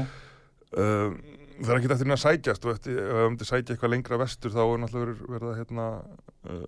um, 0.80 1.18
það 1.58 1.74
er 1.74 1.80
ekki 1.82 1.92
eftir 1.96 2.14
að 2.14 2.24
sækjast. 2.24 2.66
Og 2.66 2.74
ef 2.74 2.82
það 2.88 3.28
myndi 3.28 3.50
sækja 3.50 3.76
eitthvað 3.76 3.94
lengra 3.94 4.22
vestur 4.22 4.56
þá 4.56 4.64
er 4.64 4.82
náttúrulega 4.84 5.32
verið 5.36 5.52
að 5.52 5.60
hérna, 5.62 5.88
uh, 6.48 6.66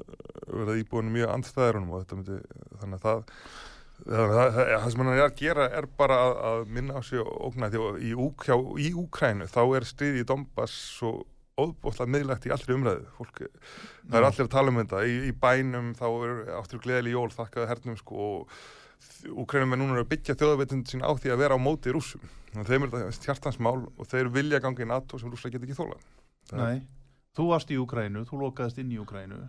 verið 0.51 0.73
að 0.73 0.83
íbúinu 0.83 1.15
mjög 1.15 1.35
andstæðarunum 1.37 1.93
og 1.95 2.03
þetta 2.03 2.19
myndi 2.19 2.39
þannig 2.81 2.99
að 2.99 3.05
það 3.07 3.23
það, 4.05 4.33
það, 4.55 4.85
sem 4.93 5.03
hann 5.03 5.11
er 5.13 5.23
að 5.25 5.35
gera 5.41 5.67
er 5.79 5.87
bara 5.99 6.19
að, 6.27 6.37
að 6.51 6.63
minna 6.77 6.95
á 6.97 7.01
sig 7.05 7.19
og 7.23 7.29
ógna 7.49 7.69
því 7.73 7.83
að 7.87 7.99
í, 8.07 8.13
Úk, 8.27 8.47
hjá, 8.47 8.55
í 8.79 8.89
Úkrænu 9.03 9.49
þá 9.51 9.61
er 9.79 9.87
stríði 9.89 10.23
í 10.23 10.27
Donbass 10.29 10.79
svo 10.97 11.13
óbúðslega 11.59 12.13
miðlægt 12.15 12.45
í 12.47 12.53
allri 12.55 12.75
umræðu 12.77 13.07
fólk, 13.17 13.41
það 14.07 14.19
er 14.21 14.27
allir 14.29 14.45
að 14.47 14.51
tala 14.53 14.71
um 14.71 14.77
þetta 14.79 15.01
í, 15.03 15.15
í 15.27 15.33
bænum 15.35 15.89
þá 15.99 16.05
er 16.09 16.35
áttur 16.61 16.83
gleðileg 16.85 17.17
jól 17.17 17.31
þakkaði 17.35 17.71
hernum 17.73 17.97
sko 17.99 18.27
og 18.29 18.59
Úkrænum 19.31 19.73
er 19.75 19.79
núna 19.79 19.99
að 20.01 20.09
byggja 20.11 20.35
þjóðavitund 20.39 20.89
sín 20.91 21.03
á 21.03 21.11
því 21.15 21.31
að 21.31 21.41
vera 21.43 21.55
á 21.55 21.59
móti. 21.59 21.91
Þannig 21.91 22.63
að 22.65 22.71
þeim 22.71 22.83
er 22.85 22.89
þetta 22.93 23.27
hjartansmál 23.29 23.77
og 23.95 24.07
þeir 24.11 24.29
vilja 24.35 24.59
ganga 24.63 24.83
í 24.83 24.87
NATO 24.89 25.19
sem 25.19 25.31
rússar 25.31 25.53
get 25.53 25.63
ekki 25.63 25.77
þólað. 25.77 26.01
Það- 26.49 26.63
nei. 26.65 26.81
Þú 27.37 27.45
varst 27.51 27.71
í 27.71 27.77
Úgrænu, 27.79 28.25
þú 28.27 28.39
lokaðist 28.41 28.79
inn 28.81 28.91
í 28.91 28.99
Úgrænu 28.99 29.39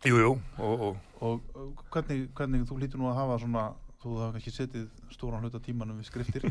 Jú, 0.00 0.16
jú, 0.16 0.32
og, 0.64 0.82
og 0.88 1.00
og 1.20 1.80
hvernig, 1.92 2.30
hvernig 2.32 2.62
þú 2.64 2.78
lítur 2.80 3.00
nú 3.00 3.10
að 3.10 3.18
hafa 3.18 3.34
svona, 3.42 3.64
þú 4.00 4.14
hafa 4.16 4.32
kannski 4.36 4.52
setið 4.54 4.86
stóran 5.12 5.42
hluta 5.44 5.60
tímanum 5.60 5.98
við 6.00 6.08
skriftir 6.08 6.46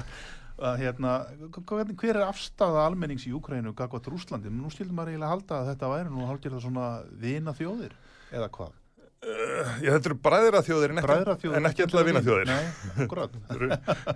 að 0.68 0.78
hérna, 0.84 1.16
hvernig, 1.56 1.96
hver 1.98 2.20
er 2.20 2.28
afstæða 2.28 2.84
almennings 2.86 3.26
í 3.26 3.32
Úgrænu 3.34 3.74
gagvat 3.74 4.06
Rúslandi? 4.12 4.52
Nú 4.52 4.70
skildum 4.70 4.94
maður 5.00 5.14
eiginlega 5.14 5.32
halda 5.32 5.58
að 5.58 5.70
þetta 5.72 5.90
væri 5.90 6.12
nú 6.12 6.28
hálfgerða 6.28 6.62
svona 6.62 6.86
vina 7.24 7.54
þjóðir 7.58 7.96
eða 8.30 8.48
hvað? 8.54 8.78
Uh, 9.24 9.74
já, 9.80 9.90
þetta 9.96 10.10
eru 10.12 10.18
bræðra 10.28 10.62
þjóðir 10.62 10.92
en 10.92 11.00
ekki, 11.00 11.08
Bræðraþjóðir, 11.08 11.58
en 11.58 11.68
ekki 11.70 11.84
alltaf 11.86 12.06
vina 12.06 12.22
þjóðir. 12.22 12.50
Nei, 12.52 12.64
akkurat. 13.06 13.38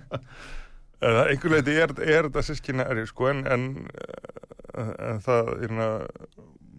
Einhver 1.31 1.55
leiti 1.55 1.75
er, 1.79 1.93
er 2.05 2.27
þetta 2.29 2.43
sískina 2.45 2.85
er 2.93 3.03
sko, 3.09 3.27
en, 3.31 3.41
en, 3.49 3.67
en 4.77 5.21
það 5.25 5.51
er 5.55 5.61
hérna 5.65 5.87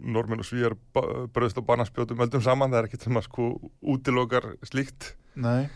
normin 0.01 0.41
og 0.41 0.47
svíjar 0.47 0.75
bröðst 0.93 1.61
og 1.61 1.67
barnaspjótum 1.69 2.21
öldum 2.25 2.43
saman, 2.43 2.73
það 2.73 2.81
er 2.81 2.89
ekki 2.89 3.01
til 3.03 3.13
maður 3.15 3.29
sko 3.29 3.47
útilokar 3.93 4.51
slíkt. 4.67 5.13
Nei, 5.39 5.69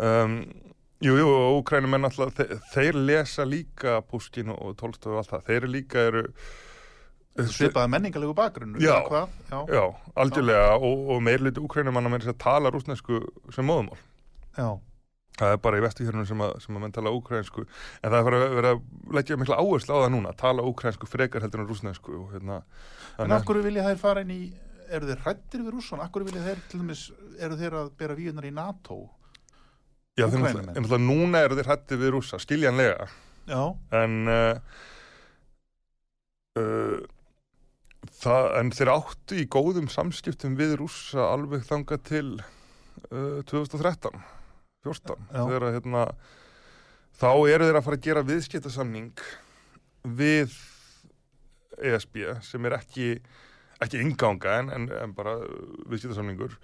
Um, 0.00 0.46
jú, 1.04 1.16
jú, 1.18 1.28
og 1.28 1.58
úkrænumenn 1.60 2.08
alltaf, 2.08 2.32
þeir, 2.38 2.60
þeir 2.72 2.98
lesa 3.10 3.44
líka 3.44 3.98
Puskin 4.08 4.52
og 4.54 4.76
Tolstoy 4.80 5.12
og 5.12 5.18
allt 5.20 5.34
það, 5.34 5.42
þeir 5.50 5.66
líka 5.68 6.04
eru 6.08 6.22
svipaði 7.48 7.92
menningalegu 7.92 8.34
bakgrunn. 8.36 8.78
Já. 8.80 9.02
Já. 9.50 9.58
Já, 9.68 9.84
algjörlega 10.20 10.78
og, 10.78 11.04
og 11.12 11.20
meirliti 11.24 11.60
úkrænumanna 11.64 12.12
með 12.12 12.24
þess 12.24 12.34
að 12.34 12.40
tala 12.44 12.72
rúsnesku 12.72 13.20
sem 13.52 13.68
móðumál. 13.68 14.00
Já. 14.56 14.68
Það 15.38 15.54
er 15.54 15.60
bara 15.64 15.78
í 15.78 15.82
vestuhjörnum 15.82 16.26
sem 16.28 16.42
að, 16.44 16.50
sem 16.60 16.76
að 16.76 16.82
menn 16.84 16.92
tala 16.92 17.10
úkrænsku 17.16 17.62
en 17.64 18.10
það 18.12 18.18
er 18.18 18.26
bara 18.26 18.40
að 18.42 18.56
vera 18.58 18.72
að 18.74 18.82
leggja 19.16 19.38
mikla 19.40 19.56
áherslu 19.62 19.94
á 19.96 20.02
það 20.02 20.10
núna, 20.12 20.34
tala 20.36 20.66
úkrænsku 20.68 21.08
frekar 21.08 21.40
heldur 21.46 21.62
en 21.64 21.70
rúsnesku 21.70 22.12
og 22.18 22.34
hérna 22.34 22.58
En 23.22 23.32
af 23.32 23.44
hverju 23.48 23.64
vilja 23.64 23.86
þær 23.86 23.98
fara 24.02 24.22
inn 24.26 24.34
í, 24.34 24.42
eru 24.92 25.08
þeir 25.08 25.22
hrættir 25.24 25.64
við 25.64 25.72
Rússan? 25.76 26.00
Af 26.04 26.12
hverju 26.12 26.28
vilja 26.28 26.44
þeir, 26.46 26.60
til 26.68 26.80
dæmis, 26.82 27.02
eru 27.40 27.56
þeir 27.60 27.76
að 27.80 27.90
bera 28.00 28.16
víunar 28.16 28.46
í 28.48 28.52
NATO? 28.56 28.98
Já, 30.16 30.26
náttúrulega- 30.28 30.76
en 30.76 30.82
náttúrulega 30.84 31.06
núna 31.08 31.42
eru 31.46 31.56
þeir 31.56 31.70
hætti 31.72 31.96
við 32.00 32.10
rússa, 32.12 32.38
skiljanlega 32.40 33.08
Já. 33.48 33.62
en 34.02 34.16
uh, 34.28 34.58
uh, 36.60 37.00
það, 38.20 38.48
en 38.60 38.70
þeir 38.76 38.92
áttu 38.92 39.40
í 39.40 39.46
góðum 39.48 39.88
samskiptum 39.92 40.56
við 40.60 40.76
rússa 40.82 41.24
alveg 41.32 41.64
þanga 41.68 41.98
til 42.04 42.26
uh, 43.08 43.40
2013 43.48 44.20
14 44.86 45.16
Já. 45.30 45.40
þegar 45.40 45.66
að 45.68 45.76
hérna 45.78 46.04
þá 47.18 47.30
eru 47.52 47.68
þeir 47.68 47.78
að 47.78 47.86
fara 47.86 47.98
að 47.98 48.06
gera 48.08 48.26
viðskiptasamning 48.26 49.24
við 50.18 50.56
ESB 51.82 52.24
sem 52.46 52.68
er 52.68 52.78
ekki 52.78 53.12
ekki 53.82 54.02
inganga 54.02 54.58
en, 54.60 54.72
en, 54.74 54.88
en 55.02 55.14
bara 55.16 55.36
viðskiptasamningur 55.90 56.58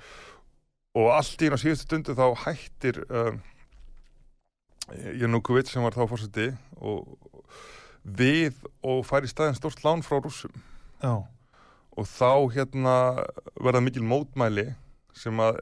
og 0.98 1.12
allt 1.14 1.42
í 1.44 1.50
á 1.50 1.56
síðustu 1.58 1.86
stundu 1.86 2.16
þá 2.18 2.26
hættir 2.46 3.00
uh, 3.06 3.34
Janúkovic 5.18 5.68
sem 5.68 5.84
var 5.84 5.96
þá 5.96 6.06
fórseti 6.08 6.48
og 6.80 7.18
við 8.18 8.56
og 8.86 9.02
fær 9.06 9.26
í 9.26 9.30
staðin 9.30 9.58
stort 9.58 9.82
lán 9.84 10.04
frá 10.06 10.20
rússum 10.22 10.54
Já. 11.02 11.26
og 11.92 12.08
þá 12.08 12.32
hérna 12.54 12.94
verða 13.58 13.84
mikil 13.84 14.06
mótmæli 14.06 14.70
sem 15.18 15.42
að 15.42 15.60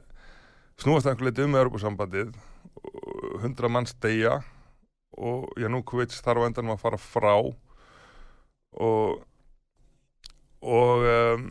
snúast 0.81 1.09
einhver 1.09 1.29
leiti 1.29 1.45
um 1.45 1.57
Europasambandið 1.57 2.35
hundra 3.41 3.69
manns 3.71 3.95
deyja 4.03 4.39
og 5.17 5.49
Janúkovic 5.57 6.13
þarf 6.13 6.45
á 6.45 6.47
endanum 6.47 6.75
að 6.75 6.83
fara 6.83 6.99
frá 7.01 7.33
og 7.37 9.23
og 10.67 11.05
um, 11.05 11.49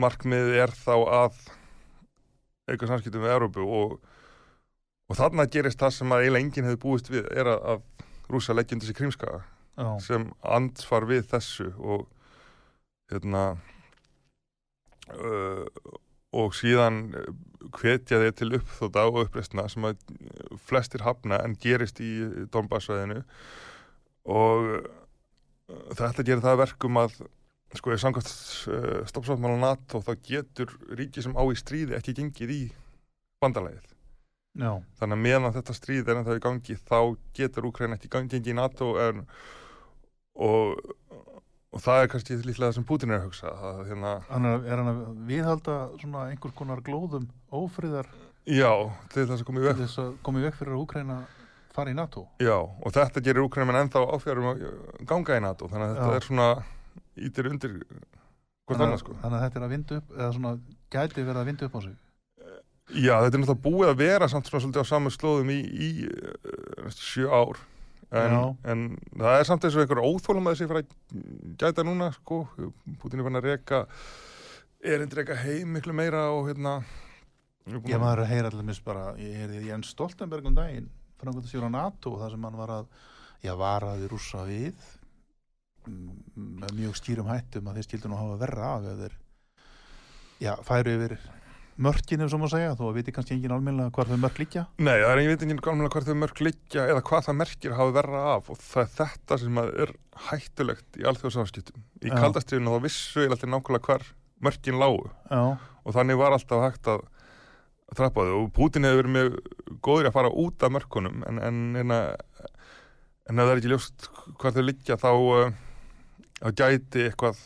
markmiðið 0.00 0.58
er 0.64 0.72
þá 0.72 0.94
að 0.96 1.40
auka 2.66 2.88
samskiptum 2.88 3.22
við 3.24 3.34
Európu 3.34 3.64
og, 3.64 3.98
og 5.06 5.18
þarna 5.18 5.46
gerist 5.52 5.80
það 5.80 5.94
sem 5.98 6.14
að 6.14 6.24
eiginlega 6.24 6.46
enginn 6.46 6.68
hefði 6.68 6.82
búist 6.82 7.10
við 7.12 7.28
er 7.30 7.52
að, 7.52 7.60
að 7.74 8.32
rúsa 8.32 8.56
leggja 8.56 8.76
undir 8.76 8.90
sig 8.90 8.98
krímskaga 8.98 9.42
Já. 9.76 9.90
sem 10.02 10.24
ansvar 10.40 11.06
við 11.08 11.28
þessu 11.30 11.68
og 11.76 12.06
hérna 13.12 13.44
uh, 15.12 15.66
og 16.34 16.54
síðan 16.56 17.00
uh, 17.14 17.30
hvetja 17.76 18.20
þeir 18.22 18.36
til 18.36 18.52
uppþóta 18.58 19.06
og 19.10 19.22
uppreistna 19.26 19.66
sem 19.72 19.86
að 19.88 19.98
uh, 19.98 20.58
flestir 20.68 21.04
hafna 21.06 21.40
en 21.44 21.56
gerist 21.60 22.02
í 22.02 22.12
Donbassvæðinu 22.52 23.22
og 24.26 24.70
þetta 25.98 26.24
gerir 26.26 26.42
það 26.42 26.56
að 26.56 26.62
verkum 26.64 26.98
að 27.02 27.18
sko 27.76 27.92
ég 27.92 28.00
samkvæmt 28.02 28.30
uh, 28.30 29.02
stoppsáttmála 29.10 29.58
NATO 29.60 30.00
þá 30.04 30.12
getur 30.24 30.72
ríki 30.98 31.22
sem 31.24 31.34
á 31.34 31.42
í 31.42 31.58
stríði 31.58 31.98
ekki 31.98 32.14
gengið 32.20 32.54
í 32.54 32.62
bandalæðið 33.42 33.92
Já. 34.56 34.70
þannig 34.96 35.18
að 35.18 35.24
meðan 35.26 35.54
þetta 35.56 35.74
stríð 35.76 36.06
er 36.08 36.20
ennþá 36.20 36.36
í 36.38 36.44
gangi 36.46 36.76
þá 36.80 37.00
getur 37.36 37.66
Úkræn 37.68 37.96
ekki 37.96 38.08
gangi 38.12 38.40
í 38.40 38.54
NATO 38.56 38.94
en, 39.02 39.26
og, 40.40 40.78
og 41.74 41.82
það 41.82 42.02
er 42.02 42.10
kannski 42.12 42.36
líklega 42.42 42.68
það 42.70 42.76
sem 42.78 42.86
Putin 42.88 43.10
er 43.14 43.18
að 43.20 43.26
hugsa 43.28 43.54
það, 43.62 43.80
hérna, 43.90 44.12
Hann 44.30 44.44
er, 44.52 44.60
er 44.70 44.82
hann 44.82 44.92
að 44.92 45.00
viðhalda 45.30 45.78
svona 46.00 46.26
einhvers 46.30 46.54
konar 46.58 46.82
glóðum 46.86 47.26
ófriðar 47.52 48.06
já, 48.46 48.70
til 49.12 49.26
þess 49.26 49.40
að 49.42 49.48
koma 49.48 49.60
í 49.60 49.64
til 49.64 49.68
veg 49.72 49.82
þess 49.82 49.98
að 50.04 50.12
koma 50.28 50.40
í 50.40 50.46
veg 50.46 50.54
fyrir 50.60 50.76
að 50.76 50.84
Úkraina 50.84 51.18
fara 51.76 51.92
í 51.92 51.96
NATO? 51.98 52.26
já, 52.40 52.56
og 52.56 52.94
þetta 52.96 53.20
gerir 53.26 53.44
Úkræn 53.44 53.66
menn 53.68 53.80
ennþá 53.82 54.04
áfjárum 54.16 54.50
að 54.54 54.64
ganga 55.10 55.36
í 55.36 55.42
NATO 55.44 55.68
þannig 55.68 55.90
að 55.90 55.96
þetta 55.98 56.12
Já. 56.12 56.16
er 56.20 56.28
svona 56.30 56.48
ítir 57.26 57.50
undir 57.50 57.74
hvort 58.66 58.80
að- 58.86 58.98
sko 59.02 59.16
Þannig 59.20 59.36
að 59.36 59.44
þetta 59.46 59.60
er 59.60 59.66
að 59.66 59.74
vinda 59.74 59.96
upp, 60.00 60.10
eða 60.16 60.32
svona 60.38 60.52
gæti 60.90 61.22
verið 61.26 61.40
að 61.42 61.48
vinda 61.50 61.66
upp 61.68 61.76
á 61.76 61.80
sig. 61.84 61.96
Já, 62.94 63.14
þetta 63.18 63.34
er 63.34 63.40
náttúrulega 63.42 63.64
búið 63.66 63.88
að 63.90 63.96
vera 63.98 64.28
samt 64.30 64.46
svona 64.46 64.62
svolítið 64.62 64.84
á 64.86 64.90
samu 64.92 65.10
slóðum 65.10 65.48
í, 65.50 65.58
í 65.66 65.88
uh, 66.06 66.90
sjö 66.94 67.26
ár 67.34 67.58
en, 68.12 68.32
en 68.64 68.82
það 69.18 69.38
er 69.40 69.44
samt 69.48 69.64
eins 69.66 69.74
og 69.76 69.82
einhver 69.82 70.02
óþólum 70.06 70.46
að 70.46 70.54
þessi 70.54 70.68
fara 70.70 70.82
að 70.84 71.56
gæta 71.58 71.84
núna 71.86 72.12
sko, 72.14 72.42
Putin 73.02 73.20
er 73.20 73.26
fann 73.26 73.40
að 73.40 73.48
reka 73.50 73.80
erindi 74.86 75.18
reka 75.18 75.34
heim 75.42 75.72
miklu 75.74 75.92
meira 75.96 76.28
og 76.30 76.46
hérna 76.50 76.76
ég 77.82 77.94
er 77.96 77.98
að- 77.98 78.04
maður 78.04 78.22
að 78.22 78.30
heyra 78.30 78.50
allir 78.52 78.68
mis 78.68 78.80
bara, 78.80 79.06
ég 79.18 79.34
heyrði 79.40 79.64
Jens 79.66 79.88
Stoltenberg 79.90 80.46
um 80.46 80.54
daginn, 80.54 80.88
framkvæmta 81.18 81.50
sér 81.50 81.66
á 81.66 81.70
NATO, 81.74 82.14
þar 82.20 82.30
sem 82.36 82.44
hann 82.46 82.56
var 82.60 82.68
að, 82.76 82.86
já, 83.42 83.52
varaði 83.58 84.08
rússa 84.12 84.44
við, 84.46 84.74
mm, 85.88 86.12
með 86.62 86.76
mjög 86.78 86.94
skýrum 87.00 87.26
hættum 87.32 87.66
að 87.72 87.80
þeir 87.80 87.88
skildu 87.88 88.08
nú 88.12 88.20
hafa 88.20 88.38
verra 88.44 88.68
af 88.76 88.86
þeir, 89.02 89.16
já, 90.46 90.54
færu 90.62 90.94
yfir 90.94 91.16
mörkinu, 91.82 92.28
sem 92.32 92.44
að 92.46 92.52
segja, 92.54 92.74
þó 92.78 92.84
að 92.88 92.98
viti 92.98 93.12
kannski 93.14 93.34
engin 93.36 93.54
almennilega 93.56 93.92
hvar 93.96 94.08
þau 94.08 94.20
mörk 94.22 94.38
líkja. 94.40 94.62
Nei, 94.80 94.94
það 94.94 95.10
er 95.10 95.20
engin 95.22 95.32
veitingin 95.34 95.62
alveg 95.72 95.92
hvað 95.92 96.06
þau 96.10 96.20
mörg 96.22 96.42
liggja 96.46 96.86
eða 96.92 97.02
hvað 97.08 97.26
það 97.26 97.38
merkir 97.40 97.74
að 97.74 97.80
hafa 97.80 97.96
verra 97.98 98.22
af 98.34 98.52
og 98.52 98.60
það 98.62 98.84
er 98.84 98.92
þetta 99.00 99.38
sem 99.42 99.60
er 99.64 99.92
hættulegt 100.30 101.00
í 101.00 101.08
alþjóðsáskiptum. 101.10 101.84
Í 102.00 102.12
Já. 102.12 102.16
kaldastriðinu 102.16 102.76
þá 102.76 102.86
vissu 102.86 103.26
ég 103.26 103.34
alltaf 103.34 103.52
nákvæmlega 103.52 103.90
hvar 103.90 104.06
mörkin 104.46 104.80
lágu 104.80 105.10
Já, 105.30 105.56
og 105.56 105.96
þannig 105.96 106.18
var 106.20 106.36
alltaf 106.36 106.64
hægt 106.64 106.90
að 106.92 107.04
trappa 107.96 108.24
þau 108.26 108.40
og 108.42 108.48
Putin 108.56 108.86
hefur 108.86 109.04
verið 109.04 109.14
mjög 109.14 109.36
góður 109.84 110.10
að 110.10 110.16
fara 110.16 110.32
út 110.42 110.64
af 110.66 110.72
mörkunum 110.74 111.22
en, 111.28 111.38
en, 111.38 111.60
en, 111.82 111.94
en 111.94 113.38
ef 113.38 113.46
það 113.46 113.52
er 113.52 113.60
ekki 113.60 113.72
ljóst 113.72 114.08
hvað 114.40 114.58
þau 114.58 114.66
liggja 114.66 114.98
þá, 115.00 115.10
uh, 115.12 115.52
þá 116.40 116.48
gæti 116.62 117.06
eitthvað 117.06 117.44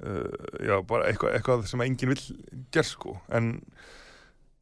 uh, 0.00 0.46
já, 0.62 0.76
bara 0.88 1.10
eitthvað, 1.10 1.36
eitthvað 1.36 1.66
sem 1.70 1.84
enginn 1.84 2.14
vill 2.14 2.24
ger 2.74 2.88
sko. 2.88 3.16
En, 3.32 3.54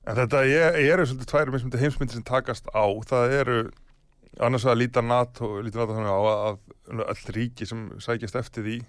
en 0.06 0.18
þetta 0.18 0.42
er, 0.48 0.80
eru 0.84 1.06
svolítið 1.06 1.30
tværi 1.32 1.54
mismundi 1.54 1.82
heimsmyndir 1.82 2.18
sem 2.18 2.26
takast 2.26 2.70
á. 2.74 2.84
Það 3.10 3.36
eru 3.40 3.60
annars 4.40 4.66
að 4.68 4.80
líta 4.82 5.04
NATO, 5.04 5.58
líta 5.64 5.82
NATO 5.82 5.96
þannig 5.98 6.14
á 6.14 6.20
að, 6.20 6.58
að 6.94 7.04
all 7.12 7.36
ríki 7.36 7.68
sem 7.68 7.88
sækjast 8.02 8.38
eftir 8.40 8.66
því 8.66 8.80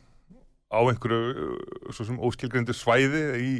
á 0.71 0.79
einhverju 0.79 1.21
uh, 1.31 1.55
svo 1.91 2.07
sem 2.07 2.21
óskilgrindu 2.23 2.75
svæði 2.77 3.23
í 3.41 3.53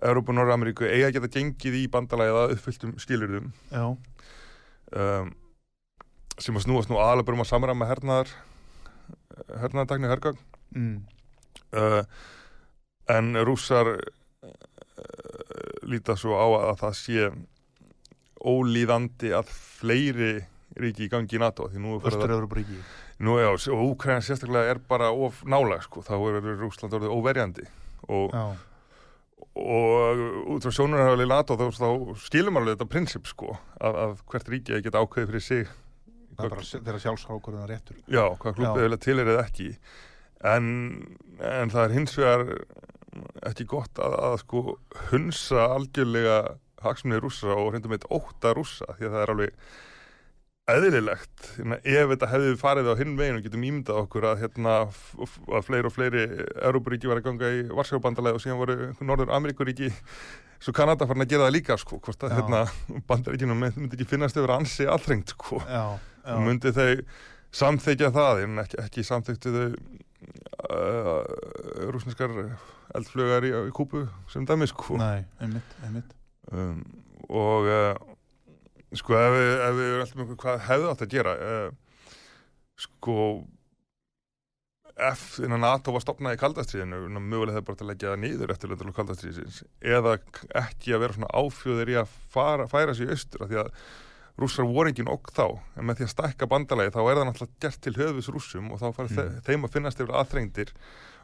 Európa 0.00 0.32
og 0.32 0.38
Norra-Ameríku 0.38 0.86
eiga 0.88 1.10
geta 1.12 1.28
gengið 1.30 1.76
í 1.82 1.86
bandalæðið 1.92 2.38
að 2.40 2.54
uppfylltum 2.54 2.94
skilurðum 3.02 3.50
já, 3.68 3.84
um, 4.96 5.32
sem 6.40 6.56
að 6.56 6.64
snúast 6.64 6.90
nú 6.90 6.98
aðalega 7.00 7.28
bara 7.28 7.38
um 7.38 7.44
að 7.44 7.50
samræma 7.50 7.88
hernaðar 7.90 8.32
hernaðardagni 9.60 10.10
hergang 10.10 10.38
mm, 10.72 10.96
uh, 11.76 12.02
en 13.10 13.32
rússar 13.46 13.94
uh, 13.94 14.00
líta 15.90 16.16
svo 16.18 16.38
á 16.38 16.46
að 16.70 16.80
það 16.84 16.96
sé 17.00 17.30
ólíðandi 18.40 19.34
að 19.36 19.52
fleiri 19.52 20.32
ríki 20.80 21.06
í 21.08 21.12
gangi 21.12 21.36
í 21.36 21.42
NATO 21.42 21.68
því 21.68 21.82
nú 21.82 21.96
er 21.96 22.02
farið 22.04 22.16
að 22.16 22.24
Östur-Európa-ríki. 22.24 22.80
Nú 23.20 23.36
já, 23.36 23.50
og 23.52 23.82
Úkræna 23.90 24.24
sérstaklega 24.24 24.72
er 24.72 24.80
bara 24.88 25.10
of 25.12 25.42
nálag 25.44 25.82
sko, 25.84 26.00
þá 26.06 26.14
er 26.16 26.40
Rúsland 26.62 26.94
orðið 26.96 27.12
óverjandi 27.12 27.66
og, 28.08 28.36
og 29.60 30.22
út 30.54 30.64
frá 30.64 30.72
sjónurhæfali 30.78 31.26
NATO 31.28 31.58
þá, 31.60 31.66
þá 31.76 31.88
skilum 32.22 32.60
alveg 32.60 32.78
þetta 32.78 32.90
prinsip 32.94 33.28
sko, 33.28 33.58
að, 33.76 34.00
að 34.06 34.14
hvert 34.32 34.52
ríki 34.54 34.76
að 34.76 34.86
geta 34.86 35.02
ákveðið 35.04 35.32
fyrir 35.34 35.46
sig 35.50 35.74
það 36.40 36.84
þeirra 36.86 37.02
sjálfsákurinn 37.02 37.66
réttur. 37.68 37.98
já, 38.06 38.24
hvað 38.40 38.62
Já. 38.62 38.70
vilja 38.78 39.00
til 39.04 39.18
er 39.18 39.32
eða 39.34 39.44
ekki 39.44 39.68
en, 40.46 40.66
en 41.38 41.72
það 41.72 41.84
er 41.84 41.96
hins 41.98 42.16
vegar 42.18 42.46
ekki 43.50 43.66
gott 43.68 44.00
að, 44.00 44.16
að 44.30 44.36
sko 44.44 44.64
hunsa 45.10 45.68
algjörlega 45.74 46.40
hagsmunni 46.84 47.20
rússa 47.20 47.52
og 47.52 47.72
reyndum 47.74 47.94
eitt 47.96 48.08
óta 48.08 48.54
rússa 48.56 48.94
því 48.96 49.08
að 49.08 49.14
það 49.14 49.22
er 49.22 49.32
alveg 49.34 49.56
eðlilegt 50.70 51.48
ef 51.80 52.12
þetta 52.12 52.28
hefði 52.30 52.52
farið 52.60 52.90
á 52.92 52.94
hinn 53.00 53.16
veginn 53.18 53.40
og 53.40 53.46
getum 53.46 53.64
ímyndað 53.66 54.02
okkur 54.04 54.26
að, 54.30 54.44
hérna, 54.44 54.74
að 54.86 55.66
fleiri 55.66 55.88
og 55.88 55.94
fleiri 55.94 56.22
Európaríki 56.68 57.10
var 57.10 57.20
að 57.20 57.26
ganga 57.26 57.50
í 57.56 57.64
Varsjábandalega 57.74 58.38
og 58.38 58.44
síðan 58.44 58.60
voru 58.60 58.76
Norður 59.00 59.34
Ameríkuríki 59.34 59.90
svo 60.60 60.74
Kanada 60.76 61.08
farin 61.08 61.24
að 61.24 61.32
gera 61.32 61.48
það 61.48 61.56
líka 61.56 61.78
sko, 61.80 61.98
hvort 62.04 62.26
að 62.26 62.36
hérna, 62.36 62.62
bandaríkinu 63.08 63.56
myndi 63.56 63.88
ekki 63.96 64.08
finnast 64.12 64.38
yfir 64.38 64.52
ansi 64.54 64.86
aðþrengt 64.90 65.34
sko. 65.34 65.62
Já, 65.64 65.96
já. 65.96 66.34
og 66.36 66.44
myndi 66.44 66.74
þau 66.76 66.90
samþykja 67.60 68.12
það 68.14 68.44
en 68.44 68.62
ekki, 68.62 68.80
ekki 68.84 69.06
samþyktu 69.08 69.54
þau 69.56 69.68
uh, 70.68 71.90
rúsneskar 71.94 72.34
eldflugar 72.98 73.46
í, 73.48 73.52
í 73.68 73.74
kúpu 73.76 74.04
sem 74.32 74.46
dæmi 74.48 74.68
sko 74.70 74.98
Nei, 75.00 75.22
einmitt, 75.42 75.76
einmitt. 75.86 76.16
um, 76.52 76.80
og 77.28 77.68
uh, 77.70 77.94
sko 78.98 79.14
ef 79.18 79.36
við, 79.36 79.52
ef 79.68 79.78
við 79.78 79.88
erum 79.92 80.04
alltaf 80.04 80.20
með 80.24 80.36
hvað 80.44 80.60
hefðu 80.68 80.90
átt 80.92 81.06
að 81.06 81.14
gera 81.16 81.34
uh, 81.38 82.04
sko 82.80 83.16
ef 85.00 85.22
innan 85.40 85.62
NATO 85.64 85.94
var 85.94 86.02
stopnað 86.04 86.36
í 86.36 86.40
kaldastriðinu 86.42 87.20
mögulega 87.22 87.56
það 87.60 87.66
bara 87.70 87.78
til 87.80 87.86
að 87.86 87.90
leggja 87.94 88.10
það 88.12 88.22
niður 88.24 88.52
eftir 88.52 88.72
löndal 88.72 88.90
og 88.90 88.96
kaldastriðisins 88.98 89.60
eða 89.80 90.16
ekki 90.60 90.92
að 90.96 91.02
vera 91.06 91.16
svona 91.16 91.30
áfjóðir 91.40 91.92
í 91.94 91.96
að 92.02 92.16
fara, 92.34 92.66
færa 92.68 92.96
sig 92.98 93.08
í 93.08 93.14
austur 93.14 93.46
af 93.46 93.52
því 93.52 93.60
að 93.62 93.70
rússar 94.40 94.66
voru 94.68 94.90
engin 94.90 95.10
okk 95.12 95.32
þá 95.36 95.44
en 95.76 95.86
með 95.86 96.00
því 96.00 96.06
að 96.06 96.12
stækka 96.14 96.48
bandalagi 96.50 96.94
þá 96.94 97.00
er 97.02 97.20
það 97.20 97.26
náttúrulega 97.28 97.64
gert 97.64 97.80
til 97.84 97.94
höfus 97.98 98.30
rússum 98.32 98.70
og 98.72 98.80
þá 98.80 98.86
fara 98.96 99.10
mm. 99.10 99.40
þeim 99.46 99.66
að 99.66 99.74
finnast 99.76 100.00
yfir 100.00 100.16
aðþrengdir 100.20 100.74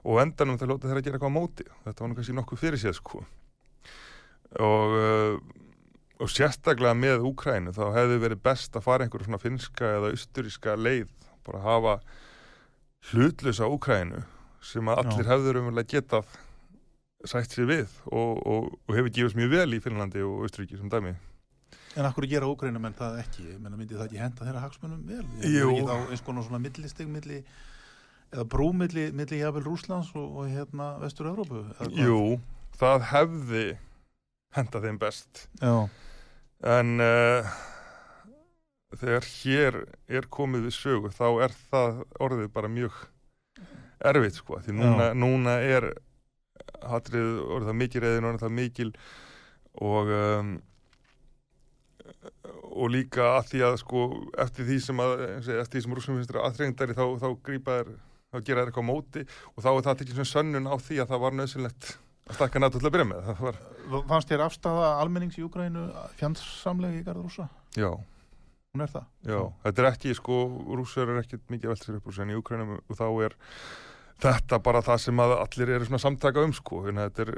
og 0.06 0.22
endanum 0.22 0.60
það 0.60 0.72
lóta 0.72 0.90
þeirra 0.90 1.02
að 1.02 1.08
gera 1.08 1.18
eitthvað 1.18 1.32
á 1.32 1.38
móti 1.38 1.68
þetta 1.86 2.04
var 2.04 2.10
nú 2.10 2.18
kannski 2.18 2.36
nokkuð 2.36 2.62
fyrir 2.62 2.82
séð 2.82 2.98
sko 3.00 3.22
og 4.62 4.96
uh, 5.00 5.38
og 6.22 6.32
sérstaklega 6.32 6.96
með 6.96 7.26
Úkrænu 7.28 7.74
þá 7.76 7.84
hefði 7.96 8.20
verið 8.22 8.42
best 8.46 8.76
að 8.78 8.86
fara 8.86 9.04
einhverju 9.04 9.28
svona 9.28 9.42
finska 9.42 9.90
eða 9.98 10.12
austuríska 10.14 10.76
leið 10.80 11.10
bara 11.44 11.60
að 11.60 11.66
hafa 11.66 11.94
hlutlösa 13.10 13.68
Úkrænu 13.68 14.22
sem 14.64 14.88
að 14.88 15.02
allir 15.02 15.26
Já. 15.26 15.30
hefður 15.34 15.60
umverulega 15.60 15.92
getað 15.92 16.30
sætt 17.26 17.52
sér 17.52 17.68
við 17.68 17.92
og, 18.08 18.40
og, 18.46 18.68
og 18.86 18.96
hefur 18.96 19.12
gefist 19.12 19.38
mjög 19.38 19.52
vel 19.52 19.76
í 19.76 19.82
Finnlandi 19.82 20.24
og 20.24 20.46
Austuríki 20.46 20.78
sem 20.78 20.90
dæmi 20.92 21.14
En 21.96 22.04
akkur 22.04 22.26
gera 22.28 22.48
ógreinum 22.50 22.84
en 22.88 22.96
það 22.96 23.22
ekki? 23.22 23.46
Menna, 23.56 23.78
myndi 23.78 23.96
það 23.96 24.10
ekki 24.10 24.20
henda 24.20 24.44
þeirra 24.44 24.64
hagsmunum 24.66 25.06
vel? 25.08 25.24
Jú. 25.48 25.70
Ekki 25.72 25.86
þá 25.88 26.12
eins 26.12 26.24
konar 26.26 26.44
svona 26.44 26.60
millistig 26.60 27.08
milli, 27.08 27.40
eða 28.34 28.44
brú 28.52 28.68
milli, 28.76 29.08
jafnvel 29.40 29.64
Rúslands 29.64 30.12
og, 30.16 30.42
og 30.42 30.50
hérna 30.52 30.92
Vestur-Európu? 31.00 31.62
eða? 31.78 31.90
Jú, 32.04 32.20
það 32.76 33.08
hefði 33.14 33.66
henda 34.56 34.82
þeim 34.84 35.00
best 35.00 35.46
Já, 35.60 35.88
en 36.76 37.02
uh, 37.02 37.56
þegar 38.96 39.28
hér 39.32 39.78
er 40.08 40.28
komið 40.32 40.68
við 40.68 40.76
sögu 40.76 41.12
þá 41.14 41.26
er 41.46 41.56
það 41.70 42.02
orðið 42.22 42.50
bara 42.54 42.72
mjög 42.72 43.02
erfitt 44.06 44.38
sko 44.40 44.60
því 44.64 44.76
núna, 44.76 45.10
núna 45.16 45.58
er 45.64 45.90
hatrið 46.84 47.40
orðið 47.42 47.70
það 47.70 47.78
mikil 47.82 48.02
reyðin 48.04 48.28
orðið 48.30 48.44
það 48.44 48.56
mikil 48.60 48.90
og 49.86 50.12
um, 50.16 50.56
og 52.76 52.90
líka 52.92 53.28
að 53.36 53.52
því 53.52 53.62
að 53.68 53.78
sko 53.82 54.02
eftir 54.46 54.68
því 54.68 54.80
sem 54.86 55.04
að 55.04 55.14
eftir 55.26 55.76
því 55.76 55.84
sem 55.84 55.96
rússum 55.98 56.18
finnst 56.18 56.32
þeirra 56.32 56.48
aðþreyndari 56.48 56.96
þá, 56.96 57.04
þá 57.22 57.28
grípa 57.48 57.78
þær 57.78 57.92
þá 58.32 58.40
gera 58.48 58.64
þær 58.64 58.72
eitthvað 58.72 58.88
móti 58.90 59.22
og 59.54 59.62
þá 59.62 59.70
er 59.70 59.86
það 59.86 60.02
tekið 60.02 60.18
svona 60.18 60.32
sönnun 60.32 60.68
á 60.68 60.74
því 60.82 61.00
að 61.02 61.14
það 61.14 61.24
var 61.24 61.38
nöðsynlegt 61.38 61.88
að 62.26 62.38
stakka 62.40 62.62
NATO 62.62 62.82
til 62.82 62.88
að 62.88 62.96
byrja 62.96 63.08
með 63.12 63.32
var, 63.38 63.62
fannst 64.10 64.32
þér 64.32 64.44
afstafa 64.48 64.92
almennings 65.00 65.38
í 65.38 65.46
Úgrænu 65.46 65.86
fjandsamlega 66.18 67.00
í 67.00 67.06
garð 67.06 67.26
rússa? 67.26 67.48
já 67.78 67.90
Hún 68.76 68.84
er 68.84 68.90
það? 68.92 69.04
Já, 69.24 69.38
þetta 69.64 69.80
er 69.80 69.86
ekki, 69.88 70.10
sko, 70.18 70.38
rússar 70.76 71.08
er 71.08 71.22
ekkert 71.22 71.46
mikið 71.48 71.70
velt 71.70 71.84
sér 71.86 71.94
upp 71.96 72.10
sig 72.12 72.26
en 72.26 72.32
í 72.34 72.36
Ukrænum 72.36 72.74
og 72.76 72.98
þá 72.98 73.06
er 73.24 73.36
þetta 74.20 74.58
bara 74.66 74.82
það 74.84 74.98
sem 75.06 75.22
að 75.24 75.32
allir 75.38 75.72
eru 75.78 75.88
svona 75.88 76.00
samtaka 76.02 76.44
um, 76.44 76.52
sko, 76.56 76.82
þetta 76.90 77.24
er, 77.24 77.30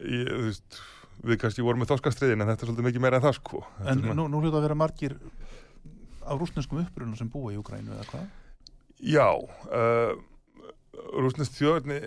ég, 0.00 0.30
þú 0.30 0.38
veist, 0.46 0.78
við 1.26 1.40
kannski 1.42 1.64
vorum 1.64 1.82
með 1.82 1.92
þorskastriðin 1.94 2.42
en 2.42 2.50
þetta 2.50 2.64
er 2.64 2.70
svolítið 2.70 2.88
mikið 2.88 3.04
meira 3.04 3.20
en 3.20 3.26
það, 3.26 3.38
sko. 3.40 3.62
Þetta 3.78 3.92
En 3.92 4.18
nú, 4.20 4.26
nú 4.30 4.42
hljóta 4.42 4.60
að 4.60 4.66
vera 4.68 4.78
margir 4.78 5.16
af 6.26 6.40
rúsneskum 6.40 6.82
uppruna 6.82 7.18
sem 7.18 7.30
búa 7.30 7.54
í 7.54 7.58
Úgrænu 7.60 7.94
eða 7.96 8.06
hvað? 8.10 8.28
Já, 9.06 9.28
uh, 9.36 10.14
rússnesk 11.20 11.58
þjóðarni, 11.58 12.00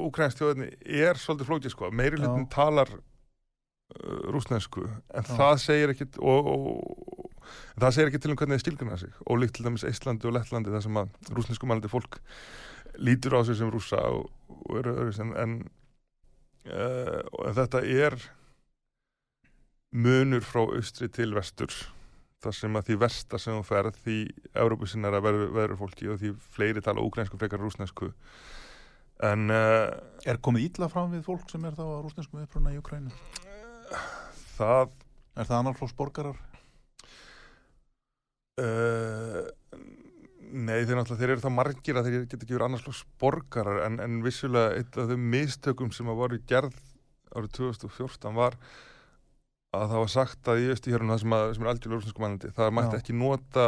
ukrænsk 0.00 0.40
þjóðarni 0.40 0.72
er 0.80 1.20
svolítið 1.20 1.50
flókið, 1.52 1.74
sko, 1.74 1.92
meiri 1.94 2.18
hlutin 2.20 2.48
talar 2.52 2.90
uh, 2.96 4.24
rússnesku, 4.34 4.86
en 4.88 5.28
Já. 5.28 5.34
það 5.36 5.54
segir 5.64 5.94
ekkit, 5.94 6.18
og, 6.20 6.50
og, 6.50 7.20
það 7.78 7.96
segir 7.96 8.10
ekki 8.10 8.22
til 8.24 8.34
um 8.34 8.40
hvernig 8.40 8.58
þið 8.58 8.64
skilgruna 8.66 8.98
sig 9.00 9.22
og 9.24 9.40
líkt 9.40 9.56
til 9.58 9.66
dæmis 9.66 9.86
Íslandi 9.88 10.28
og 10.28 10.36
Lettlandi 10.36 10.74
þar 10.74 10.84
sem 10.86 11.00
að 11.00 11.32
rúsneskumælandi 11.38 11.92
fólk 11.92 12.20
lítur 13.00 13.38
á 13.38 13.40
sig 13.46 13.58
sem 13.58 13.70
rússa 13.72 14.00
og, 14.10 14.28
og 14.50 14.80
eru 14.80 14.96
öðru 15.04 15.30
en, 15.40 15.54
uh, 16.68 17.20
og 17.38 17.54
þetta 17.56 17.82
er 17.86 18.18
munur 19.90 20.44
frá 20.46 20.62
austri 20.66 21.08
til 21.12 21.32
vestur 21.34 21.72
þar 22.40 22.56
sem 22.56 22.78
að 22.78 22.86
því 22.88 22.96
versta 23.02 23.40
sem 23.40 23.56
þú 23.58 23.64
ferð 23.68 23.98
því 24.04 24.18
Európusinnar 24.62 25.16
að 25.18 25.26
verður, 25.26 25.52
verður 25.56 25.80
fólki 25.82 26.08
og 26.08 26.20
því 26.20 26.32
fleiri 26.54 26.84
tala 26.84 27.04
úgrænsku 27.04 27.40
frekar 27.40 27.60
rúsnesku 27.60 28.12
en 29.26 29.52
uh, 29.52 29.90
Er 30.24 30.40
komið 30.40 30.70
ítla 30.70 30.88
fram 30.92 31.12
við 31.12 31.26
fólk 31.26 31.50
sem 31.52 31.64
er 31.68 31.76
þá 31.76 31.84
af 31.84 32.04
rúsneskum 32.06 32.44
uppruna 32.44 32.72
í 32.72 32.80
Úgrænu? 32.80 33.12
það 34.56 34.94
Er 35.38 35.46
það 35.46 35.58
annarflóks 35.60 35.94
borgarar? 35.96 36.38
Uh, 38.60 39.46
nei, 40.52 40.84
þeir 40.88 41.02
þeir 41.08 41.34
eru 41.34 41.44
það 41.44 41.56
margir 41.56 41.98
að 41.98 42.08
þeir 42.08 42.20
geta 42.24 42.44
ekki 42.44 42.54
verið 42.56 42.66
annars 42.66 42.84
slags 42.86 43.02
borgarar 43.22 43.82
en, 43.86 43.98
en 44.04 44.20
vissulega 44.24 44.78
eitt 44.78 44.98
af 45.00 45.10
þeim 45.10 45.26
mistökum 45.32 45.92
sem 45.94 46.10
að 46.10 46.20
voru 46.22 46.40
gerð 46.50 46.78
árið 47.30 47.52
2014 47.60 48.38
var 48.38 48.58
að 49.76 49.86
það 49.92 50.02
var 50.02 50.10
sagt 50.10 50.50
að 50.50 50.64
í 50.64 50.68
östuhjörnum 50.74 51.12
það 51.14 51.22
sem, 51.22 51.34
að, 51.36 51.48
sem 51.54 51.64
er 51.64 51.72
aldrei 51.72 51.92
rúsnesku 51.92 52.24
mannandi, 52.24 52.52
það 52.56 52.72
mætti 52.74 52.96
Já. 52.96 53.02
ekki 53.02 53.16
nota 53.20 53.66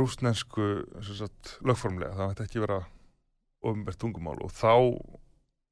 rúsnesku 0.00 0.68
sagt, 1.04 1.52
lögformlega, 1.66 2.16
það 2.16 2.30
mætti 2.32 2.46
ekki 2.46 2.62
vera 2.64 2.80
ofinbært 3.66 4.00
tungumál. 4.00 4.38
Og 4.44 4.52
þá 4.54 4.72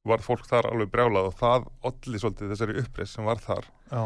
var 0.05 0.25
fólk 0.25 0.45
þar 0.49 0.69
alveg 0.69 0.93
brjálað 0.93 1.31
og 1.31 1.37
það 1.41 1.69
olli 1.89 2.21
svolítið 2.21 2.53
þessari 2.53 2.79
uppreist 2.83 3.17
sem 3.17 3.29
var 3.29 3.41
þar. 3.43 3.69
Já, 3.89 4.05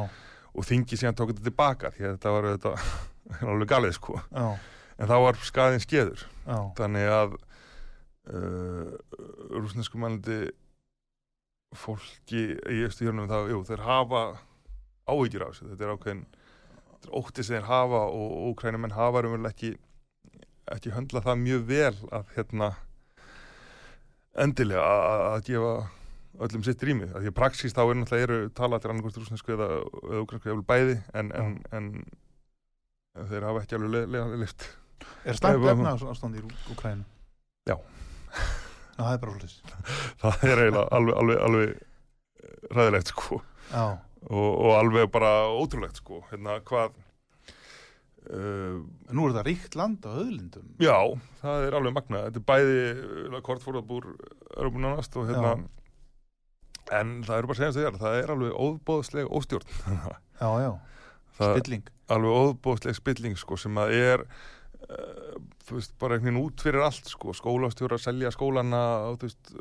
og 0.59 0.67
þingi 0.67 0.99
síðan 0.99 1.19
tók 1.19 1.33
þetta 1.33 1.47
tilbaka 1.49 1.91
því 1.95 2.07
að 2.07 2.15
þetta 2.17 2.35
var 2.35 2.49
þetta 2.53 2.75
alveg 3.53 3.73
galið 3.75 3.97
sko. 3.99 4.21
Já, 4.31 4.47
en 4.99 5.09
þá 5.11 5.17
var 5.23 5.39
skaðin 5.47 5.83
skeður. 5.85 6.25
Já, 6.49 6.59
þannig 6.79 7.11
að 7.15 7.37
uh, 8.35 8.95
rúsnesku 9.55 10.01
mannandi 10.01 10.41
fólki 11.77 12.43
í 12.73 12.79
Östuhjörnum 12.89 13.29
þá, 13.29 13.39
jú, 13.53 13.61
þeir 13.69 13.83
hafa 13.85 14.23
áhyggjur 15.09 15.45
af 15.45 15.53
þessu, 15.55 15.69
þetta 15.73 15.85
er 15.87 15.93
ákveðin 15.95 16.23
þetta 16.89 17.11
er 17.11 17.17
ótti 17.21 17.45
sem 17.45 17.57
þeir 17.59 17.69
hafa 17.69 18.01
og 18.09 18.33
ókrænumenn 18.51 18.97
hafa 18.97 19.23
raunverulega 19.25 19.53
ekki 19.55 19.75
ekki 20.69 20.93
höndla 20.93 21.23
það 21.25 21.39
mjög 21.45 21.63
vel 21.69 21.95
að 22.13 22.33
hérna 22.37 22.71
endilega 24.39 24.83
að- 24.85 25.23
að 25.35 25.45
gefa 25.49 25.71
öllum 26.39 26.65
sitt 26.65 26.83
rými, 26.87 27.07
því 27.11 27.31
að 27.31 27.37
praxís 27.39 27.75
þá 27.75 27.81
er 27.85 27.97
náttúrulega 27.99 28.27
eru 28.29 28.51
talatir 28.55 28.93
annarkvæmst 28.93 29.21
rúsnesku 29.23 29.55
eða, 29.57 29.69
eða 30.21 30.67
bæði 30.69 30.99
en, 31.19 31.33
en, 31.35 31.55
en, 31.73 31.89
en 33.17 33.31
þeir 33.33 33.47
hafa 33.49 33.63
ekki 33.65 33.79
alveg 33.79 33.91
le, 33.97 34.03
le, 34.07 34.21
le, 34.33 34.37
lift 34.45 34.69
Er 35.29 35.37
slæmt 35.39 35.63
Nei, 35.63 35.71
efna 35.73 35.95
ástand 36.13 36.39
í 36.39 36.45
Úkrænu? 36.75 37.05
Já. 37.69 37.77
Já, 38.99 39.03
það 39.05 39.13
er 39.15 39.21
bara 39.23 39.33
svolítið. 39.33 39.75
það 40.23 40.47
er 40.49 40.63
eiginlega 40.65 40.87
alveg, 40.99 41.19
alveg, 41.23 41.43
alveg 41.49 42.73
ræðilegt 42.79 43.13
sko 43.13 43.39
Já, 43.73 43.85
og, 44.29 44.49
og 44.65 44.73
alveg 44.79 45.11
bara 45.15 45.33
ótrúlegt 45.55 46.01
sko 46.01 46.23
hérna 46.33 46.57
hvað 46.67 46.97
uh, 48.33 48.79
nú 49.15 49.27
er 49.29 49.37
það 49.39 49.47
ríkt 49.49 49.77
land 49.79 50.05
á 50.09 50.11
öðlindum. 50.19 50.69
já, 50.83 50.97
það 51.43 51.67
er 51.69 51.77
alveg 51.79 51.97
magna 51.99 52.23
þetta 52.27 52.43
er 52.43 52.47
bæði 52.51 53.43
kortfórðabúr 53.47 54.09
Európa 54.57 54.83
nánast 54.85 55.19
og 55.21 55.29
hérna 55.31 55.55
en 56.99 57.19
það 57.27 57.37
eru 57.43 57.51
bara 57.51 57.57
að 57.57 57.61
segja 57.61 57.77
þegar 57.79 57.99
það 58.03 58.19
er 58.23 58.35
alveg 58.35 58.61
óbóðsleg 58.67 59.33
óstjórn 59.39 59.73
Já, 60.41 60.51
já, 60.65 60.71
það, 61.39 61.55
spilling. 61.59 61.89
alveg 62.15 62.39
óbóðsleg 62.43 62.97
spilling 62.99 63.39
sko 63.41 63.59
sem 63.61 63.81
að 63.83 63.95
er 63.99 64.25
veist, 64.89 65.95
bara 66.01 66.17
einhvern 66.17 66.33
veginn 66.33 66.41
út 66.47 66.65
fyrir 66.65 66.85
allt 66.85 67.11
sko, 67.11 67.35
skólastjóra 67.37 67.99
að 67.99 68.07
selja 68.07 68.33
skólana 68.33 68.83
og 69.11 69.21
veist, 69.23 69.55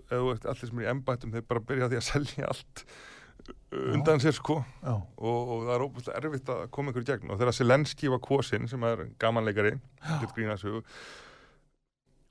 allir 0.48 0.64
sem 0.64 0.82
er 0.82 0.88
í 0.88 0.90
embættum 0.94 1.36
þeir 1.36 1.46
bara 1.50 1.64
byrja 1.68 1.92
því 1.92 2.00
að 2.00 2.08
selja 2.12 2.50
allt 2.54 2.84
uh, 2.88 3.94
undan 3.98 4.24
sér 4.24 4.36
sko. 4.38 4.60
Og, 4.88 5.38
og 5.38 5.64
það 5.68 5.74
er 5.76 5.86
óbúinlega 5.86 6.20
erfitt 6.22 6.52
að 6.56 6.66
koma 6.78 6.94
ykkur 6.94 7.06
í 7.06 7.10
gegn. 7.12 7.32
Og 7.32 7.42
þegar 7.42 7.58
Selenski 7.60 8.12
var 8.14 8.24
kosin 8.24 8.70
sem 8.72 8.88
er 8.88 9.08
gamanleikari, 9.20 9.78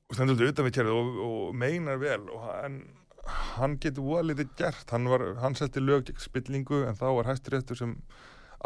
og 0.07 0.15
stendur 0.15 0.47
utan 0.47 0.69
við 0.69 0.79
kjærið 0.79 0.95
og, 0.95 1.17
og 1.27 1.55
meinar 1.59 1.99
vel 1.99 2.29
og 2.31 2.45
hann, 2.47 2.77
hann 3.57 3.75
getur 3.83 4.07
voða 4.07 4.29
lítið 4.31 4.53
gert. 4.61 4.93
Hann, 4.95 5.09
hann 5.43 5.59
selti 5.59 5.83
lög 5.83 6.07
gegn 6.09 6.23
spillingu 6.23 6.85
en 6.87 6.97
þá 6.97 7.09
var 7.19 7.33
hæstiréttur 7.33 7.81
sem 7.81 7.97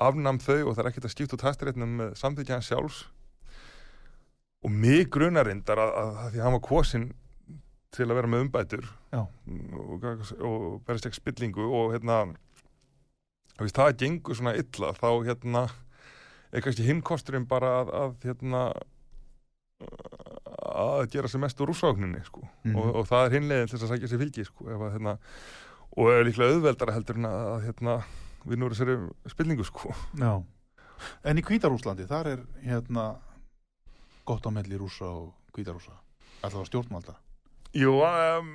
afnam 0.00 0.38
þau 0.40 0.68
og 0.68 0.74
það 0.76 0.84
er 0.84 0.90
ekkert 0.90 1.08
að 1.08 1.14
skipta 1.14 1.38
út 1.38 1.46
hæstarétnum 1.48 1.96
með 1.98 2.12
samþykja 2.20 2.58
hans 2.58 2.68
sjálfs 2.70 3.00
og 4.64 4.70
mig 4.70 5.08
grunar 5.12 5.48
reyndar 5.48 5.80
að, 5.80 5.90
að, 5.96 6.12
að 6.24 6.30
því 6.30 6.40
að 6.40 6.46
hann 6.46 6.56
var 6.56 6.64
kosin 6.66 7.08
til 7.90 8.06
að 8.06 8.16
vera 8.20 8.30
með 8.30 8.44
umbætur 8.46 8.86
Já. 9.10 9.20
og, 9.24 10.04
og 10.46 10.66
berist 10.86 11.08
ekki 11.08 11.18
spillingu 11.18 11.66
og 11.66 11.94
hérna 11.94 12.20
ef 13.60 13.72
það 13.74 13.96
gengur 14.04 14.38
svona 14.38 14.56
illa 14.58 14.92
þá 14.96 15.08
hérna 15.26 15.64
er 16.50 16.64
kannski 16.64 16.86
hinn 16.86 17.02
kosturinn 17.06 17.48
bara 17.50 17.80
að, 17.80 17.92
að 18.02 18.28
hérna 18.28 18.62
að 19.80 21.06
gera 21.14 21.30
sér 21.30 21.42
mest 21.42 21.60
úr 21.62 21.70
rússákninni 21.70 22.22
sko. 22.26 22.44
Mhm. 22.64 22.76
og, 22.76 22.94
og 23.00 23.08
það 23.08 23.26
er 23.26 23.36
hinlegin 23.38 23.70
til 23.70 23.78
þess 23.78 23.86
að 23.86 23.92
sækja 23.94 24.10
sér 24.10 24.22
fylgi 24.24 24.46
sko, 24.48 24.68
að, 24.68 24.86
hérna, 24.96 25.16
og 25.96 26.12
er 26.12 26.26
líklega 26.28 26.56
auðveldara 26.56 26.96
heldur 26.96 27.20
en 27.20 27.28
að, 27.30 27.40
að 27.54 27.66
hérna, 27.68 27.96
við 28.44 28.60
nú 28.60 28.68
erum 28.68 28.78
sér 28.78 28.92
spilningu 29.32 29.66
sko. 29.68 29.94
En 31.24 31.40
í 31.40 31.44
Hvítarúslandi, 31.44 32.04
þar 32.08 32.28
er 32.34 32.42
hérna 32.66 33.06
gott 34.30 34.46
á 34.46 34.50
melli 34.54 34.78
rúsa 34.78 35.10
og 35.10 35.34
Hvítarúsa. 35.54 35.98
Alltaf 36.46 36.70
stjórnvalda. 36.70 37.16
Jú, 37.76 37.98
um, 38.06 38.50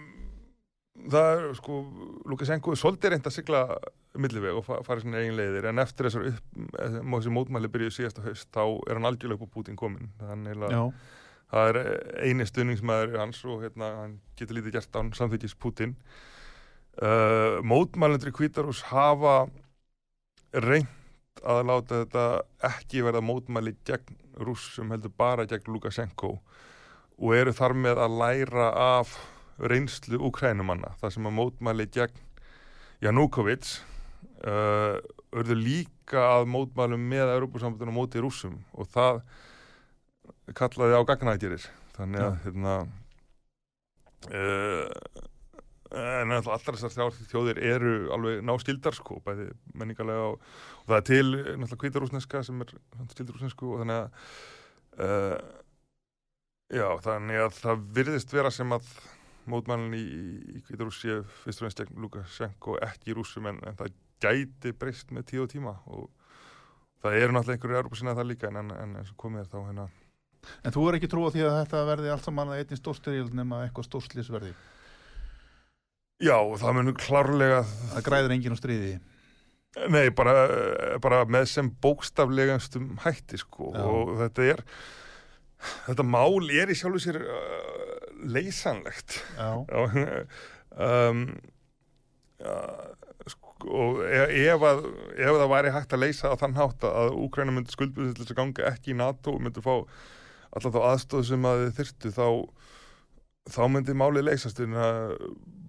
það 1.11 1.29
er 1.33 1.53
sko 1.59 1.81
Lukashenko 2.29 2.73
er 2.73 2.79
svolítið 2.79 3.13
reynd 3.13 3.27
að 3.29 3.35
sigla 3.35 3.61
milliveg 4.19 4.55
og 4.55 4.63
fa 4.65 4.79
fara 4.85 5.03
sinni 5.03 5.19
eigin 5.19 5.37
leiðir 5.37 5.69
en 5.69 5.83
eftir 5.83 6.07
þessar 6.07 6.29
upp, 6.31 6.57
eh, 6.79 6.97
mótmæli 7.35 7.71
byrjuð 7.71 7.95
síðasta 7.97 8.23
haust, 8.23 8.49
þá 8.55 8.63
er 8.87 8.99
hann 8.99 9.09
algjörlega 9.09 9.41
upp 9.41 9.51
á 9.51 9.55
Putin 9.55 9.79
komin 9.79 10.11
þannig 10.21 10.63
að 10.63 10.93
það 11.51 11.69
er 11.69 11.79
eini 12.25 12.47
stuðningsmæður 12.47 13.19
hans 13.21 13.43
og 13.45 13.65
hérna, 13.65 13.91
hann 14.01 14.15
getur 14.39 14.57
lítið 14.57 14.77
gert 14.77 14.99
án 14.99 15.11
samþykis 15.15 15.57
Putin 15.59 15.95
uh, 17.03 17.61
mótmælendur 17.63 18.31
í 18.31 18.35
Kvítarús 18.35 18.85
hafa 18.89 19.45
reynd 20.55 21.43
að 21.43 21.65
láta 21.67 22.03
þetta 22.05 22.25
ekki 22.71 23.03
verða 23.05 23.21
mótmæli 23.25 23.75
gegn 23.85 24.15
rússum 24.43 24.91
heldur 24.93 25.13
bara 25.17 25.45
gegn 25.49 25.71
Lukashenko 25.73 26.35
og 27.15 27.35
eru 27.35 27.53
þar 27.55 27.75
með 27.79 28.01
að 28.03 28.17
læra 28.21 28.69
af 28.99 29.15
reynslu 29.59 30.19
úkrænumanna 30.27 30.95
þar 30.99 31.13
sem 31.15 31.27
að 31.29 31.37
mótmæli 31.37 31.87
gegn 31.95 32.23
Janúkovits 33.03 33.77
uh, 34.43 34.99
örðu 35.35 35.57
líka 35.59 36.23
að 36.37 36.49
mótmælum 36.51 37.07
með 37.11 37.33
Europasambandinu 37.37 37.95
móti 37.95 38.23
rússum 38.23 38.59
og 38.75 38.89
það 38.91 39.21
kallaði 40.57 40.99
á 40.99 41.07
gagnætjurir 41.07 41.69
þannig 41.95 42.25
að 42.25 42.33
Já. 42.33 42.41
hérna 42.45 42.75
uh, 44.31 45.31
en 45.91 46.33
alltaf 46.33 46.53
allar 46.55 46.77
þessar 46.77 46.93
þrjár 46.93 47.17
þjóðir 47.29 47.59
eru 47.61 47.91
alveg 48.15 48.39
náskildar 48.45 48.95
sko, 48.97 49.19
bæði 49.25 49.51
menningarlega 49.77 50.31
og, 50.31 50.47
og 50.81 50.87
það 50.89 50.97
er 50.97 51.05
til 51.09 51.25
eh, 51.25 51.51
náttúrulega 51.51 51.81
kvítarúsneska 51.83 52.41
sem 52.45 52.63
er 52.65 52.73
skildur 53.11 53.37
rúsnesku 53.37 53.69
og 53.69 53.83
þannig 53.83 53.99
að 53.99 55.05
uh, 55.05 55.35
já, 56.73 56.87
þannig 57.05 57.43
að 57.43 57.59
það 57.59 57.85
virðist 57.99 58.33
vera 58.33 58.53
sem 58.53 58.73
að 58.73 58.89
mótmælun 59.45 59.93
í, 59.93 60.05
í 60.57 60.63
kvítarús 60.65 61.03
sé 61.03 61.19
fyrst 61.43 61.61
og 61.61 61.75
gegn 61.77 62.01
Lukashenko 62.01 62.79
ekki 62.81 63.13
í 63.13 63.17
rússum 63.19 63.45
en, 63.51 63.61
en 63.69 63.77
það 63.77 63.93
gæti 64.23 64.73
breyst 64.73 65.13
með 65.13 65.29
tíu 65.29 65.45
og 65.45 65.51
tíma 65.53 65.75
og 65.85 66.09
það 67.05 67.19
eru 67.19 67.35
náttúrulega 67.35 67.59
einhverju 67.59 67.79
Európa 67.83 68.01
sinna 68.01 68.17
það 68.17 68.31
líka 68.31 68.49
en, 68.49 68.63
en, 68.63 68.73
en 68.73 68.97
eins 69.03 69.13
og 69.13 69.21
komið 69.21 69.43
er 69.43 69.53
þá 69.53 69.59
hérna 69.67 69.87
En 70.63 70.73
þú 70.73 70.83
er 70.89 70.97
ekki 70.99 71.09
trú 71.09 71.25
á 71.25 71.33
því 71.33 71.43
að 71.45 71.55
þetta 71.59 71.83
verði 71.89 72.11
allt 72.13 72.25
saman 72.27 72.51
að 72.53 72.59
einnig 72.61 72.79
stórstyrjöld 72.79 73.37
nema 73.37 73.63
eitthvað 73.65 73.87
stórslis 73.87 74.31
verði. 74.33 74.51
Já, 76.23 76.37
það 76.61 76.77
munur 76.77 76.95
klárlega 76.99 77.63
Það 77.91 78.05
græður 78.05 78.33
enginn 78.35 78.55
á 78.55 78.59
stríði. 78.59 78.91
Nei, 79.91 80.05
bara, 80.15 80.35
bara 81.03 81.25
með 81.27 81.49
sem 81.51 81.69
bókstaflegastum 81.83 82.93
hætti 83.03 83.39
sko 83.41 83.73
Já. 83.75 83.81
og 83.83 84.13
þetta 84.21 84.45
er 84.53 84.61
þetta 85.89 86.05
mál 86.07 86.47
er 86.47 86.71
í 86.71 86.77
sjálfu 86.79 87.01
sér 87.03 87.19
uh, 87.19 88.05
leysanlegt 88.31 89.19
Já. 89.35 89.51
Um, 90.75 91.29
ja, 92.35 92.53
sko, 93.31 93.53
og 93.63 94.01
e- 94.03 94.41
ef, 94.43 94.63
að, 94.67 94.81
ef 95.15 95.37
það 95.39 95.51
væri 95.53 95.69
hægt 95.71 95.93
að 95.95 96.01
leysa 96.03 96.31
á 96.31 96.39
þann 96.41 96.57
hátt 96.57 96.83
að 96.89 97.13
Úkræna 97.23 97.53
myndi 97.55 97.71
skuldbyrðið 97.71 98.17
til 98.17 98.25
þess 98.25 98.33
að 98.33 98.39
ganga 98.41 98.65
ekki 98.73 98.91
í 98.91 98.97
NATO 98.99 99.37
og 99.37 99.45
myndi 99.45 99.63
fá 99.63 99.71
alltaf 100.51 100.75
þá 100.75 100.81
aðstóð 100.89 101.23
sem 101.29 101.47
að 101.47 101.61
þið 101.61 101.71
þyrftu 101.79 102.11
þá, 102.17 102.27
þá 103.55 103.61
myndi 103.71 103.95
málið 103.95 104.27
leysast 104.27 104.59
en 104.65 104.75
að 104.83 105.15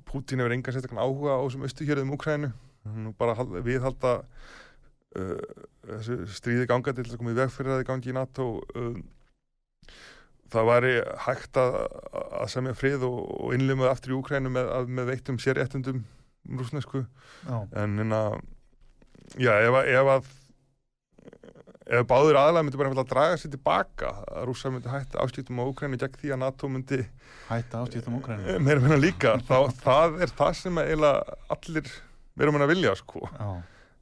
Pútín 0.07 0.41
hefur 0.43 0.55
engan 0.55 0.75
sérstaklega 0.77 1.03
áhuga 1.07 1.35
á 1.37 1.43
þessum 1.45 1.67
austuhjörðum 1.67 2.15
Úkrænu 2.17 2.53
Nú 2.87 3.11
bara 3.19 3.35
hal- 3.35 3.57
viðhalda 3.67 4.13
uh, 5.19 5.41
þessu 5.91 6.21
stríði 6.31 6.69
ganga 6.71 6.93
til 6.95 7.03
þess 7.05 7.17
að 7.17 7.23
koma 7.25 7.35
í 7.35 7.39
veg 7.41 7.51
fyrir 7.51 7.73
að 7.75 7.81
þið 7.83 7.89
gangi 7.91 8.13
í 8.13 8.15
NATO 8.15 8.47
um, 8.79 9.01
það 10.55 10.69
væri 10.71 10.93
hægt 11.27 11.59
að, 11.59 11.79
að 12.39 12.51
semja 12.53 12.75
frið 12.79 13.07
og, 13.09 13.17
og 13.43 13.57
innlimuð 13.57 13.91
aftur 13.91 14.15
í 14.15 14.19
Úkrænu 14.21 14.53
með, 14.55 14.71
að- 14.79 14.93
með 15.01 15.11
veittum 15.11 15.41
sérréttundum 15.43 16.05
rúsnesku 16.61 17.03
Já. 17.49 17.57
en 17.83 17.99
hérna 17.99 18.21
já, 19.43 19.51
ef 19.67 20.11
að 20.15 20.29
ef, 21.87 22.03
báður 22.11 22.39
aðlega 22.41 22.65
myndi 22.67 22.81
bara 22.81 22.91
einfalda 22.91 23.05
að 23.07 23.13
draga 23.13 23.37
sér 23.41 23.53
tilbaka 23.55 24.11
að 24.27 24.49
rússa 24.51 24.73
myndi 24.75 24.91
hætta 24.91 25.23
áskiptum 25.23 25.61
á 25.63 25.65
Úkrænu 25.71 26.01
gegn 26.01 26.19
því 26.23 26.33
að 26.35 26.43
NATO 26.43 26.71
myndi 26.73 27.01
Hætta 27.47 27.85
ástíðum 27.85 28.19
Úkrænu. 28.19 28.49
eh, 28.51 28.59
meira 28.59 28.83
meina 28.83 28.99
líka 28.99 29.37
þá 29.49 29.57
það 29.85 30.21
er 30.27 30.35
það 30.41 30.53
sem 30.61 30.83
eiginlega 30.83 31.39
allir 31.57 31.93
meira 32.37 32.53
meina 32.57 32.67
vilja 32.73 32.97
sko 32.99 33.23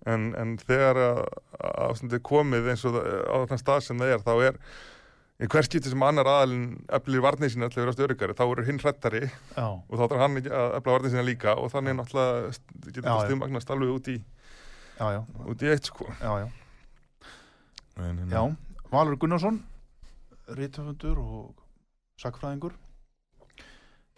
en, 0.07 0.31
en 0.37 0.57
þegar 0.61 0.99
er 1.01 2.21
komið 2.25 2.67
eins 2.75 2.83
og 2.89 2.99
á 3.01 3.37
þann 3.49 3.61
stað 3.63 3.85
sem 3.87 4.01
það 4.03 4.17
er 4.17 4.25
þá 4.27 4.35
er 4.51 4.59
hver 5.51 5.67
skipti 5.67 5.91
sem 5.91 6.03
annar 6.07 6.29
aðalinn 6.31 6.77
eflir 6.95 7.21
varnið 7.25 7.51
sinni 7.53 7.67
allir 7.67 7.83
verðast 7.85 8.03
öryggari 8.05 8.37
þá 8.39 8.45
eru 8.47 8.65
hinn 8.69 8.79
hrættari 8.81 9.23
Já. 9.27 9.65
og 9.67 9.95
þá 9.99 10.05
þarf 10.05 10.21
hann 10.23 10.37
ekki 10.41 10.53
að 10.55 10.77
efla 10.79 10.93
varnið 10.95 11.15
sinni 11.15 11.25
líka 11.27 11.55
og 11.59 11.73
þannig 11.73 11.97
náttúrulega 11.99 12.53
getur 12.87 13.09
það 13.09 13.25
stuðmagnast 13.27 13.73
alveg 13.75 13.95
út 13.97 14.11
í, 14.13 14.19
Já, 15.01 15.07
já. 15.17 15.21
út 15.51 15.65
í 15.67 15.73
eitt 15.75 15.91
sko 15.91 16.07
Já, 16.21 16.31
já. 16.45 16.47
En, 17.97 18.19
en, 18.25 18.31
Já. 18.31 18.43
Valur 18.91 19.19
Gunnarsson, 19.19 19.59
rítöfundur 20.59 21.19
og 21.19 21.65
sakfræðingur. 22.21 22.77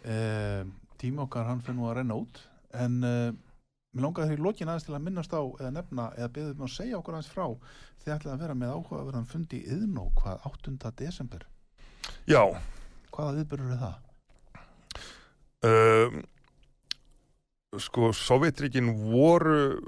Eh, 0.05 0.63
tíma 1.01 1.25
okkar 1.25 1.49
hann 1.49 1.61
fyrir 1.65 1.77
nú 1.77 1.87
að 1.89 1.99
renna 1.99 2.17
út 2.17 2.39
en 2.77 2.97
eh, 3.03 3.33
mér 3.97 4.05
langaði 4.05 4.35
því 4.35 4.43
lokin 4.45 4.69
aðeins 4.69 4.85
til 4.87 4.95
að 4.95 5.03
minnast 5.07 5.33
á 5.33 5.41
eða 5.41 5.73
nefna 5.73 6.07
eða 6.17 6.31
beðið 6.35 6.55
um 6.55 6.65
að 6.67 6.73
segja 6.75 6.97
okkur 6.99 7.17
aðeins 7.17 7.31
frá 7.33 7.45
þið 8.03 8.13
ætlaði 8.15 8.33
að 8.35 8.41
vera 8.43 8.57
með 8.61 8.73
áhugaverðan 8.75 9.29
fundi 9.31 9.61
í 9.61 9.75
Yðnó 9.75 10.07
hvað 10.21 10.47
8. 10.51 10.91
desember 11.01 11.45
já 12.29 12.41
hvaða 13.11 13.35
viðbörur 13.39 13.73
er 13.73 13.81
það? 13.83 13.95
um, 15.69 16.19
sko 17.87 18.11
Sovjetríkin 18.15 18.91
voru 19.09 19.59
uh, 19.73 19.79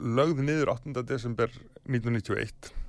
lögð 0.00 0.44
niður 0.44 0.74
8. 0.76 1.06
desember 1.08 1.52
1991 1.88 2.85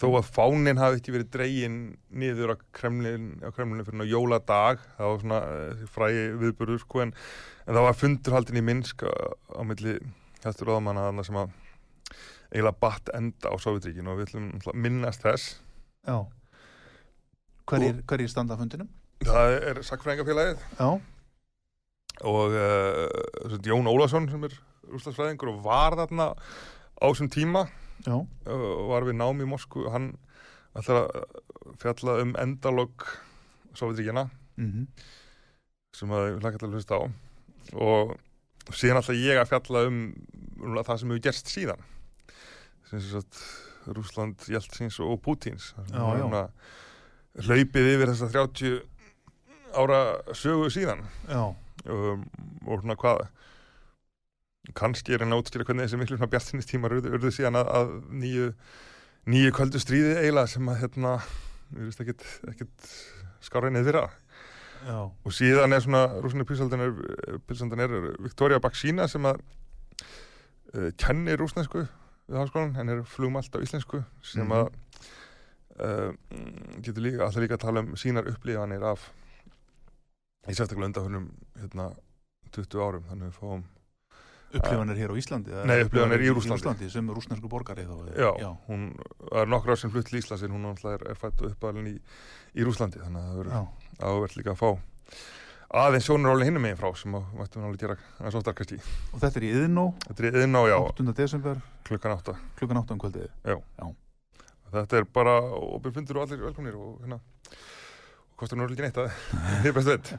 þó 0.00 0.06
að 0.18 0.30
fánin 0.34 0.80
hafi 0.80 0.98
ekki 1.00 1.14
verið 1.14 1.30
dregin 1.34 1.78
niður 2.10 2.54
á 2.54 2.56
Kremlin, 2.74 3.30
á 3.44 3.48
Kremlinu 3.54 3.86
fyrir 3.86 4.00
ná 4.00 4.06
jóladag, 4.08 4.82
það 4.98 5.12
var 5.12 5.22
svona 5.22 5.40
uh, 5.46 5.86
frægi 5.94 6.24
viðburður 6.42 6.82
sko 6.82 7.04
en, 7.04 7.14
en 7.66 7.78
það 7.78 7.88
var 7.88 7.98
fundurhaldin 8.00 8.60
í 8.60 8.66
Minsk 8.66 9.06
á, 9.06 9.12
á 9.54 9.62
milli 9.66 9.98
hættur 10.44 10.72
ráðamanna 10.72 11.08
þarna 11.08 11.26
sem 11.28 11.40
að 11.40 11.56
eiginlega 12.48 12.80
batt 12.80 13.10
enda 13.14 13.52
á 13.52 13.56
Sovjetríkin 13.60 14.08
og 14.08 14.20
við 14.20 14.30
ætlum 14.30 14.78
minnast 14.80 15.24
þess. 15.24 15.58
Já. 16.08 16.22
Hverjir, 17.68 18.00
hverjir 18.08 18.30
standa 18.32 18.56
að 18.56 18.64
fundinum? 18.64 18.94
það 19.26 19.56
er 19.70 19.80
sakfræðingafélagið 19.86 20.62
Já, 20.78 20.88
og 22.28 22.54
uh, 22.54 23.58
Jón 23.66 23.90
Ólafsson 23.90 24.28
sem 24.30 24.46
er 24.46 24.54
rúslandsfræðingur 24.88 25.52
og 25.52 25.60
var 25.66 25.96
þarna 25.98 26.30
á 26.34 27.06
þessum 27.06 27.30
tíma 27.32 27.66
já, 28.06 28.14
og 28.14 28.88
var 28.92 29.06
við 29.08 29.18
nám 29.18 29.44
í 29.44 29.48
Moskvu 29.48 29.86
og 29.86 29.94
hann 29.94 30.10
ætlar 30.78 31.06
að 31.06 31.78
fjalla 31.82 32.18
um 32.22 32.36
endalog 32.38 33.06
Sovjetríkjana 33.78 34.28
mm 34.58 34.86
sem 35.98 36.12
að 36.14 36.26
ég 36.28 36.42
hlaka 36.42 36.60
til 36.60 36.68
að 36.68 36.76
hlusta 36.76 36.98
á. 36.98 37.02
Og 37.78 38.74
síðan 38.76 39.00
ætla 39.00 39.16
ég 39.18 39.40
að 39.40 39.50
fjalla 39.52 39.84
um 39.88 40.02
það 40.84 41.00
sem 41.00 41.12
hefur 41.12 41.24
gerst 41.24 41.52
síðan. 41.52 41.82
Sem 42.88 43.02
sagt 43.04 43.40
Rúsland, 43.88 44.44
Jeltsins 44.48 44.98
og 45.04 45.18
Pútins 45.24 45.72
já. 45.88 46.44
hlaupið 47.48 47.90
yfir 47.94 48.12
þessa 48.12 48.30
30 48.34 48.78
ára 49.78 50.00
sögu 50.36 50.68
síðan. 50.72 51.04
Um, 51.88 52.24
og 52.66 52.82
svona 52.82 52.98
hvað 53.00 53.26
kannski 54.76 55.14
er 55.14 55.24
hann 55.24 55.32
að 55.32 55.42
útskýra 55.44 55.64
hvernig 55.68 55.86
þessi 55.86 55.98
miklu 56.00 56.18
bjartinistímar 56.28 56.94
urðu, 56.98 57.12
urðu 57.16 57.30
síðan 57.34 57.56
að, 57.60 57.68
að 57.78 57.92
nýju, 58.22 58.48
nýju 59.32 59.52
kvöldu 59.56 59.80
stríði 59.82 60.16
eiginlega 60.20 60.52
sem 60.54 60.68
að 60.68 60.80
hérna, 60.82 61.12
við 61.72 61.88
veist 61.88 62.02
ekkit, 62.04 62.24
ekkit 62.52 62.90
skára 63.48 63.70
einið 63.70 63.88
fyrra. 63.90 64.06
Já, 64.86 64.98
og 65.10 65.32
síðan 65.34 65.74
er 65.74 65.82
svona 65.82 66.02
rúsinni 66.22 66.44
pilsandan 66.46 67.82
er 67.82 67.94
Victoria 68.22 68.60
Baksína 68.62 69.08
sem 69.10 69.24
að 69.26 69.40
uh, 70.76 70.90
kenni 71.00 71.34
rúsnesku 71.38 71.82
við 72.28 72.36
háskólan, 72.38 72.76
hann 72.76 72.92
er 72.92 73.00
flugmalt 73.08 73.54
á 73.56 73.62
íslensku 73.64 74.04
sem 74.22 74.44
Mhm. 74.46 74.52
að 74.52 74.68
uh, 75.78 76.12
getur 76.84 77.02
líka, 77.02 77.24
alltaf 77.24 77.42
líka 77.42 77.56
að 77.58 77.64
tala 77.64 77.82
um 77.82 77.96
sínar 77.96 78.28
upplifanir 78.30 78.84
af 78.86 79.08
í 80.48 80.54
sérstaklega 80.54 80.92
undanfjörnum 80.92 81.26
hérna 81.58 81.88
20 82.54 82.78
árum, 82.84 83.04
þannig 83.10 83.26
að 83.26 83.32
við 83.32 83.40
fáum 83.40 83.64
upplifanir 84.54 84.96
hér 84.96 85.12
á 85.12 85.16
Íslandi 85.20 85.52
Nei, 85.68 85.82
upplifanir 85.84 86.22
í 86.24 86.30
Rússlandi. 86.32 86.88
sem 86.90 87.08
er 87.10 87.18
rúsnesku 87.18 87.48
borgari 87.52 87.84
þá, 87.84 87.96
Já, 88.16 88.30
já. 88.40 88.50
hún 88.68 88.86
það 89.28 89.42
er 89.42 89.50
nokkra 89.52 89.74
ár 89.76 89.80
sem 89.82 89.90
flutt 89.92 90.08
til 90.08 90.20
Íslands 90.22 90.44
en 90.46 90.54
hún 90.56 90.64
náttúrulega 90.64 91.00
er, 91.02 91.10
er 91.12 91.18
fætt 91.20 91.42
og 91.44 91.50
uppalinn 91.52 91.90
í, 91.90 91.96
í 92.56 92.64
Rúslandi 92.64 93.02
þannig 93.02 93.20
að 93.20 93.28
það 93.28 93.42
verður 93.42 93.58
Já. 93.58 93.62
áverð 94.08 94.38
líka 94.40 94.54
að 94.54 94.62
fá 94.62 94.70
aðeins 95.78 96.06
sjónurálinn 96.08 96.48
hinnum 96.48 96.62
meginn 96.64 96.78
frá 96.80 96.88
sem 96.96 97.12
að 97.18 97.26
við 97.28 97.40
náttúrulega 97.44 97.80
gera 97.82 97.96
aðeins 98.22 98.38
oftar 98.40 98.54
kannski. 98.56 98.78
Og 99.12 99.20
þetta 99.20 99.36
er 99.36 99.44
í 99.44 99.50
Iðnó? 99.52 99.84
Þetta 100.06 100.22
er 100.24 100.38
yðin 100.38 100.56
á 100.56 100.62
já, 100.64 100.76
8. 100.80 101.12
desember? 101.18 101.58
Klukkan 101.84 102.14
átta. 102.16 102.34
Klukkan 102.56 102.80
8 102.80 102.94
um 102.96 103.02
kvöldið? 103.02 103.26
Þetta 104.72 104.96
er 105.00 105.04
bara 105.12 105.34
opið 105.58 105.98
fundur 105.98 106.20
og 106.22 106.24
allir 106.24 106.40
velkomnir 106.46 106.76
og 106.80 107.02
hérna 107.02 107.18
og 107.20 108.40
kostar 108.40 108.56
nú 108.60 108.64
ekki 108.68 108.84
neitt 108.84 108.98
að 109.00 109.12
þið 109.60 109.68
er 109.70 109.76
bestu 109.76 109.94
veit 109.94 110.10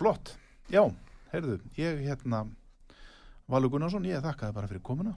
flott, 0.00 0.30
já, 0.72 0.80
heyrðu 1.32 1.58
ég 1.76 1.98
hérna 2.08 2.44
Valur 3.50 3.72
Gunnarsson, 3.72 4.04
ég 4.06 4.22
þakkaði 4.22 4.54
bara 4.54 4.68
fyrir 4.70 4.82
komuna. 4.86 5.16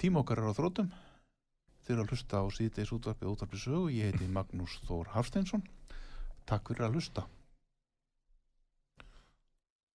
Tíma 0.00 0.24
okkar 0.24 0.40
er 0.42 0.50
á 0.50 0.58
þrótum 0.58 0.88
þeir 1.86 1.92
eru 1.94 2.02
að 2.02 2.14
hlusta 2.14 2.40
á 2.42 2.44
síðdeis 2.50 2.90
útvarpið 2.96 3.30
útvarpið 3.30 3.62
sögu. 3.62 3.92
Ég 3.94 4.10
heiti 4.10 4.26
Magnús 4.26 4.74
Þór 4.88 5.12
Hafsteinsson. 5.14 5.62
Takk 6.50 6.72
fyrir 6.72 6.88
að 6.88 6.96
hlusta 6.98 7.28